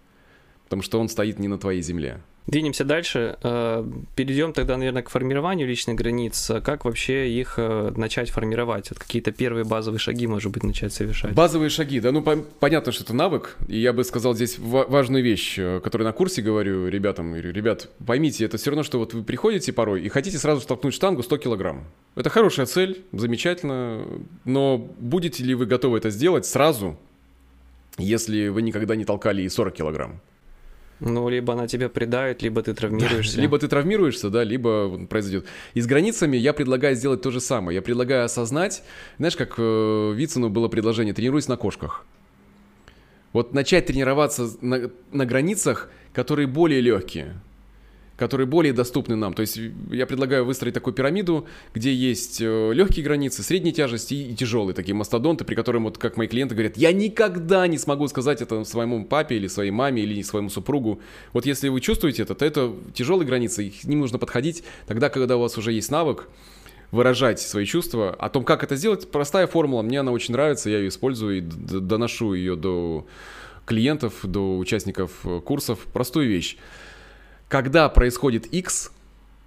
потому 0.65 0.83
что 0.83 1.01
он 1.01 1.09
стоит 1.09 1.39
не 1.39 1.49
на 1.49 1.57
твоей 1.57 1.83
земле. 1.83 2.21
Двинемся 2.47 2.85
дальше. 2.85 3.37
Э, 3.43 3.85
Перейдем 4.15 4.53
тогда, 4.53 4.77
наверное, 4.77 5.03
к 5.03 5.09
формированию 5.09 5.67
личных 5.67 5.97
границ. 5.97 6.51
Как 6.65 6.85
вообще 6.85 7.29
их 7.29 7.55
э, 7.57 7.93
начать 7.97 8.31
формировать? 8.31 8.91
Вот 8.91 9.01
какие-то 9.01 9.33
первые 9.33 9.65
базовые 9.65 9.99
шаги, 9.99 10.29
может 10.29 10.53
быть, 10.53 10.63
начать 10.63 10.93
совершать? 10.93 11.33
Базовые 11.33 11.71
шаги, 11.71 11.99
да, 11.99 12.13
ну 12.13 12.23
понятно, 12.23 12.93
что 12.93 13.03
это 13.03 13.15
навык. 13.15 13.57
И 13.67 13.79
я 13.79 13.93
бы 13.93 14.05
сказал 14.05 14.35
здесь 14.35 14.59
важную 14.59 15.25
вещь, 15.25 15.59
э, 15.59 15.81
которую 15.83 16.07
на 16.07 16.13
курсе 16.13 16.41
говорю 16.41 16.87
ребятам. 16.87 17.33
Говорю, 17.33 17.53
ребят, 17.53 17.89
поймите, 18.07 18.45
это 18.45 18.59
все 18.59 18.71
равно, 18.71 18.85
что 18.85 18.99
вот 18.99 19.13
вы 19.13 19.25
приходите 19.25 19.73
порой 19.73 20.03
и 20.03 20.09
хотите 20.09 20.39
сразу 20.39 20.61
столкнуть 20.61 20.95
штангу 20.95 21.25
100 21.25 21.39
килограмм. 21.39 21.85
Это 22.15 22.31
хорошая 22.31 22.67
цель, 22.67 23.03
замечательно, 23.13 24.05
но 24.45 24.79
будете 24.79 25.43
ли 25.43 25.55
вы 25.55 25.67
готовы 25.67 25.99
это 25.99 26.11
сделать 26.11 26.47
сразу, 26.47 26.97
если 27.99 28.49
вы 28.49 28.63
никогда 28.63 28.95
не 28.95 29.05
толкали 29.05 29.43
и 29.43 29.49
40 29.49 29.75
килограмм? 29.75 30.21
Ну, 31.01 31.29
либо 31.29 31.53
она 31.53 31.67
тебя 31.67 31.89
предает, 31.89 32.43
либо 32.43 32.63
ты 32.63 32.73
травмируешься. 32.73 33.41
либо 33.41 33.59
ты 33.59 33.69
травмируешься, 33.69 34.31
да, 34.31 34.45
либо 34.45 35.07
произойдет. 35.07 35.47
И 35.75 35.81
с 35.81 35.87
границами 35.87 36.37
я 36.37 36.53
предлагаю 36.53 36.97
сделать 36.97 37.23
то 37.23 37.31
же 37.31 37.41
самое. 37.41 37.77
Я 37.77 37.83
предлагаю 37.83 38.25
осознать, 38.25 38.83
знаешь, 39.19 39.37
как 39.37 39.55
э, 39.59 40.13
Вицину 40.15 40.49
было 40.49 40.69
предложение, 40.69 41.13
тренируйся 41.13 41.51
на 41.51 41.57
кошках. 41.57 42.07
Вот 43.33 43.53
начать 43.53 43.87
тренироваться 43.87 44.49
на, 44.63 44.91
на 45.13 45.27
границах, 45.27 45.91
которые 46.15 46.47
более 46.47 46.81
легкие 46.81 47.35
которые 48.17 48.47
более 48.47 48.73
доступны 48.73 49.17
нам. 49.17 49.35
То 49.35 49.43
есть 49.43 49.59
я 49.91 50.07
предлагаю 50.07 50.45
выстроить 50.45 50.75
такую 50.75 50.95
пирамиду, 50.95 51.47
где 51.75 51.93
есть 51.93 52.41
э, 52.41 52.73
легкие 52.73 53.05
границы, 53.05 53.43
средней 53.43 53.73
тяжести 53.73 54.15
и 54.15 54.35
тяжелые, 54.35 54.75
такие 54.75 54.95
мастодонты, 54.95 55.45
при 55.45 55.55
котором, 55.55 55.85
вот 55.85 55.99
как 55.99 56.17
мои 56.17 56.27
клиенты 56.27 56.55
говорят, 56.55 56.77
я 56.77 56.93
никогда 56.93 57.67
не 57.67 57.79
смогу 57.79 58.09
сказать 58.09 58.41
это 58.41 58.65
своему 58.65 59.05
папе 59.05 59.37
или 59.37 59.47
своей 59.47 59.71
маме 59.71 60.03
или 60.03 60.23
своему 60.23 60.49
супругу. 60.49 61.01
Вот 61.33 61.47
если 61.47 61.69
вы 61.69 61.81
чувствуете 61.81 62.23
это, 62.23 62.35
то 62.35 62.45
это 62.45 62.73
тяжелые 62.95 63.27
границы, 63.27 63.71
к 63.71 63.85
ним 63.85 64.01
нужно 64.01 64.19
подходить 64.19 64.65
тогда, 64.87 65.11
когда 65.11 65.37
у 65.37 65.41
вас 65.41 65.59
уже 65.59 65.73
есть 65.73 65.91
навык, 65.91 66.29
выражать 66.91 67.41
свои 67.41 67.67
чувства. 67.67 68.15
О 68.19 68.29
том, 68.29 68.45
как 68.45 68.65
это 68.65 68.77
сделать, 68.77 69.11
простая 69.11 69.47
формула, 69.47 69.83
мне 69.83 70.01
она 70.01 70.13
очень 70.13 70.33
нравится, 70.33 70.71
я 70.71 70.79
ее 70.79 70.89
использую 70.89 71.39
и 71.39 71.41
доношу 71.41 72.33
ее 72.35 72.57
до 72.57 73.07
клиентов, 73.67 74.21
до 74.23 74.57
участников 74.57 75.11
э, 75.25 75.41
курсов. 75.41 75.81
Простую 75.93 76.29
вещь 76.29 76.57
когда 77.49 77.89
происходит 77.89 78.47
x, 78.53 78.91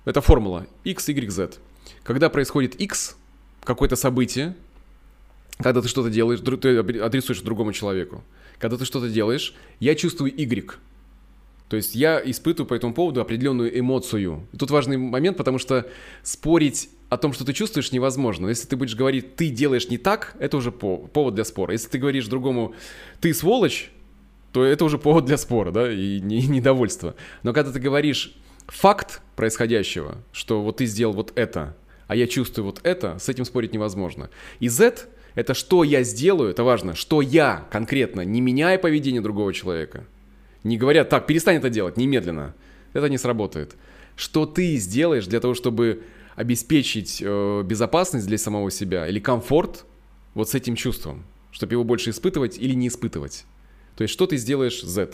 это 0.06 0.22
формула 0.22 0.68
x, 0.84 1.10
y, 1.10 1.30
z. 1.30 1.52
Когда 2.04 2.30
происходит 2.30 2.80
x, 2.80 3.18
какое-то 3.64 3.96
событие, 3.96 4.56
когда 5.58 5.82
ты 5.82 5.88
что-то 5.88 6.10
делаешь, 6.10 6.40
ты 6.40 6.78
адресуешь 7.00 7.42
другому 7.42 7.74
человеку, 7.74 8.24
когда 8.58 8.78
ты 8.78 8.86
что-то 8.86 9.10
делаешь, 9.10 9.54
я 9.80 9.96
чувствую 9.96 10.34
y. 10.36 10.80
То 11.68 11.76
есть 11.76 11.94
я 11.94 12.20
испытываю 12.24 12.68
по 12.68 12.74
этому 12.74 12.96
поводу 12.96 13.22
определенную 13.22 13.78
эмоцию. 13.78 14.48
И 14.54 14.58
тут 14.58 14.72
важный 14.72 14.98
момент, 14.98 15.38
потому 15.38 15.60
что 15.60 15.88
спорить 16.24 16.90
о 17.10 17.18
том, 17.18 17.32
что 17.32 17.46
ты 17.46 17.54
чувствуешь, 17.54 17.92
невозможно. 17.92 18.48
Если 18.48 18.68
ты 18.68 18.76
будешь 18.76 18.96
говорить, 18.96 19.36
ты 19.36 19.50
делаешь 19.50 19.88
не 19.90 20.00
так, 20.00 20.36
это 20.40 20.58
уже 20.58 20.72
повод 20.72 21.36
для 21.36 21.44
спора. 21.44 21.74
Если 21.74 21.90
ты 21.90 22.00
говоришь 22.00 22.26
другому, 22.26 22.74
ты 23.22 23.34
сволочь, 23.36 23.92
то 24.52 24.64
это 24.64 24.86
уже 24.86 24.98
повод 24.98 25.26
для 25.26 25.38
спора, 25.38 25.72
да, 25.72 25.92
и 25.92 26.20
недовольства. 26.22 27.16
Но 27.44 27.54
когда 27.54 27.72
ты 27.72 27.80
говоришь 27.80 28.36
факт 28.68 29.22
происходящего, 29.36 30.18
что 30.32 30.62
вот 30.62 30.78
ты 30.78 30.86
сделал 30.86 31.14
вот 31.14 31.34
это, 31.36 31.76
а 32.08 32.16
я 32.16 32.28
чувствую 32.28 32.66
вот 32.66 32.80
это, 32.84 33.20
с 33.20 33.30
этим 33.30 33.46
спорить 33.46 33.74
невозможно. 33.74 34.30
И 34.60 34.68
Z— 34.68 35.08
это 35.36 35.54
что 35.54 35.84
я 35.84 36.04
сделаю, 36.04 36.50
это 36.50 36.64
важно, 36.64 36.96
что 36.96 37.22
я 37.22 37.68
конкретно, 37.72 38.22
не 38.22 38.42
меняя 38.42 38.78
поведение 38.78 39.22
другого 39.22 39.54
человека. 39.54 40.06
Не 40.64 40.78
говоря, 40.78 41.06
так, 41.06 41.28
перестань 41.28 41.58
это 41.58 41.70
делать 41.70 41.98
немедленно. 41.98 42.54
Это 42.94 43.10
не 43.10 43.18
сработает. 43.18 43.76
Что 44.16 44.46
ты 44.46 44.76
сделаешь 44.78 45.28
для 45.28 45.40
того, 45.40 45.54
чтобы 45.54 46.04
обеспечить 46.36 47.22
э, 47.24 47.64
безопасность 47.64 48.28
для 48.28 48.38
самого 48.38 48.72
себя 48.72 49.08
или 49.08 49.20
комфорт 49.20 49.86
вот 50.34 50.50
с 50.50 50.56
этим 50.56 50.76
чувством, 50.76 51.26
чтобы 51.52 51.74
его 51.74 51.84
больше 51.84 52.10
испытывать 52.10 52.58
или 52.58 52.74
не 52.74 52.88
испытывать. 52.88 53.46
То 54.00 54.04
есть 54.04 54.14
что 54.14 54.28
ты 54.28 54.38
сделаешь 54.38 54.82
Z? 54.82 55.10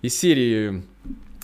Из 0.00 0.18
серии 0.18 0.82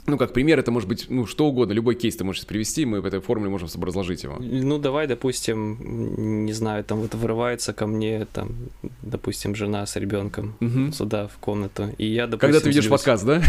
ну, 0.06 0.16
как 0.16 0.32
пример, 0.32 0.58
это 0.58 0.70
может 0.70 0.88
быть, 0.88 1.04
ну, 1.10 1.26
что 1.26 1.46
угодно, 1.46 1.74
любой 1.74 1.96
кейс 1.96 2.16
ты 2.16 2.24
можешь 2.24 2.46
привести, 2.46 2.86
мы 2.86 3.02
в 3.02 3.04
этой 3.04 3.20
формуле 3.20 3.50
можем 3.50 3.68
разложить 3.82 4.22
его. 4.22 4.36
Ну, 4.38 4.78
давай, 4.78 5.06
допустим, 5.06 6.46
не 6.46 6.54
знаю, 6.54 6.82
там 6.82 7.00
вот 7.00 7.14
вырывается 7.14 7.74
ко 7.74 7.86
мне, 7.86 8.26
там, 8.32 8.56
допустим, 9.02 9.54
жена 9.54 9.84
с 9.84 9.96
ребенком 9.96 10.56
угу. 10.60 10.92
сюда, 10.92 11.28
в 11.28 11.36
комнату, 11.36 11.90
и 11.98 12.06
я, 12.06 12.26
допустим, 12.26 12.38
Когда 12.38 12.60
ты 12.60 12.68
ведешь 12.70 12.84
злюсь. 12.84 12.90
подкаст, 12.92 13.26
да? 13.26 13.42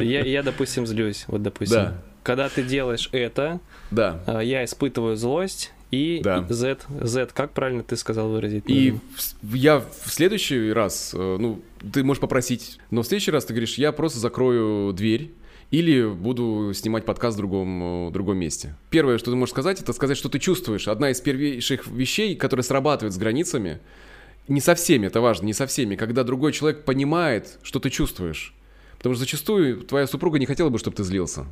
Я, 0.00 0.20
я, 0.20 0.44
допустим, 0.44 0.86
злюсь, 0.86 1.24
вот, 1.26 1.42
допустим. 1.42 1.76
Да. 1.76 2.02
Когда 2.22 2.48
ты 2.48 2.62
делаешь 2.62 3.08
это, 3.10 3.58
да. 3.90 4.22
А, 4.26 4.38
я 4.38 4.64
испытываю 4.64 5.16
злость, 5.16 5.72
и 5.90 6.20
да. 6.22 6.46
Z, 6.48 6.78
Z, 7.00 7.30
как 7.32 7.52
правильно 7.52 7.82
ты 7.82 7.96
сказал 7.96 8.28
выразить? 8.28 8.64
И 8.66 8.94
в, 9.42 9.54
я 9.54 9.80
в 9.80 10.10
следующий 10.10 10.72
раз, 10.72 11.12
э, 11.14 11.36
ну, 11.38 11.62
ты 11.92 12.02
можешь 12.02 12.20
попросить, 12.20 12.78
но 12.90 13.02
в 13.02 13.06
следующий 13.06 13.30
раз 13.30 13.44
ты 13.44 13.52
говоришь, 13.52 13.78
я 13.78 13.92
просто 13.92 14.18
закрою 14.18 14.92
дверь, 14.92 15.30
или 15.70 16.06
буду 16.06 16.72
снимать 16.74 17.04
подкаст 17.04 17.36
в 17.36 17.38
другом, 17.38 18.08
в 18.08 18.12
другом 18.12 18.38
месте. 18.38 18.76
Первое, 18.90 19.18
что 19.18 19.30
ты 19.30 19.36
можешь 19.36 19.52
сказать, 19.52 19.80
это 19.80 19.92
сказать, 19.92 20.16
что 20.16 20.28
ты 20.28 20.38
чувствуешь. 20.38 20.88
Одна 20.88 21.10
из 21.10 21.20
первейших 21.20 21.86
вещей, 21.86 22.36
которые 22.36 22.62
срабатывают 22.62 23.14
с 23.14 23.18
границами, 23.18 23.80
не 24.46 24.60
со 24.60 24.74
всеми, 24.74 25.06
это 25.06 25.20
важно, 25.20 25.46
не 25.46 25.54
со 25.54 25.66
всеми, 25.66 25.96
когда 25.96 26.22
другой 26.22 26.52
человек 26.52 26.84
понимает, 26.84 27.58
что 27.62 27.80
ты 27.80 27.90
чувствуешь. 27.90 28.54
Потому 28.98 29.14
что 29.14 29.24
зачастую 29.24 29.82
твоя 29.82 30.06
супруга 30.06 30.38
не 30.38 30.46
хотела 30.46 30.68
бы, 30.68 30.78
чтобы 30.78 30.96
ты 30.96 31.04
злился. 31.04 31.46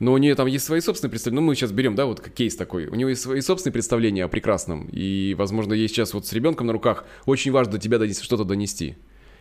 Но 0.00 0.12
у 0.12 0.18
нее 0.18 0.34
там 0.34 0.46
есть 0.48 0.64
свои 0.64 0.80
собственные 0.80 1.10
представления. 1.10 1.40
Ну, 1.40 1.46
мы 1.46 1.54
сейчас 1.54 1.72
берем, 1.72 1.94
да, 1.94 2.06
вот 2.06 2.20
кейс 2.20 2.56
такой. 2.56 2.86
У 2.86 2.94
него 2.94 3.10
есть 3.10 3.22
свои 3.22 3.40
собственные 3.40 3.72
представления 3.72 4.24
о 4.24 4.28
прекрасном. 4.28 4.88
И, 4.90 5.34
возможно, 5.38 5.72
ей 5.72 5.88
сейчас 5.88 6.14
вот 6.14 6.26
с 6.26 6.32
ребенком 6.32 6.66
на 6.66 6.72
руках 6.72 7.04
очень 7.26 7.52
важно 7.52 7.74
до 7.74 7.78
тебя 7.78 8.04
что-то 8.12 8.44
донести. 8.44 8.96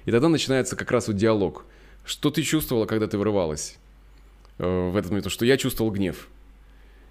И 0.05 0.11
тогда 0.11 0.29
начинается 0.29 0.75
как 0.75 0.91
раз 0.91 1.07
вот 1.07 1.17
диалог. 1.17 1.65
Что 2.05 2.29
ты 2.29 2.43
чувствовала, 2.43 2.85
когда 2.85 3.07
ты 3.07 3.17
вырывалась 3.17 3.77
э, 4.59 4.89
в 4.89 4.95
этот 4.95 5.11
момент? 5.11 5.31
Что 5.31 5.45
я 5.45 5.57
чувствовал 5.57 5.91
гнев. 5.91 6.27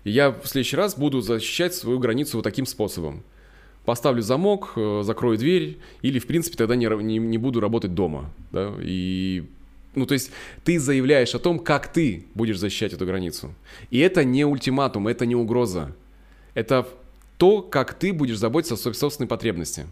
И 0.04 0.10
я 0.10 0.30
в 0.30 0.46
следующий 0.46 0.76
раз 0.76 0.96
буду 0.96 1.20
защищать 1.20 1.74
свою 1.74 1.98
границу 1.98 2.38
вот 2.38 2.42
таким 2.42 2.66
способом. 2.66 3.24
Поставлю 3.84 4.22
замок, 4.22 4.74
э, 4.76 5.02
закрою 5.02 5.36
дверь, 5.36 5.78
или, 6.02 6.20
в 6.20 6.26
принципе, 6.26 6.56
тогда 6.56 6.76
не, 6.76 6.86
не, 7.02 7.18
не 7.18 7.38
буду 7.38 7.58
работать 7.58 7.94
дома. 7.94 8.30
Да? 8.52 8.72
И 8.80 9.48
ну, 9.94 10.06
то 10.06 10.14
есть 10.14 10.30
ты 10.64 10.78
заявляешь 10.78 11.34
о 11.34 11.38
том, 11.38 11.58
как 11.58 11.92
ты 11.92 12.26
будешь 12.34 12.58
защищать 12.58 12.92
эту 12.92 13.06
границу. 13.06 13.54
И 13.90 13.98
это 13.98 14.24
не 14.24 14.44
ультиматум, 14.44 15.08
это 15.08 15.26
не 15.26 15.34
угроза. 15.34 15.94
Это 16.54 16.88
то, 17.36 17.62
как 17.62 17.94
ты 17.94 18.12
будешь 18.12 18.38
заботиться 18.38 18.74
о 18.74 18.76
своей 18.76 18.96
собственной 18.96 19.28
потребности. 19.28 19.86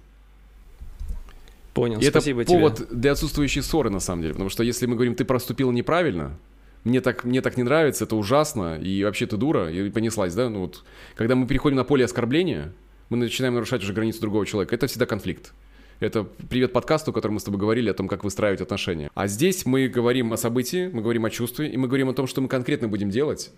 Понял, 1.74 2.00
и 2.00 2.04
спасибо 2.04 2.42
это 2.42 2.52
повод 2.52 2.88
для 2.90 3.12
отсутствующей 3.12 3.62
ссоры, 3.62 3.90
на 3.90 4.00
самом 4.00 4.22
деле. 4.22 4.34
Потому 4.34 4.50
что 4.50 4.62
если 4.62 4.86
мы 4.86 4.94
говорим, 4.94 5.14
ты 5.14 5.24
проступил 5.24 5.70
неправильно, 5.70 6.36
мне 6.84 7.00
так, 7.00 7.24
мне 7.24 7.42
так 7.42 7.56
не 7.56 7.62
нравится, 7.62 8.04
это 8.04 8.16
ужасно, 8.16 8.78
и 8.78 9.04
вообще 9.04 9.26
ты 9.26 9.36
дура, 9.36 9.70
и 9.70 9.90
понеслась, 9.90 10.34
да? 10.34 10.48
Ну 10.48 10.60
вот, 10.60 10.84
когда 11.14 11.34
мы 11.34 11.46
переходим 11.46 11.76
на 11.76 11.84
поле 11.84 12.04
оскорбления, 12.04 12.72
мы 13.08 13.18
начинаем 13.18 13.54
нарушать 13.54 13.82
уже 13.82 13.92
границу 13.92 14.20
другого 14.20 14.46
человека. 14.46 14.74
Это 14.74 14.86
всегда 14.86 15.06
конфликт. 15.06 15.52
Это 16.00 16.24
привет 16.24 16.72
подкасту, 16.72 17.10
о 17.10 17.14
котором 17.14 17.34
мы 17.34 17.40
с 17.40 17.44
тобой 17.44 17.60
говорили, 17.60 17.90
о 17.90 17.94
том, 17.94 18.08
как 18.08 18.24
выстраивать 18.24 18.62
отношения. 18.62 19.10
А 19.14 19.26
здесь 19.26 19.66
мы 19.66 19.86
говорим 19.86 20.32
о 20.32 20.38
событии, 20.38 20.88
мы 20.90 21.02
говорим 21.02 21.26
о 21.26 21.30
чувстве, 21.30 21.68
и 21.68 21.76
мы 21.76 21.88
говорим 21.88 22.08
о 22.08 22.14
том, 22.14 22.26
что 22.26 22.40
мы 22.40 22.48
конкретно 22.48 22.88
будем 22.88 23.10
делать 23.10 23.50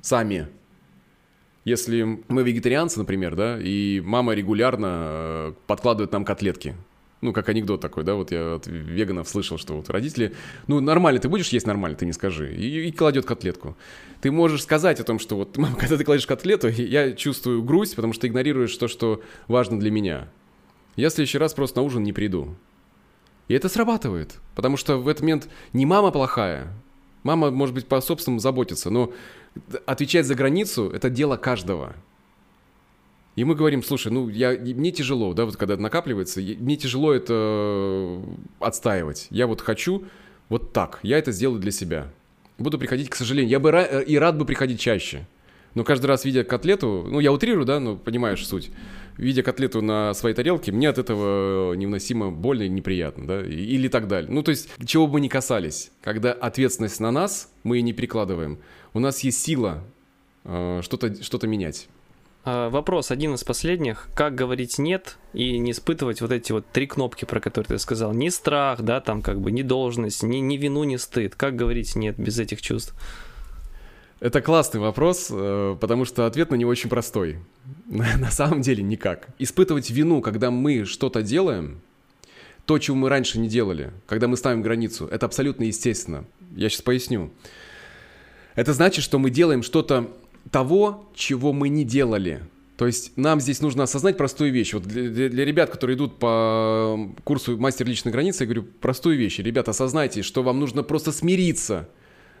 сами. 0.00 0.46
Если 1.64 2.22
мы 2.28 2.44
вегетарианцы, 2.44 3.00
например, 3.00 3.34
да, 3.34 3.58
и 3.60 4.00
мама 4.00 4.34
регулярно 4.34 4.86
э, 4.86 5.52
подкладывает 5.66 6.12
нам 6.12 6.24
котлетки, 6.24 6.76
ну, 7.20 7.32
как 7.32 7.48
анекдот 7.48 7.80
такой, 7.80 8.04
да, 8.04 8.14
вот 8.14 8.30
я 8.30 8.54
от 8.54 8.68
веганов 8.68 9.28
слышал, 9.28 9.58
что 9.58 9.74
вот 9.74 9.90
родители, 9.90 10.34
ну, 10.68 10.78
нормально, 10.78 11.20
ты 11.20 11.28
будешь 11.28 11.48
есть 11.48 11.66
нормально, 11.66 11.98
ты 11.98 12.06
не 12.06 12.12
скажи, 12.12 12.54
и, 12.54 12.86
и 12.86 12.92
кладет 12.92 13.26
котлетку. 13.26 13.76
Ты 14.20 14.30
можешь 14.30 14.62
сказать 14.62 15.00
о 15.00 15.04
том, 15.04 15.18
что 15.18 15.34
вот, 15.34 15.56
мама, 15.56 15.74
когда 15.80 15.96
ты 15.96 16.04
кладешь 16.04 16.28
котлету, 16.28 16.68
я 16.68 17.10
чувствую 17.10 17.64
грусть, 17.64 17.96
потому 17.96 18.12
что 18.12 18.28
игнорируешь 18.28 18.76
то, 18.76 18.86
что 18.86 19.20
важно 19.48 19.80
для 19.80 19.90
меня 19.90 20.28
я 21.02 21.10
в 21.10 21.12
следующий 21.12 21.38
раз 21.38 21.54
просто 21.54 21.80
на 21.80 21.86
ужин 21.86 22.02
не 22.02 22.12
приду. 22.12 22.54
И 23.48 23.54
это 23.54 23.68
срабатывает, 23.68 24.38
потому 24.54 24.76
что 24.76 24.98
в 24.98 25.08
этот 25.08 25.22
момент 25.22 25.48
не 25.72 25.86
мама 25.86 26.10
плохая, 26.10 26.72
мама, 27.22 27.50
может 27.50 27.74
быть, 27.74 27.86
по 27.86 28.00
собственному 28.00 28.40
заботиться, 28.40 28.90
но 28.90 29.12
отвечать 29.86 30.26
за 30.26 30.34
границу– 30.34 30.90
это 30.94 31.08
дело 31.08 31.36
каждого. 31.36 31.94
И 33.36 33.44
мы 33.44 33.54
говорим, 33.54 33.84
слушай, 33.84 34.10
ну, 34.10 34.28
я, 34.28 34.50
мне 34.50 34.90
тяжело, 34.90 35.32
да, 35.32 35.44
вот 35.44 35.56
когда 35.56 35.74
это 35.74 35.82
накапливается, 35.82 36.40
мне 36.40 36.76
тяжело 36.76 37.12
это 37.12 38.20
отстаивать. 38.58 39.28
Я 39.30 39.46
вот 39.46 39.60
хочу 39.60 40.04
вот 40.48 40.72
так, 40.72 40.98
я 41.02 41.18
это 41.18 41.30
сделаю 41.30 41.60
для 41.60 41.70
себя. 41.70 42.10
Буду 42.58 42.78
приходить, 42.78 43.08
к 43.08 43.14
сожалению. 43.14 43.50
Я 43.50 43.60
бы 43.60 43.70
ра- 43.70 44.02
и 44.02 44.18
рад 44.18 44.36
бы 44.36 44.44
приходить 44.44 44.80
чаще. 44.80 45.26
Но 45.74 45.84
каждый 45.84 46.06
раз, 46.06 46.24
видя 46.24 46.42
котлету, 46.42 47.06
ну, 47.08 47.20
я 47.20 47.30
утрирую, 47.30 47.64
да, 47.64 47.78
ну, 47.78 47.96
понимаешь 47.96 48.44
суть. 48.44 48.72
Видя 49.18 49.42
котлету 49.42 49.82
на 49.82 50.14
своей 50.14 50.34
тарелке, 50.34 50.72
мне 50.72 50.88
от 50.88 50.96
этого 50.96 51.74
невыносимо 51.74 52.30
больно 52.30 52.62
и 52.62 52.68
неприятно, 52.68 53.26
да, 53.26 53.40
или 53.42 53.88
так 53.88 54.08
далее. 54.08 54.30
Ну, 54.30 54.42
то 54.42 54.50
есть, 54.50 54.70
чего 54.86 55.06
бы 55.06 55.14
мы 55.14 55.20
ни 55.20 55.28
касались, 55.28 55.90
когда 56.02 56.32
ответственность 56.32 57.00
на 57.00 57.10
нас, 57.10 57.52
мы 57.64 57.76
ее 57.76 57.82
не 57.82 57.92
перекладываем, 57.92 58.58
у 58.94 59.00
нас 59.00 59.20
есть 59.20 59.42
сила 59.42 59.84
э, 60.44 60.80
что-то 60.82 61.22
что 61.22 61.44
менять. 61.46 61.88
А, 62.44 62.70
вопрос 62.70 63.10
один 63.10 63.34
из 63.34 63.44
последних. 63.44 64.08
Как 64.14 64.34
говорить 64.34 64.78
«нет» 64.78 65.18
и 65.34 65.58
не 65.58 65.72
испытывать 65.72 66.20
вот 66.20 66.32
эти 66.32 66.52
вот 66.52 66.64
три 66.72 66.86
кнопки, 66.86 67.24
про 67.24 67.40
которые 67.40 67.68
ты 67.68 67.78
сказал? 67.78 68.14
Ни 68.14 68.28
страх, 68.28 68.80
да, 68.80 69.00
там 69.00 69.20
как 69.20 69.40
бы, 69.40 69.50
ни 69.50 69.62
должность, 69.62 70.22
ни, 70.22 70.38
ни 70.38 70.56
вину, 70.56 70.84
ни 70.84 70.96
стыд. 70.96 71.34
Как 71.34 71.56
говорить 71.56 71.94
«нет» 71.94 72.16
без 72.18 72.38
этих 72.38 72.62
чувств? 72.62 72.94
Это 74.20 74.42
классный 74.42 74.80
вопрос, 74.80 75.28
э, 75.30 75.76
потому 75.80 76.04
что 76.04 76.26
ответ 76.26 76.50
на 76.50 76.56
него 76.56 76.70
очень 76.70 76.90
простой. 76.90 77.38
На 77.86 78.30
самом 78.30 78.62
деле 78.62 78.82
никак. 78.82 79.28
Испытывать 79.38 79.90
вину, 79.90 80.20
когда 80.20 80.50
мы 80.50 80.84
что-то 80.84 81.22
делаем, 81.22 81.80
то, 82.64 82.78
чего 82.78 82.96
мы 82.96 83.08
раньше 83.08 83.38
не 83.38 83.48
делали, 83.48 83.92
когда 84.06 84.28
мы 84.28 84.36
ставим 84.36 84.60
границу, 84.60 85.06
это 85.06 85.24
абсолютно 85.26 85.64
естественно. 85.64 86.24
Я 86.54 86.68
сейчас 86.68 86.82
поясню. 86.82 87.30
Это 88.56 88.72
значит, 88.72 89.04
что 89.04 89.18
мы 89.18 89.30
делаем 89.30 89.62
что-то 89.62 90.10
того, 90.50 91.08
чего 91.14 91.52
мы 91.52 91.68
не 91.68 91.84
делали. 91.84 92.42
То 92.76 92.86
есть 92.86 93.16
нам 93.16 93.40
здесь 93.40 93.60
нужно 93.60 93.84
осознать 93.84 94.16
простую 94.16 94.52
вещь. 94.52 94.74
Вот 94.74 94.82
для, 94.82 95.08
для, 95.08 95.28
для 95.28 95.44
ребят, 95.44 95.70
которые 95.70 95.96
идут 95.96 96.18
по 96.18 97.08
курсу 97.24 97.56
мастер 97.56 97.86
личной 97.86 98.12
границы, 98.12 98.42
я 98.42 98.46
говорю 98.46 98.64
простую 98.64 99.16
вещь. 99.16 99.38
Ребята, 99.38 99.70
осознайте, 99.70 100.22
что 100.22 100.42
вам 100.42 100.60
нужно 100.60 100.82
просто 100.82 101.12
смириться 101.12 101.88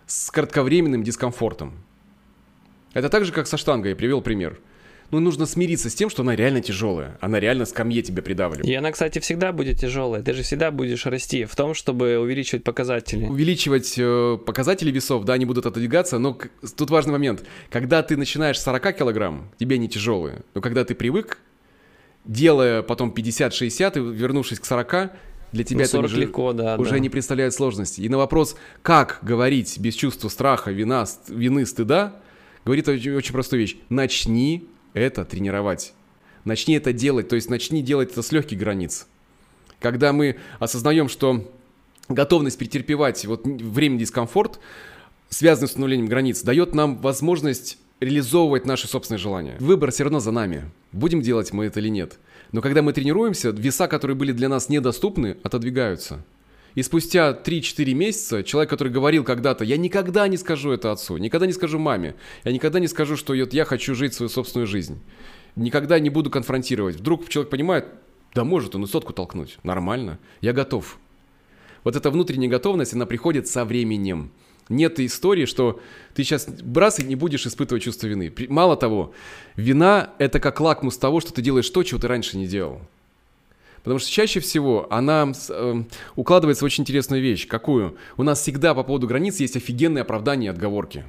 с 0.08 0.32
кратковременным 0.32 1.04
дискомфортом. 1.04 1.84
Это 2.94 3.08
так 3.08 3.24
же, 3.24 3.32
как 3.32 3.46
со 3.46 3.56
штангой, 3.56 3.90
я 3.90 3.96
привел 3.96 4.20
пример 4.22 4.58
ну, 5.10 5.20
нужно 5.20 5.46
смириться 5.46 5.88
с 5.88 5.94
тем, 5.94 6.10
что 6.10 6.22
она 6.22 6.36
реально 6.36 6.60
тяжелая. 6.60 7.16
Она 7.20 7.40
реально 7.40 7.64
скамье 7.64 8.02
тебя 8.02 8.22
придавливает. 8.22 8.66
И 8.66 8.74
она, 8.74 8.92
кстати, 8.92 9.18
всегда 9.20 9.52
будет 9.52 9.78
тяжелая. 9.78 10.22
Ты 10.22 10.34
же 10.34 10.42
всегда 10.42 10.70
будешь 10.70 11.06
расти 11.06 11.44
в 11.44 11.56
том, 11.56 11.74
чтобы 11.74 12.18
увеличивать 12.18 12.62
показатели. 12.62 13.26
Увеличивать 13.26 13.94
э, 13.96 14.38
показатели 14.44 14.90
весов, 14.90 15.24
да, 15.24 15.34
они 15.34 15.46
будут 15.46 15.64
отодвигаться, 15.64 16.18
но 16.18 16.38
тут 16.76 16.90
важный 16.90 17.12
момент. 17.12 17.44
Когда 17.70 18.02
ты 18.02 18.16
начинаешь 18.16 18.60
40 18.60 18.96
килограмм, 18.96 19.50
тебе 19.58 19.78
не 19.78 19.88
тяжелые. 19.88 20.42
Но 20.54 20.60
когда 20.60 20.84
ты 20.84 20.94
привык, 20.94 21.38
делая 22.24 22.82
потом 22.82 23.12
50-60 23.16 23.96
и 23.96 24.14
вернувшись 24.14 24.60
к 24.60 24.66
40, 24.66 25.12
для 25.52 25.64
тебя 25.64 25.80
ну, 25.80 25.84
это 25.84 26.00
уже, 26.00 26.20
легко, 26.20 26.52
да, 26.52 26.76
уже 26.76 26.90
да. 26.90 26.98
не 26.98 27.08
представляет 27.08 27.54
сложности. 27.54 28.00
И 28.00 28.08
на 28.08 28.18
вопрос, 28.18 28.56
как 28.82 29.18
говорить 29.22 29.78
без 29.78 29.94
чувства 29.94 30.28
страха, 30.28 30.70
вина, 30.70 31.06
вины, 31.28 31.64
стыда, 31.64 32.16
говорит 32.64 32.88
очень, 32.88 33.12
очень 33.14 33.32
простую 33.32 33.60
вещь. 33.60 33.76
Начни 33.88 34.68
это 34.92 35.24
тренировать. 35.24 35.94
Начни 36.44 36.74
это 36.74 36.92
делать, 36.92 37.28
то 37.28 37.36
есть 37.36 37.50
начни 37.50 37.82
делать 37.82 38.12
это 38.12 38.22
с 38.22 38.32
легких 38.32 38.58
границ. 38.58 39.06
Когда 39.80 40.12
мы 40.12 40.36
осознаем, 40.58 41.08
что 41.08 41.50
готовность 42.08 42.58
претерпевать 42.58 43.24
вот 43.26 43.46
время 43.46 43.98
дискомфорт, 43.98 44.58
связанный 45.28 45.68
с 45.68 45.70
установлением 45.70 46.08
границ, 46.08 46.42
дает 46.42 46.74
нам 46.74 46.98
возможность 46.98 47.78
реализовывать 48.00 48.64
наши 48.64 48.86
собственные 48.86 49.18
желания. 49.18 49.56
Выбор 49.60 49.90
все 49.90 50.04
равно 50.04 50.20
за 50.20 50.30
нами. 50.30 50.70
Будем 50.92 51.20
делать 51.20 51.52
мы 51.52 51.66
это 51.66 51.80
или 51.80 51.88
нет. 51.88 52.18
Но 52.52 52.62
когда 52.62 52.82
мы 52.82 52.92
тренируемся, 52.92 53.50
веса, 53.50 53.88
которые 53.88 54.16
были 54.16 54.32
для 54.32 54.48
нас 54.48 54.68
недоступны, 54.68 55.36
отодвигаются. 55.42 56.24
И 56.74 56.82
спустя 56.82 57.32
3-4 57.32 57.92
месяца 57.94 58.42
человек, 58.42 58.70
который 58.70 58.92
говорил 58.92 59.24
когда-то, 59.24 59.64
я 59.64 59.76
никогда 59.76 60.28
не 60.28 60.36
скажу 60.36 60.70
это 60.70 60.92
отцу, 60.92 61.16
никогда 61.16 61.46
не 61.46 61.52
скажу 61.52 61.78
маме, 61.78 62.14
я 62.44 62.52
никогда 62.52 62.78
не 62.78 62.86
скажу, 62.86 63.16
что 63.16 63.34
я 63.34 63.64
хочу 63.64 63.94
жить 63.94 64.14
свою 64.14 64.28
собственную 64.28 64.66
жизнь, 64.66 65.00
никогда 65.56 65.98
не 65.98 66.08
буду 66.08 66.30
конфронтировать. 66.30 66.96
Вдруг 66.96 67.28
человек 67.28 67.50
понимает, 67.50 67.86
да 68.34 68.44
может 68.44 68.74
он 68.74 68.84
и 68.84 68.86
сотку 68.86 69.12
толкнуть, 69.12 69.58
нормально, 69.62 70.18
я 70.40 70.52
готов. 70.52 70.98
Вот 71.84 71.96
эта 71.96 72.10
внутренняя 72.10 72.50
готовность, 72.50 72.92
она 72.92 73.06
приходит 73.06 73.48
со 73.48 73.64
временем. 73.64 74.30
Нет 74.68 75.00
истории, 75.00 75.46
что 75.46 75.80
ты 76.14 76.24
сейчас 76.24 76.46
брас 76.46 76.98
и 76.98 77.04
не 77.04 77.16
будешь 77.16 77.46
испытывать 77.46 77.82
чувство 77.82 78.06
вины. 78.06 78.32
Мало 78.48 78.76
того, 78.76 79.14
вина– 79.56 80.10
это 80.18 80.40
как 80.40 80.60
лакмус 80.60 80.98
того, 80.98 81.20
что 81.20 81.32
ты 81.32 81.42
делаешь 81.42 81.70
то, 81.70 81.82
чего 81.82 82.00
ты 82.00 82.08
раньше 82.08 82.36
не 82.36 82.46
делал. 82.46 82.80
Потому 83.82 84.00
что 84.00 84.10
чаще 84.10 84.40
всего 84.40 84.86
она 84.90 85.32
э, 85.48 85.82
укладывается 86.16 86.64
в 86.64 86.66
очень 86.66 86.82
интересную 86.82 87.22
вещь. 87.22 87.46
Какую? 87.46 87.96
У 88.16 88.22
нас 88.22 88.40
всегда 88.40 88.74
по 88.74 88.82
поводу 88.82 89.06
границ 89.06 89.40
есть 89.40 89.56
офигенные 89.56 90.02
оправдания 90.02 90.48
и 90.48 90.50
отговорки. 90.50 91.04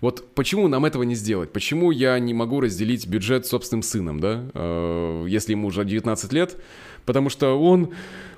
Вот 0.00 0.34
почему 0.34 0.68
нам 0.68 0.84
этого 0.84 1.04
не 1.04 1.14
сделать? 1.14 1.52
Почему 1.52 1.90
я 1.90 2.18
не 2.18 2.34
могу 2.34 2.60
разделить 2.60 3.06
бюджет 3.06 3.46
с 3.46 3.50
собственным 3.50 3.82
сыном, 3.82 4.20
да, 4.20 4.44
э, 4.52 5.26
если 5.28 5.52
ему 5.52 5.68
уже 5.68 5.84
19 5.84 6.32
лет? 6.32 6.56
Потому 7.04 7.30
что 7.30 7.60
он, 7.60 7.92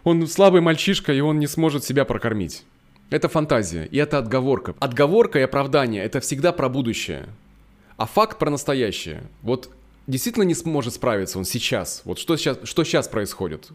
он 0.05 0.27
слабый 0.27 0.61
мальчишка, 0.61 1.13
и 1.13 1.21
он 1.21 1.39
не 1.39 1.47
сможет 1.47 1.85
себя 1.85 2.05
прокормить. 2.05 2.65
Это 3.11 3.29
фантазия, 3.29 3.87
и 3.87 3.97
это 3.99 4.19
отговорка. 4.19 4.75
Отговорка 4.81 5.39
и 5.39 5.43
оправдание– 5.43 6.03
это 6.05 6.21
всегда 6.21 6.53
про 6.53 6.69
будущее. 6.69 7.29
А 7.97 8.07
факт 8.07 8.39
про 8.39 8.51
настоящее. 8.51 9.25
Вот 9.43 9.71
действительно 10.07 10.43
не 10.43 10.55
сможет 10.55 10.95
справиться 10.95 11.39
он 11.39 11.45
сейчас? 11.45 12.03
Вот 12.05 12.19
что 12.19 12.37
сейчас, 12.37 12.59
что 12.65 12.85
сейчас 12.85 13.09
происходит? 13.09 13.69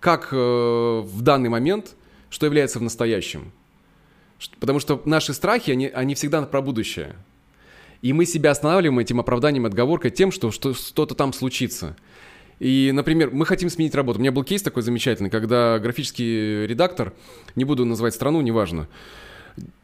Как 0.00 0.28
э, 0.32 0.36
в 0.36 1.22
данный 1.22 1.48
момент, 1.48 1.94
что 2.30 2.46
является 2.46 2.78
в 2.78 2.82
настоящем? 2.82 3.52
Потому 4.60 4.80
что 4.80 5.00
наши 5.04 5.32
страхи, 5.32 5.70
они, 5.70 5.88
они 5.88 6.14
всегда 6.14 6.42
про 6.42 6.60
будущее. 6.60 7.16
И 8.02 8.12
мы 8.12 8.26
себя 8.26 8.50
останавливаем 8.50 8.98
этим 8.98 9.20
оправданием, 9.20 9.66
отговоркой 9.66 10.10
тем, 10.10 10.30
что, 10.30 10.50
что 10.50 10.74
что-то 10.74 11.14
там 11.14 11.32
случится. 11.32 11.96
И, 12.58 12.90
например, 12.92 13.30
мы 13.32 13.44
хотим 13.44 13.68
сменить 13.68 13.94
работу. 13.94 14.18
У 14.18 14.22
меня 14.22 14.32
был 14.32 14.44
кейс 14.44 14.62
такой 14.62 14.82
замечательный, 14.82 15.30
когда 15.30 15.78
графический 15.78 16.66
редактор, 16.66 17.12
не 17.54 17.64
буду 17.64 17.84
называть 17.84 18.14
страну, 18.14 18.40
неважно, 18.40 18.88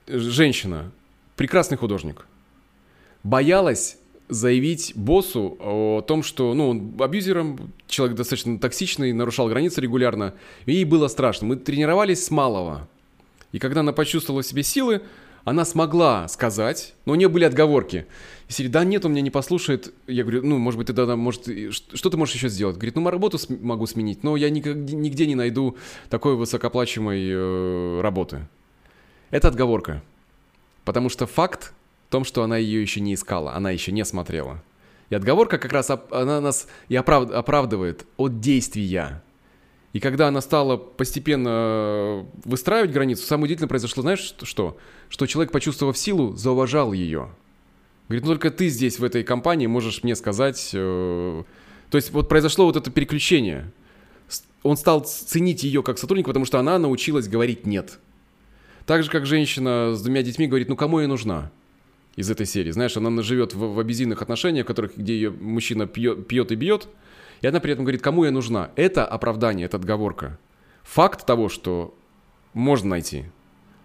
женщина, 0.08 0.90
прекрасный 1.36 1.76
художник, 1.76 2.26
боялась 3.22 3.98
заявить 4.28 4.92
боссу 4.94 5.56
о 5.60 6.00
том, 6.00 6.22
что, 6.22 6.54
ну, 6.54 6.70
он 6.70 6.94
абьюзером, 6.98 7.72
человек 7.86 8.16
достаточно 8.16 8.58
токсичный, 8.58 9.12
нарушал 9.12 9.48
границы 9.48 9.80
регулярно, 9.80 10.34
и 10.64 10.72
ей 10.72 10.84
было 10.84 11.08
страшно. 11.08 11.48
Мы 11.48 11.56
тренировались 11.56 12.24
с 12.24 12.30
малого. 12.30 12.88
И 13.52 13.58
когда 13.58 13.80
она 13.80 13.92
почувствовала 13.92 14.42
в 14.42 14.46
себе 14.46 14.62
силы, 14.62 15.02
она 15.44 15.64
смогла 15.64 16.28
сказать, 16.28 16.94
но 17.04 17.12
у 17.12 17.16
нее 17.16 17.28
были 17.28 17.44
отговорки. 17.44 18.06
И 18.52 18.54
серии, 18.54 18.68
да 18.68 18.84
нет, 18.84 19.02
он 19.06 19.12
меня 19.12 19.22
не 19.22 19.30
послушает. 19.30 19.94
Я 20.06 20.24
говорю, 20.24 20.42
ну, 20.44 20.58
может 20.58 20.76
быть, 20.76 20.88
ты 20.88 20.92
тогда, 20.92 21.16
может, 21.16 21.48
что 21.72 22.10
ты 22.10 22.18
можешь 22.18 22.34
еще 22.34 22.50
сделать? 22.50 22.76
Говорит, 22.76 22.96
ну, 22.96 23.08
работу 23.08 23.38
могу 23.48 23.86
сменить, 23.86 24.22
но 24.22 24.36
я 24.36 24.50
нигде, 24.50 25.26
не 25.26 25.34
найду 25.34 25.78
такой 26.10 26.36
высокоплачиваемой 26.36 27.30
э, 27.30 28.00
работы. 28.02 28.46
Это 29.30 29.48
отговорка. 29.48 30.02
Потому 30.84 31.08
что 31.08 31.26
факт 31.26 31.72
том, 32.10 32.24
что 32.24 32.42
она 32.42 32.58
ее 32.58 32.82
еще 32.82 33.00
не 33.00 33.14
искала, 33.14 33.54
она 33.54 33.70
еще 33.70 33.90
не 33.90 34.04
смотрела. 34.04 34.62
И 35.08 35.14
отговорка 35.14 35.56
как 35.56 35.72
раз 35.72 35.90
она 36.10 36.42
нас 36.42 36.68
и 36.90 36.94
оправ, 36.94 37.30
оправдывает 37.30 38.04
от 38.18 38.38
действия. 38.40 39.22
И 39.94 40.00
когда 40.00 40.28
она 40.28 40.42
стала 40.42 40.76
постепенно 40.76 41.48
э, 41.48 42.24
выстраивать 42.44 42.92
границу, 42.92 43.24
самое 43.24 43.44
удивительное 43.44 43.70
произошло, 43.70 44.02
знаешь 44.02 44.34
что? 44.42 44.76
Что 45.08 45.26
человек, 45.26 45.52
почувствовав 45.52 45.96
силу, 45.96 46.36
зауважал 46.36 46.92
ее. 46.92 47.30
Говорит, 48.12 48.24
ну 48.24 48.32
только 48.32 48.50
ты 48.50 48.68
здесь, 48.68 48.98
в 48.98 49.04
этой 49.04 49.24
компании, 49.24 49.66
можешь 49.66 50.02
мне 50.02 50.14
сказать... 50.14 50.70
Э... 50.74 51.42
То 51.88 51.96
есть 51.96 52.10
вот 52.10 52.28
произошло 52.28 52.66
вот 52.66 52.76
это 52.76 52.90
переключение. 52.90 53.72
Он 54.62 54.76
стал 54.76 55.00
ценить 55.00 55.62
ее 55.62 55.82
как 55.82 55.96
сотрудника, 55.96 56.28
потому 56.28 56.44
что 56.44 56.58
она 56.58 56.78
научилась 56.78 57.26
говорить 57.26 57.66
«нет». 57.66 57.98
Так 58.84 59.02
же, 59.02 59.10
как 59.10 59.24
женщина 59.24 59.94
с 59.94 60.02
двумя 60.02 60.22
детьми 60.22 60.46
говорит, 60.46 60.68
ну 60.68 60.76
кому 60.76 61.00
я 61.00 61.08
нужна? 61.08 61.50
из 62.14 62.30
этой 62.30 62.44
серии. 62.44 62.70
Знаешь, 62.70 62.94
она 62.98 63.22
живет 63.22 63.54
в, 63.54 63.72
в 63.72 63.80
обезийных 63.80 64.20
отношениях, 64.20 64.66
в 64.66 64.68
которых, 64.68 64.98
где 64.98 65.14
ее 65.14 65.30
мужчина 65.30 65.86
пьет, 65.86 66.28
пьет 66.28 66.52
и 66.52 66.54
бьет, 66.54 66.88
и 67.40 67.46
она 67.46 67.58
при 67.60 67.72
этом 67.72 67.86
говорит, 67.86 68.02
кому 68.02 68.24
я 68.24 68.30
нужна. 68.30 68.70
Это 68.76 69.06
оправдание, 69.06 69.64
это 69.64 69.78
отговорка. 69.78 70.38
Факт 70.82 71.24
того, 71.24 71.48
что 71.48 71.94
можно 72.52 72.90
найти, 72.90 73.24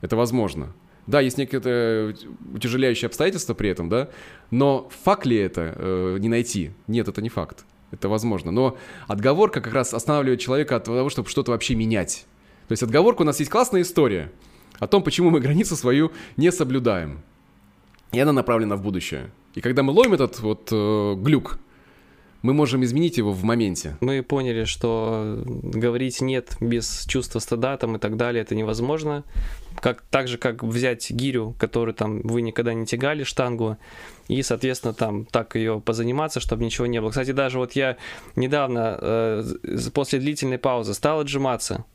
это 0.02 0.18
возможно. 0.18 0.74
Да, 1.08 1.22
есть 1.22 1.38
некое 1.38 2.16
утяжеляющее 2.53 3.08
обстоятельство 3.08 3.53
при 3.53 3.70
этом, 3.70 3.89
да, 3.89 4.10
но 4.51 4.89
факт 5.03 5.26
ли 5.26 5.38
это 5.38 5.74
э, 5.76 6.18
не 6.20 6.30
найти? 6.30 6.72
Нет, 6.88 7.08
это 7.08 7.22
не 7.22 7.30
факт. 7.30 7.66
Это 7.91 8.10
возможно. 8.10 8.51
Но 8.51 8.78
отговорка 9.08 9.62
как 9.62 9.74
раз 9.74 9.93
останавливает 9.93 10.41
человека 10.41 10.76
от 10.76 10.84
того, 10.84 11.10
чтобы 11.10 11.30
что-то 11.30 11.51
вообще 11.51 11.76
менять. 11.76 12.26
То 12.68 12.74
есть 12.74 12.84
отговорка 12.84 13.22
у 13.22 13.26
нас 13.26 13.39
есть 13.39 13.49
классная 13.49 13.82
история 13.82 14.32
о 14.80 14.88
том, 14.88 15.01
почему 15.01 15.30
мы 15.30 15.39
границу 15.39 15.78
свою 15.78 16.12
не 16.36 16.51
соблюдаем 16.51 17.22
и 18.12 18.20
она 18.20 18.32
направлена 18.32 18.76
в 18.76 18.82
будущее. 18.82 19.32
И 19.55 19.62
когда 19.62 19.84
мы 19.84 19.91
ловим 19.91 20.14
этот 20.14 20.39
вот 20.39 20.70
э, 20.72 21.16
глюк, 21.18 21.60
мы 22.42 22.54
можем 22.54 22.84
изменить 22.84 23.18
его 23.18 23.32
в 23.32 23.44
моменте. 23.44 23.98
Мы 24.02 24.24
поняли, 24.24 24.66
что 24.66 25.44
говорить 25.46 26.22
нет 26.22 26.56
без 26.60 27.06
чувства 27.08 27.40
стыда 27.40 27.78
там 27.78 27.96
и 27.96 28.00
так 28.00 28.18
далее, 28.18 28.42
это 28.42 28.56
невозможно. 28.56 29.24
Как, 29.80 30.02
так 30.02 30.28
же, 30.28 30.38
как 30.38 30.64
взять 30.64 31.12
гирю, 31.12 31.56
которую 31.60 31.94
там 31.94 32.22
вы 32.22 32.42
никогда 32.42 32.74
не 32.74 32.86
тягали, 32.86 33.24
штангу, 33.24 33.78
и, 34.28 34.42
соответственно, 34.42 34.94
там 34.94 35.26
так 35.26 35.56
ее 35.56 35.80
позаниматься, 35.80 36.40
чтобы 36.40 36.66
ничего 36.66 36.88
не 36.88 37.00
было. 37.00 37.12
Кстати, 37.12 37.32
даже 37.32 37.60
вот 37.60 37.74
я 37.74 37.98
недавно, 38.36 38.98
э, 39.00 39.44
после 39.94 40.20
длительной 40.20 40.58
паузы, 40.58 40.94
стал 40.94 41.20
отжиматься. 41.20 41.86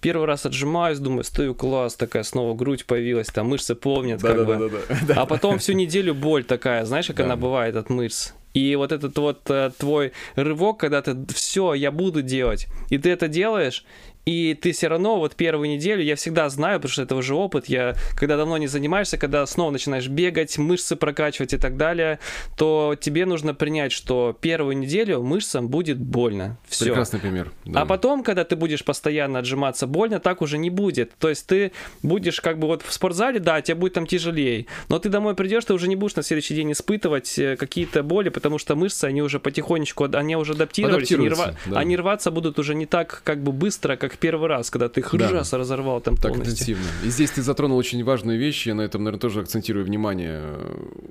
Первый 0.00 0.26
раз 0.26 0.46
отжимаюсь, 0.46 0.98
думаю, 0.98 1.24
стою 1.24 1.54
класс, 1.54 1.94
такая 1.94 2.22
снова 2.22 2.54
грудь 2.54 2.86
появилась, 2.86 3.28
там 3.28 3.48
мышцы 3.48 3.74
помнят, 3.74 4.20
да, 4.20 4.28
как 4.28 4.38
да, 4.38 4.44
бы. 4.44 4.68
Да, 4.68 4.78
да, 4.88 4.98
да. 5.08 5.22
А 5.22 5.26
потом 5.26 5.58
всю 5.58 5.72
неделю 5.72 6.14
боль 6.14 6.44
такая, 6.44 6.84
знаешь, 6.84 7.06
как 7.06 7.16
да. 7.16 7.24
она 7.24 7.36
бывает 7.36 7.76
от 7.76 7.90
мышц. 7.90 8.32
И 8.56 8.74
вот 8.74 8.90
этот 8.90 9.18
вот 9.18 9.50
э, 9.50 9.70
твой 9.76 10.12
рывок, 10.34 10.80
когда 10.80 11.02
ты 11.02 11.14
все, 11.34 11.74
я 11.74 11.90
буду 11.90 12.22
делать, 12.22 12.68
и 12.88 12.96
ты 12.96 13.10
это 13.10 13.28
делаешь, 13.28 13.84
и 14.26 14.54
ты 14.54 14.72
все 14.72 14.88
равно 14.88 15.20
вот 15.20 15.36
первую 15.36 15.70
неделю, 15.70 16.02
я 16.02 16.16
всегда 16.16 16.48
знаю, 16.48 16.80
потому 16.80 16.90
что 16.90 17.02
это 17.02 17.14
уже 17.14 17.36
опыт, 17.36 17.66
я 17.66 17.94
когда 18.16 18.36
давно 18.36 18.56
не 18.58 18.66
занимаешься, 18.66 19.18
когда 19.18 19.46
снова 19.46 19.70
начинаешь 19.70 20.08
бегать, 20.08 20.58
мышцы 20.58 20.96
прокачивать 20.96 21.52
и 21.54 21.58
так 21.58 21.76
далее, 21.76 22.18
то 22.58 22.96
тебе 23.00 23.24
нужно 23.24 23.54
принять, 23.54 23.92
что 23.92 24.36
первую 24.40 24.76
неделю 24.76 25.22
мышцам 25.22 25.68
будет 25.68 25.98
больно. 25.98 26.58
Все. 26.66 26.86
Прекрасный 26.86 27.20
пример. 27.20 27.52
Да. 27.64 27.82
А 27.82 27.86
потом, 27.86 28.24
когда 28.24 28.42
ты 28.42 28.56
будешь 28.56 28.84
постоянно 28.84 29.38
отжиматься 29.38 29.86
больно, 29.86 30.18
так 30.18 30.42
уже 30.42 30.58
не 30.58 30.70
будет. 30.70 31.12
То 31.20 31.28
есть 31.28 31.46
ты 31.46 31.70
будешь 32.02 32.40
как 32.40 32.58
бы 32.58 32.66
вот 32.66 32.82
в 32.82 32.92
спортзале, 32.92 33.38
да, 33.38 33.62
тебе 33.62 33.76
будет 33.76 33.92
там 33.92 34.08
тяжелее, 34.08 34.66
но 34.88 34.98
ты 34.98 35.08
домой 35.08 35.36
придешь, 35.36 35.64
ты 35.64 35.72
уже 35.72 35.86
не 35.86 35.94
будешь 35.94 36.16
на 36.16 36.24
следующий 36.24 36.56
день 36.56 36.72
испытывать 36.72 37.38
э, 37.38 37.54
какие-то 37.54 38.02
боли, 38.02 38.30
потому 38.30 38.58
что 38.58 38.74
мышцы, 38.74 39.04
они 39.04 39.22
уже 39.22 39.38
потихонечку, 39.38 40.08
они 40.12 40.34
уже 40.34 40.54
адаптировались, 40.54 41.12
они, 41.12 41.28
рва... 41.28 41.54
да. 41.66 41.78
они 41.78 41.96
рваться 41.96 42.32
будут 42.32 42.58
уже 42.58 42.74
не 42.74 42.86
так 42.86 43.22
как 43.22 43.40
бы 43.40 43.52
быстро, 43.52 43.94
как 43.94 44.15
первый 44.16 44.48
раз, 44.48 44.70
когда 44.70 44.88
ты 44.88 45.00
их 45.00 45.10
да. 45.12 45.30
разорвал 45.30 46.00
там 46.00 46.16
так 46.16 46.36
интенсивно. 46.36 46.84
И 47.04 47.08
здесь 47.08 47.30
ты 47.30 47.42
затронул 47.42 47.76
очень 47.76 48.02
важную 48.04 48.38
вещь, 48.38 48.66
я 48.66 48.74
на 48.74 48.82
этом, 48.82 49.04
наверное, 49.04 49.20
тоже 49.20 49.40
акцентирую 49.40 49.84
внимание. 49.84 50.58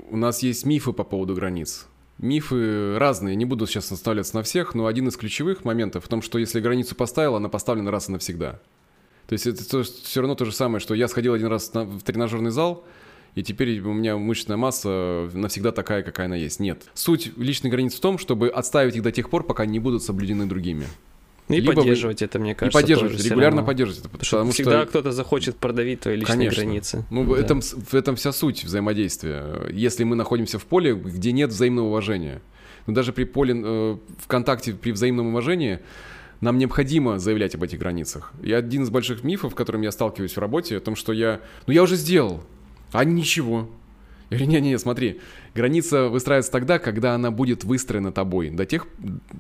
У 0.10 0.18
нас 0.18 0.44
есть 0.44 0.66
мифы 0.66 0.94
по 0.94 1.04
поводу 1.04 1.36
границ. 1.36 1.88
Мифы 2.18 2.98
разные, 2.98 3.36
не 3.36 3.46
буду 3.46 3.68
сейчас 3.68 3.92
оставляться 3.92 4.36
на 4.36 4.44
всех, 4.44 4.74
но 4.74 4.86
один 4.86 5.08
из 5.08 5.18
ключевых 5.18 5.66
моментов 5.66 6.06
в 6.06 6.08
том, 6.08 6.22
что 6.22 6.40
если 6.40 6.62
границу 6.62 6.96
поставил, 6.96 7.36
она 7.36 7.50
поставлена 7.50 7.92
раз 7.92 8.08
и 8.08 8.12
навсегда. 8.12 8.62
То 9.28 9.34
есть 9.34 9.48
это 9.48 9.68
то, 9.68 9.84
все 9.84 10.22
равно 10.22 10.36
то 10.36 10.46
же 10.46 10.54
самое, 10.54 10.80
что 10.80 10.94
я 10.94 11.08
сходил 11.08 11.34
один 11.34 11.48
раз 11.48 11.74
на, 11.74 11.84
в 11.84 12.04
тренажерный 12.04 12.52
зал, 12.52 12.86
и 13.34 13.44
теперь 13.44 13.82
у 13.82 13.92
меня 13.92 14.18
мышечная 14.18 14.56
масса 14.56 15.30
навсегда 15.34 15.74
такая, 15.74 16.04
какая 16.04 16.28
она 16.28 16.38
есть. 16.38 16.62
Нет. 16.62 16.84
Суть 16.94 17.38
личной 17.38 17.70
границы 17.70 17.98
в 17.98 18.00
том, 18.00 18.18
чтобы 18.18 18.48
отставить 18.48 18.96
их 18.96 19.04
до 19.04 19.12
тех 19.12 19.30
пор, 19.30 19.44
пока 19.44 19.66
не 19.66 19.80
будут 19.80 20.04
соблюдены 20.04 20.46
другими. 20.46 20.86
И 21.48 21.60
Либо 21.60 21.74
поддерживать 21.74 22.22
вы... 22.22 22.26
это, 22.26 22.40
мне 22.40 22.56
кажется. 22.56 22.78
И 22.78 22.82
поддерживать, 22.82 23.24
регулярно 23.24 23.64
поддерживать 23.64 24.00
это. 24.00 24.10
Потому 24.10 24.26
что 24.26 24.52
всегда 24.52 24.86
кто-то 24.86 25.12
захочет 25.12 25.58
продавить 25.58 26.02
твои 26.02 26.16
личные 26.16 26.38
Конечно. 26.38 26.64
границы. 26.64 27.06
Ну, 27.12 27.24
да. 27.24 27.30
в, 27.30 27.34
этом, 27.34 27.62
в 27.62 27.94
этом 27.94 28.16
вся 28.16 28.32
суть 28.32 28.64
взаимодействия. 28.64 29.68
Если 29.72 30.04
мы 30.04 30.16
находимся 30.16 30.58
в 30.58 30.66
поле, 30.66 30.96
где 30.96 31.32
нет 31.32 31.52
взаимного 31.52 31.88
уважения. 31.88 32.42
Но 32.88 32.94
даже 32.94 33.14
при 33.14 33.26
поле 33.26 33.54
э, 33.56 33.98
в 34.18 34.28
контакте, 34.28 34.74
при 34.74 34.92
взаимном 34.92 35.28
уважении, 35.28 35.80
нам 36.42 36.58
необходимо 36.58 37.20
заявлять 37.20 37.56
об 37.56 37.64
этих 37.64 37.80
границах. 37.80 38.34
И 38.44 38.52
один 38.52 38.84
из 38.84 38.90
больших 38.90 39.24
мифов, 39.24 39.54
с 39.54 39.56
которым 39.56 39.82
я 39.82 39.92
сталкиваюсь 39.92 40.34
в 40.34 40.40
работе, 40.40 40.78
о 40.78 40.80
том, 40.80 40.96
что 40.96 41.14
я... 41.14 41.42
Ну, 41.68 41.74
я 41.74 41.84
уже 41.84 41.96
сделал, 41.96 42.44
а 42.92 43.04
ничего. 43.06 43.70
Я 44.30 44.38
говорю, 44.38 44.52
не-не-не, 44.52 44.80
смотри, 44.80 45.22
граница 45.56 46.10
выстраивается 46.10 46.52
тогда, 46.52 46.78
когда 46.78 47.16
она 47.16 47.32
будет 47.32 47.64
выстроена 47.64 48.12
тобой. 48.12 48.50
До 48.50 48.66
тех, 48.66 48.88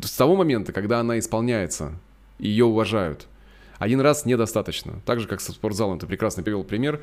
с 0.01 0.11
того 0.11 0.36
момента, 0.36 0.72
когда 0.72 0.99
она 0.99 1.20
исполняется, 1.20 1.93
ее 2.39 2.66
уважают. 2.66 3.28
Один 3.78 3.99
раз 3.99 4.26
недостаточно. 4.26 5.01
Так 5.05 5.20
же, 5.20 5.28
как 5.28 5.41
со 5.41 5.51
спортзалом, 5.51 5.99
ты 5.99 6.07
прекрасно 6.07 6.41
привел 6.41 6.63
пример. 6.63 7.01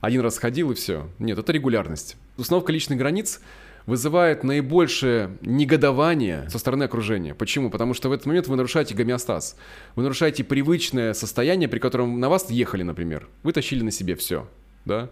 Один 0.00 0.20
раз 0.20 0.38
ходил 0.38 0.70
и 0.70 0.74
все. 0.74 1.08
Нет, 1.18 1.38
это 1.38 1.50
регулярность. 1.52 2.16
Установка 2.36 2.72
личных 2.72 2.98
границ 2.98 3.40
вызывает 3.86 4.44
наибольшее 4.44 5.36
негодование 5.40 6.48
со 6.50 6.58
стороны 6.58 6.84
окружения. 6.84 7.34
Почему? 7.34 7.70
Потому 7.70 7.94
что 7.94 8.10
в 8.10 8.12
этот 8.12 8.26
момент 8.26 8.46
вы 8.46 8.56
нарушаете 8.56 8.94
гомеостаз. 8.94 9.56
Вы 9.96 10.02
нарушаете 10.02 10.44
привычное 10.44 11.14
состояние, 11.14 11.68
при 11.68 11.78
котором 11.78 12.20
на 12.20 12.28
вас 12.28 12.50
ехали, 12.50 12.82
например. 12.82 13.26
Вы 13.42 13.52
тащили 13.52 13.82
на 13.82 13.90
себе 13.90 14.14
все. 14.14 14.46
Да? 14.84 15.08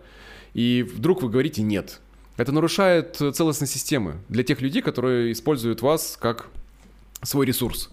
И 0.54 0.82
вдруг 0.82 1.22
вы 1.22 1.30
говорите 1.30 1.62
«нет». 1.62 2.00
Это 2.38 2.52
нарушает 2.52 3.16
целостность 3.16 3.72
системы 3.72 4.18
для 4.28 4.44
тех 4.44 4.62
людей, 4.62 4.80
которые 4.80 5.32
используют 5.32 5.82
вас 5.82 6.16
как 6.18 6.48
свой 7.20 7.44
ресурс. 7.44 7.90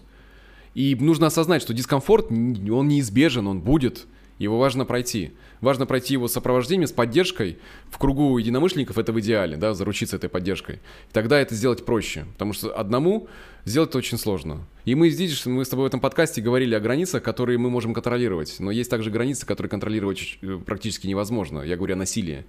И 0.74 0.94
нужно 0.94 1.26
осознать, 1.26 1.62
что 1.62 1.74
дискомфорт, 1.74 2.30
он 2.30 2.88
неизбежен, 2.88 3.48
он 3.48 3.60
будет, 3.60 4.06
его 4.38 4.58
важно 4.58 4.84
пройти. 4.84 5.32
Важно 5.60 5.84
пройти 5.86 6.12
его 6.12 6.28
с 6.28 6.32
сопровождением, 6.32 6.86
с 6.86 6.92
поддержкой. 6.92 7.58
В 7.90 7.98
кругу 7.98 8.38
единомышленников 8.38 8.98
это 8.98 9.12
в 9.12 9.18
идеале, 9.18 9.56
да, 9.56 9.74
заручиться 9.74 10.14
этой 10.14 10.28
поддержкой. 10.28 10.76
И 10.76 11.12
тогда 11.12 11.40
это 11.40 11.56
сделать 11.56 11.84
проще, 11.84 12.26
потому 12.34 12.52
что 12.52 12.72
одному 12.78 13.26
сделать 13.64 13.88
это 13.88 13.98
очень 13.98 14.18
сложно. 14.18 14.64
И 14.84 14.94
мы 14.94 15.10
здесь, 15.10 15.44
мы 15.46 15.64
с 15.64 15.68
тобой 15.68 15.86
в 15.86 15.88
этом 15.88 15.98
подкасте 15.98 16.40
говорили 16.40 16.74
о 16.76 16.80
границах, 16.80 17.22
которые 17.22 17.58
мы 17.58 17.68
можем 17.68 17.94
контролировать. 17.94 18.56
Но 18.60 18.70
есть 18.70 18.90
также 18.90 19.10
границы, 19.10 19.44
которые 19.44 19.70
контролировать 19.70 20.38
э, 20.42 20.60
практически 20.64 21.08
невозможно. 21.08 21.62
Я 21.62 21.76
говорю 21.76 21.94
о 21.94 21.98
насилии 21.98 22.44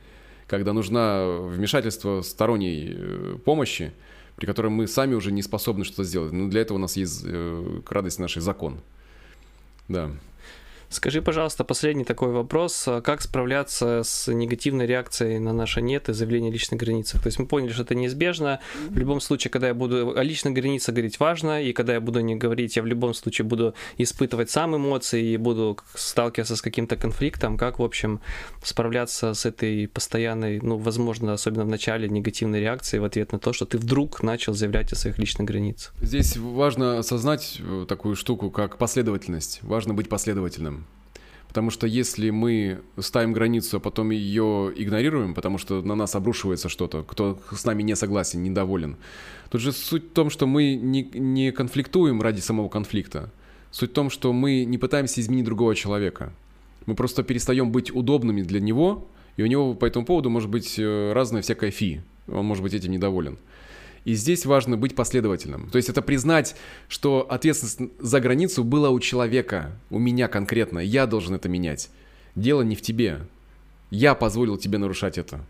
когда 0.47 0.73
нужна 0.73 1.25
вмешательство 1.27 2.21
сторонней 2.21 2.95
э, 2.95 3.37
помощи, 3.43 3.93
при 4.37 4.45
котором 4.45 4.73
мы 4.73 4.87
сами 4.87 5.13
уже 5.13 5.31
не 5.31 5.41
способны 5.41 5.83
что-то 5.83 6.03
сделать. 6.03 6.31
Но 6.31 6.47
для 6.47 6.61
этого 6.61 6.77
у 6.77 6.81
нас 6.81 6.95
есть 6.95 7.23
э, 7.25 7.81
к 7.85 7.91
радости 7.91 8.21
нашей 8.21 8.41
закон. 8.41 8.79
Да. 9.87 10.11
Скажи, 10.89 11.21
пожалуйста, 11.21 11.63
последний 11.63 12.05
такой 12.05 12.29
вопрос. 12.31 12.87
Как 13.03 13.21
справляться 13.21 14.03
с 14.03 14.31
негативной 14.31 14.87
реакцией 14.87 15.39
на 15.39 15.51
наше 15.51 15.81
«нет» 15.81 16.07
и 16.09 16.13
заявление 16.13 16.49
о 16.49 16.53
личных 16.53 16.79
границах? 16.79 17.21
То 17.21 17.27
есть 17.27 17.39
мы 17.39 17.45
поняли, 17.45 17.71
что 17.73 17.83
это 17.83 17.93
неизбежно. 17.93 18.59
В 18.89 18.97
любом 18.97 19.19
случае, 19.19 19.51
когда 19.51 19.67
я 19.67 19.73
буду 19.73 20.17
о 20.17 20.23
личных 20.23 20.53
границах 20.53 20.95
говорить 20.95 21.19
важно, 21.19 21.61
и 21.61 21.73
когда 21.73 21.93
я 21.93 22.01
буду 22.01 22.21
не 22.21 22.35
говорить, 22.35 22.77
я 22.77 22.83
в 22.83 22.85
любом 22.85 23.13
случае 23.13 23.45
буду 23.45 23.73
испытывать 23.97 24.49
сам 24.49 24.75
эмоции 24.75 25.33
и 25.33 25.37
буду 25.37 25.77
сталкиваться 25.93 26.55
с 26.55 26.61
каким-то 26.61 26.95
конфликтом. 26.95 27.57
Как, 27.57 27.79
в 27.79 27.83
общем, 27.83 28.21
справляться 28.63 29.33
с 29.33 29.45
этой 29.45 29.87
постоянной, 29.87 30.59
ну, 30.61 30.77
возможно, 30.77 31.33
особенно 31.33 31.65
в 31.65 31.69
начале, 31.69 32.07
негативной 32.07 32.61
реакцией 32.61 33.01
в 33.01 33.03
ответ 33.03 33.33
на 33.33 33.39
то, 33.39 33.51
что 33.51 33.65
ты 33.65 33.77
вдруг 33.77 34.23
начал 34.23 34.53
заявлять 34.53 34.93
о 34.93 34.95
своих 34.95 35.17
личных 35.17 35.47
границах? 35.47 35.93
Здесь 36.01 36.37
важно 36.37 36.99
осознать 36.99 37.59
э, 37.59 37.85
такую 37.87 38.15
штуку, 38.15 38.51
как 38.51 38.77
последовательность. 38.77 39.59
Важно 39.63 39.93
быть 39.93 40.07
последовательным. 40.07 40.76
Потому 41.47 41.69
что 41.71 41.87
если 41.87 42.29
мы 42.29 42.81
ставим 42.99 43.33
границу, 43.33 43.77
а 43.77 43.79
потом 43.79 44.11
ее 44.11 44.71
игнорируем, 44.75 45.33
потому 45.33 45.57
что 45.57 45.81
на 45.81 45.95
нас 45.95 46.15
обрушивается 46.15 46.69
что-то, 46.69 47.03
кто 47.03 47.39
с 47.51 47.65
нами 47.65 47.83
не 47.83 47.95
согласен, 47.95 48.43
недоволен, 48.43 48.97
тут 49.49 49.61
же 49.61 49.71
суть 49.71 50.05
в 50.05 50.13
том, 50.13 50.29
что 50.29 50.45
мы 50.45 50.75
не, 50.75 51.03
не 51.03 51.51
конфликтуем 51.51 52.21
ради 52.21 52.41
самого 52.41 52.69
конфликта. 52.69 53.31
Суть 53.71 53.91
в 53.91 53.93
том, 53.93 54.09
что 54.09 54.33
мы 54.33 54.65
не 54.65 54.77
пытаемся 54.77 55.21
изменить 55.21 55.45
другого 55.45 55.75
человека. 55.75 56.33
Мы 56.85 56.95
просто 56.95 57.23
перестаем 57.23 57.71
быть 57.71 57.93
удобными 57.93 58.41
для 58.41 58.59
него, 58.59 59.07
и 59.35 59.43
у 59.43 59.45
него 59.45 59.73
по 59.73 59.85
этому 59.85 60.05
поводу 60.05 60.29
может 60.29 60.49
быть 60.49 60.79
э, 60.79 61.11
разная 61.13 61.41
всякая 61.41 61.71
фи. 61.71 62.01
Он 62.27 62.45
может 62.45 62.63
быть 62.63 62.73
этим 62.73 62.91
недоволен. 62.91 63.37
И 64.07 64.13
здесь 64.13 64.45
важно 64.45 64.77
быть 64.77 64.95
последовательным. 64.95 65.69
То 65.69 65.75
есть 65.75 65.89
это 65.89 66.01
признать, 66.01 66.55
что 66.87 67.27
ответственность 67.29 67.91
за 67.99 68.21
границу 68.21 68.63
была 68.63 68.89
у 68.89 69.01
человека, 69.01 69.73
у 69.89 69.99
меня 69.99 70.29
конкретно. 70.29 70.79
Я 70.79 71.07
должен 71.07 71.35
это 71.35 71.49
менять. 71.49 71.89
Дело 72.33 72.61
не 72.61 72.77
в 72.77 72.81
тебе. 72.81 73.19
Я 73.91 74.15
позволил 74.15 74.55
тебе 74.55 74.77
нарушать 74.77 75.17
это. 75.17 75.43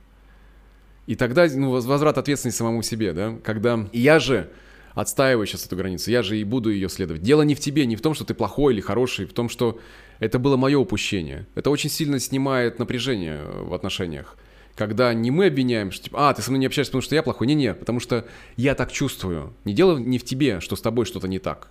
И 1.06 1.14
тогда 1.14 1.46
ну, 1.54 1.70
возврат 1.70 2.18
ответственности 2.18 2.58
самому 2.58 2.82
себе, 2.82 3.14
да, 3.14 3.38
когда 3.44 3.88
я 3.94 4.18
же 4.18 4.50
отстаиваю 4.96 5.46
сейчас 5.46 5.68
эту 5.68 5.76
границу, 5.76 6.10
я 6.10 6.24
же 6.24 6.40
и 6.40 6.44
буду 6.44 6.72
ее 6.72 6.90
следовать. 6.90 7.22
Дело 7.22 7.44
не 7.44 7.54
в 7.54 7.60
тебе, 7.60 7.86
не 7.86 7.96
в 7.96 8.02
том, 8.02 8.16
что 8.16 8.26
ты 8.26 8.34
плохой 8.34 8.74
или 8.74 8.82
хороший, 8.82 9.28
в 9.28 9.34
том, 9.34 9.50
что 9.50 9.80
это 10.18 10.40
было 10.40 10.58
мое 10.58 10.80
упущение. 10.80 11.46
Это 11.54 11.70
очень 11.70 11.92
сильно 11.92 12.18
снимает 12.18 12.80
напряжение 12.80 13.40
в 13.44 13.76
отношениях 13.76 14.36
когда 14.78 15.12
не 15.14 15.32
мы 15.32 15.48
обвиняем, 15.48 15.92
что 15.92 16.06
типа, 16.06 16.30
а, 16.30 16.34
ты 16.34 16.44
со 16.44 16.52
мной 16.52 16.60
не 16.60 16.68
общаешься, 16.68 16.92
потому 16.92 17.02
что 17.02 17.16
я 17.16 17.24
плохой. 17.24 17.48
Не-не, 17.48 17.74
потому 17.74 18.00
что 18.00 18.26
я 18.56 18.76
так 18.76 18.92
чувствую. 18.92 19.54
Не 19.66 19.74
дело 19.74 19.98
не 19.98 20.20
в 20.20 20.24
тебе, 20.24 20.60
что 20.60 20.76
с 20.76 20.82
тобой 20.82 21.06
что-то 21.06 21.28
не 21.28 21.40
так. 21.40 21.70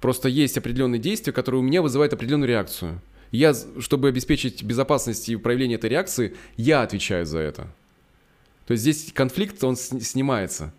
Просто 0.00 0.28
есть 0.28 0.56
определенные 0.56 1.00
действия, 1.00 1.32
которые 1.32 1.60
у 1.60 1.64
меня 1.64 1.82
вызывают 1.82 2.12
определенную 2.12 2.48
реакцию. 2.48 3.02
Я, 3.32 3.54
чтобы 3.80 4.08
обеспечить 4.08 4.62
безопасность 4.62 5.28
и 5.28 5.34
проявление 5.36 5.78
этой 5.78 5.90
реакции, 5.90 6.36
я 6.56 6.82
отвечаю 6.82 7.26
за 7.26 7.40
это. 7.40 7.62
То 8.66 8.72
есть 8.72 8.82
здесь 8.82 9.12
конфликт, 9.12 9.62
он 9.64 9.74
снимается. 9.76 10.72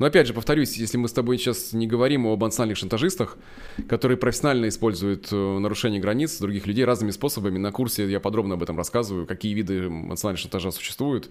Но 0.00 0.06
опять 0.06 0.26
же, 0.26 0.32
повторюсь, 0.32 0.78
если 0.78 0.96
мы 0.96 1.08
с 1.08 1.12
тобой 1.12 1.36
сейчас 1.36 1.74
не 1.74 1.86
говорим 1.86 2.26
об 2.26 2.42
эмоциональных 2.42 2.78
шантажистах, 2.78 3.36
которые 3.86 4.16
профессионально 4.16 4.68
используют 4.68 5.28
э, 5.30 5.58
нарушение 5.58 6.00
границ 6.00 6.38
других 6.38 6.66
людей 6.66 6.86
разными 6.86 7.10
способами, 7.10 7.58
на 7.58 7.70
курсе 7.70 8.10
я 8.10 8.18
подробно 8.18 8.54
об 8.54 8.62
этом 8.62 8.78
рассказываю, 8.78 9.26
какие 9.26 9.52
виды 9.52 9.88
эмоционального 9.88 10.40
шантажа 10.40 10.70
существуют, 10.70 11.28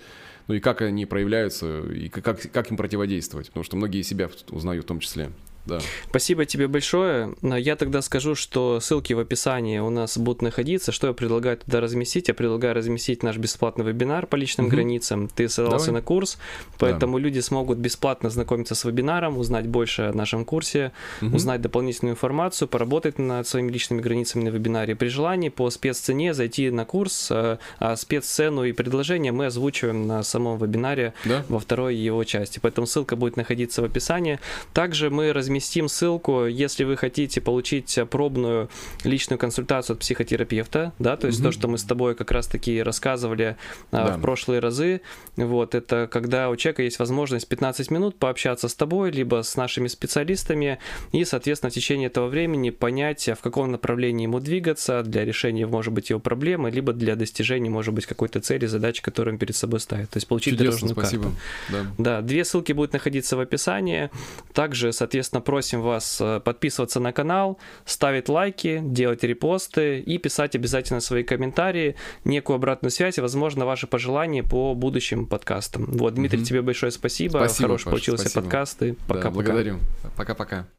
ну 0.48 0.54
и 0.54 0.60
как 0.60 0.84
они 0.84 1.08
проявляются, 1.08 1.82
и 1.82 2.10
как, 2.10 2.52
как 2.52 2.70
им 2.70 2.78
противодействовать, 2.78 3.48
потому 3.48 3.64
что 3.64 3.76
многие 3.76 4.04
себя 4.04 4.30
узнают 4.52 4.86
в 4.86 4.88
том 4.88 5.00
числе. 5.00 5.32
Да. 5.70 5.80
Спасибо 6.10 6.46
тебе 6.46 6.68
большое. 6.68 7.36
Я 7.42 7.76
тогда 7.76 8.02
скажу, 8.02 8.36
что 8.36 8.80
ссылки 8.80 9.14
в 9.14 9.20
описании 9.20 9.80
у 9.80 9.90
нас 9.90 10.18
будут 10.18 10.42
находиться. 10.42 10.92
Что 10.92 11.08
я 11.08 11.14
предлагаю 11.14 11.58
туда 11.58 11.80
разместить? 11.80 12.28
Я 12.28 12.34
предлагаю 12.34 12.74
разместить 12.74 13.24
наш 13.24 13.38
бесплатный 13.38 13.86
вебинар 13.86 14.26
по 14.26 14.36
личным 14.36 14.68
угу. 14.68 14.76
границам. 14.76 15.28
Ты 15.28 15.48
ссылался 15.48 15.88
Давай. 15.88 16.02
на 16.02 16.06
курс, 16.06 16.38
поэтому 16.80 17.18
да. 17.18 17.24
люди 17.24 17.40
смогут 17.40 17.78
бесплатно 17.78 18.30
знакомиться 18.30 18.76
с 18.76 18.84
вебинаром, 18.84 19.38
узнать 19.38 19.68
больше 19.68 20.04
о 20.04 20.14
нашем 20.14 20.46
курсе, 20.46 20.92
угу. 21.22 21.36
узнать 21.36 21.62
дополнительную 21.62 22.14
информацию, 22.14 22.68
поработать 22.68 23.20
над 23.20 23.48
своими 23.48 23.72
личными 23.72 24.02
границами 24.02 24.46
на 24.46 24.50
вебинаре. 24.50 24.96
При 24.96 25.08
желании 25.08 25.50
по 25.50 25.70
спеццене 25.70 26.34
зайти 26.34 26.72
на 26.72 26.86
курс, 26.86 27.30
э, 27.32 27.58
а 27.78 27.96
спеццену 27.96 28.64
и 28.64 28.72
предложение 28.72 29.32
мы 29.32 29.48
озвучиваем 29.48 30.08
на 30.08 30.24
самом 30.24 30.58
вебинаре 30.58 31.14
да? 31.26 31.46
во 31.48 31.60
второй 31.60 31.96
его 31.96 32.24
части. 32.24 32.60
Поэтому 32.60 32.88
ссылка 32.88 33.16
будет 33.16 33.38
находиться 33.38 33.82
в 33.82 33.86
описании. 33.86 34.40
Также 34.74 35.10
мы 35.10 35.32
разместим 35.32 35.49
разместим 35.50 35.90
ссылку, 35.90 36.46
если 36.46 36.84
вы 36.84 36.96
хотите 36.96 37.42
получить 37.42 37.98
пробную 38.12 38.70
личную 39.04 39.40
консультацию 39.40 39.96
от 39.96 40.00
психотерапевта, 40.00 40.94
да, 41.00 41.18
то 41.18 41.26
есть 41.28 41.40
угу. 41.40 41.48
то, 41.48 41.52
что 41.52 41.68
мы 41.68 41.80
с 41.80 41.84
тобой 41.84 42.14
как 42.14 42.32
раз-таки 42.32 42.84
рассказывали 42.84 43.58
а, 43.92 44.08
да. 44.08 44.18
в 44.18 44.22
прошлые 44.22 44.60
разы, 44.60 45.02
вот, 45.36 45.74
это 45.74 46.08
когда 46.12 46.50
у 46.50 46.56
человека 46.56 46.84
есть 46.84 47.00
возможность 47.00 47.48
15 47.48 47.90
минут 47.90 48.16
пообщаться 48.18 48.68
с 48.68 48.76
тобой, 48.76 49.12
либо 49.12 49.42
с 49.42 49.56
нашими 49.56 49.88
специалистами, 49.88 50.78
и, 51.12 51.26
соответственно, 51.26 51.72
в 51.72 51.74
течение 51.74 52.08
этого 52.08 52.28
времени 52.28 52.70
понять, 52.70 53.28
в 53.28 53.42
каком 53.42 53.72
направлении 53.72 54.24
ему 54.24 54.40
двигаться 54.40 55.02
для 55.02 55.26
решения, 55.26 55.66
может 55.66 55.94
быть, 55.94 56.12
его 56.12 56.20
проблемы, 56.20 56.70
либо 56.70 56.94
для 56.94 57.16
достижения, 57.16 57.72
может 57.72 57.94
быть, 57.96 58.06
какой-то 58.06 58.40
цели, 58.40 58.68
задачи, 58.68 59.02
которую 59.02 59.34
он 59.34 59.40
перед 59.40 59.56
собой 59.56 59.80
ставит. 59.80 60.12
То 60.12 60.18
есть 60.18 60.28
получить 60.28 60.54
Чудесно, 60.54 60.66
дорожную 60.66 60.94
спасибо. 60.94 61.24
карту. 61.24 61.38
Да. 61.70 61.86
да, 61.98 62.22
две 62.22 62.46
ссылки 62.46 62.72
будут 62.74 62.94
находиться 62.94 63.36
в 63.36 63.40
описании. 63.40 64.12
Также, 64.54 64.94
соответственно, 64.94 65.39
Соответственно, 65.40 65.42
просим 65.42 65.82
вас 65.82 66.22
э, 66.22 66.40
подписываться 66.40 67.00
на 67.00 67.12
канал, 67.12 67.58
ставить 67.86 68.30
лайки, 68.30 68.82
делать 68.84 69.24
репосты 69.24 70.00
и 70.00 70.18
писать 70.18 70.56
обязательно 70.56 71.00
свои 71.02 71.24
комментарии, 71.24 71.96
некую 72.26 72.56
обратную 72.56 72.92
связь 72.92 73.18
и, 73.18 73.22
возможно, 73.22 73.66
ваши 73.66 73.88
пожелания 73.88 74.44
по 74.44 74.76
будущим 74.76 75.26
подкастам. 75.26 75.86
Вот, 75.86 76.16
Дмитрий, 76.16 76.40
угу. 76.40 76.46
тебе 76.46 76.62
большое 76.62 76.92
спасибо. 76.92 77.38
Спасибо, 77.38 77.68
Хороший 77.68 77.86
получился 77.86 78.30
спасибо. 78.30 78.42
подкаст. 78.44 78.84
И 78.84 78.92
пока-пока. 79.08 79.22
Да, 79.22 79.32
благодарю. 79.32 79.80
Пока-пока. 80.16 80.70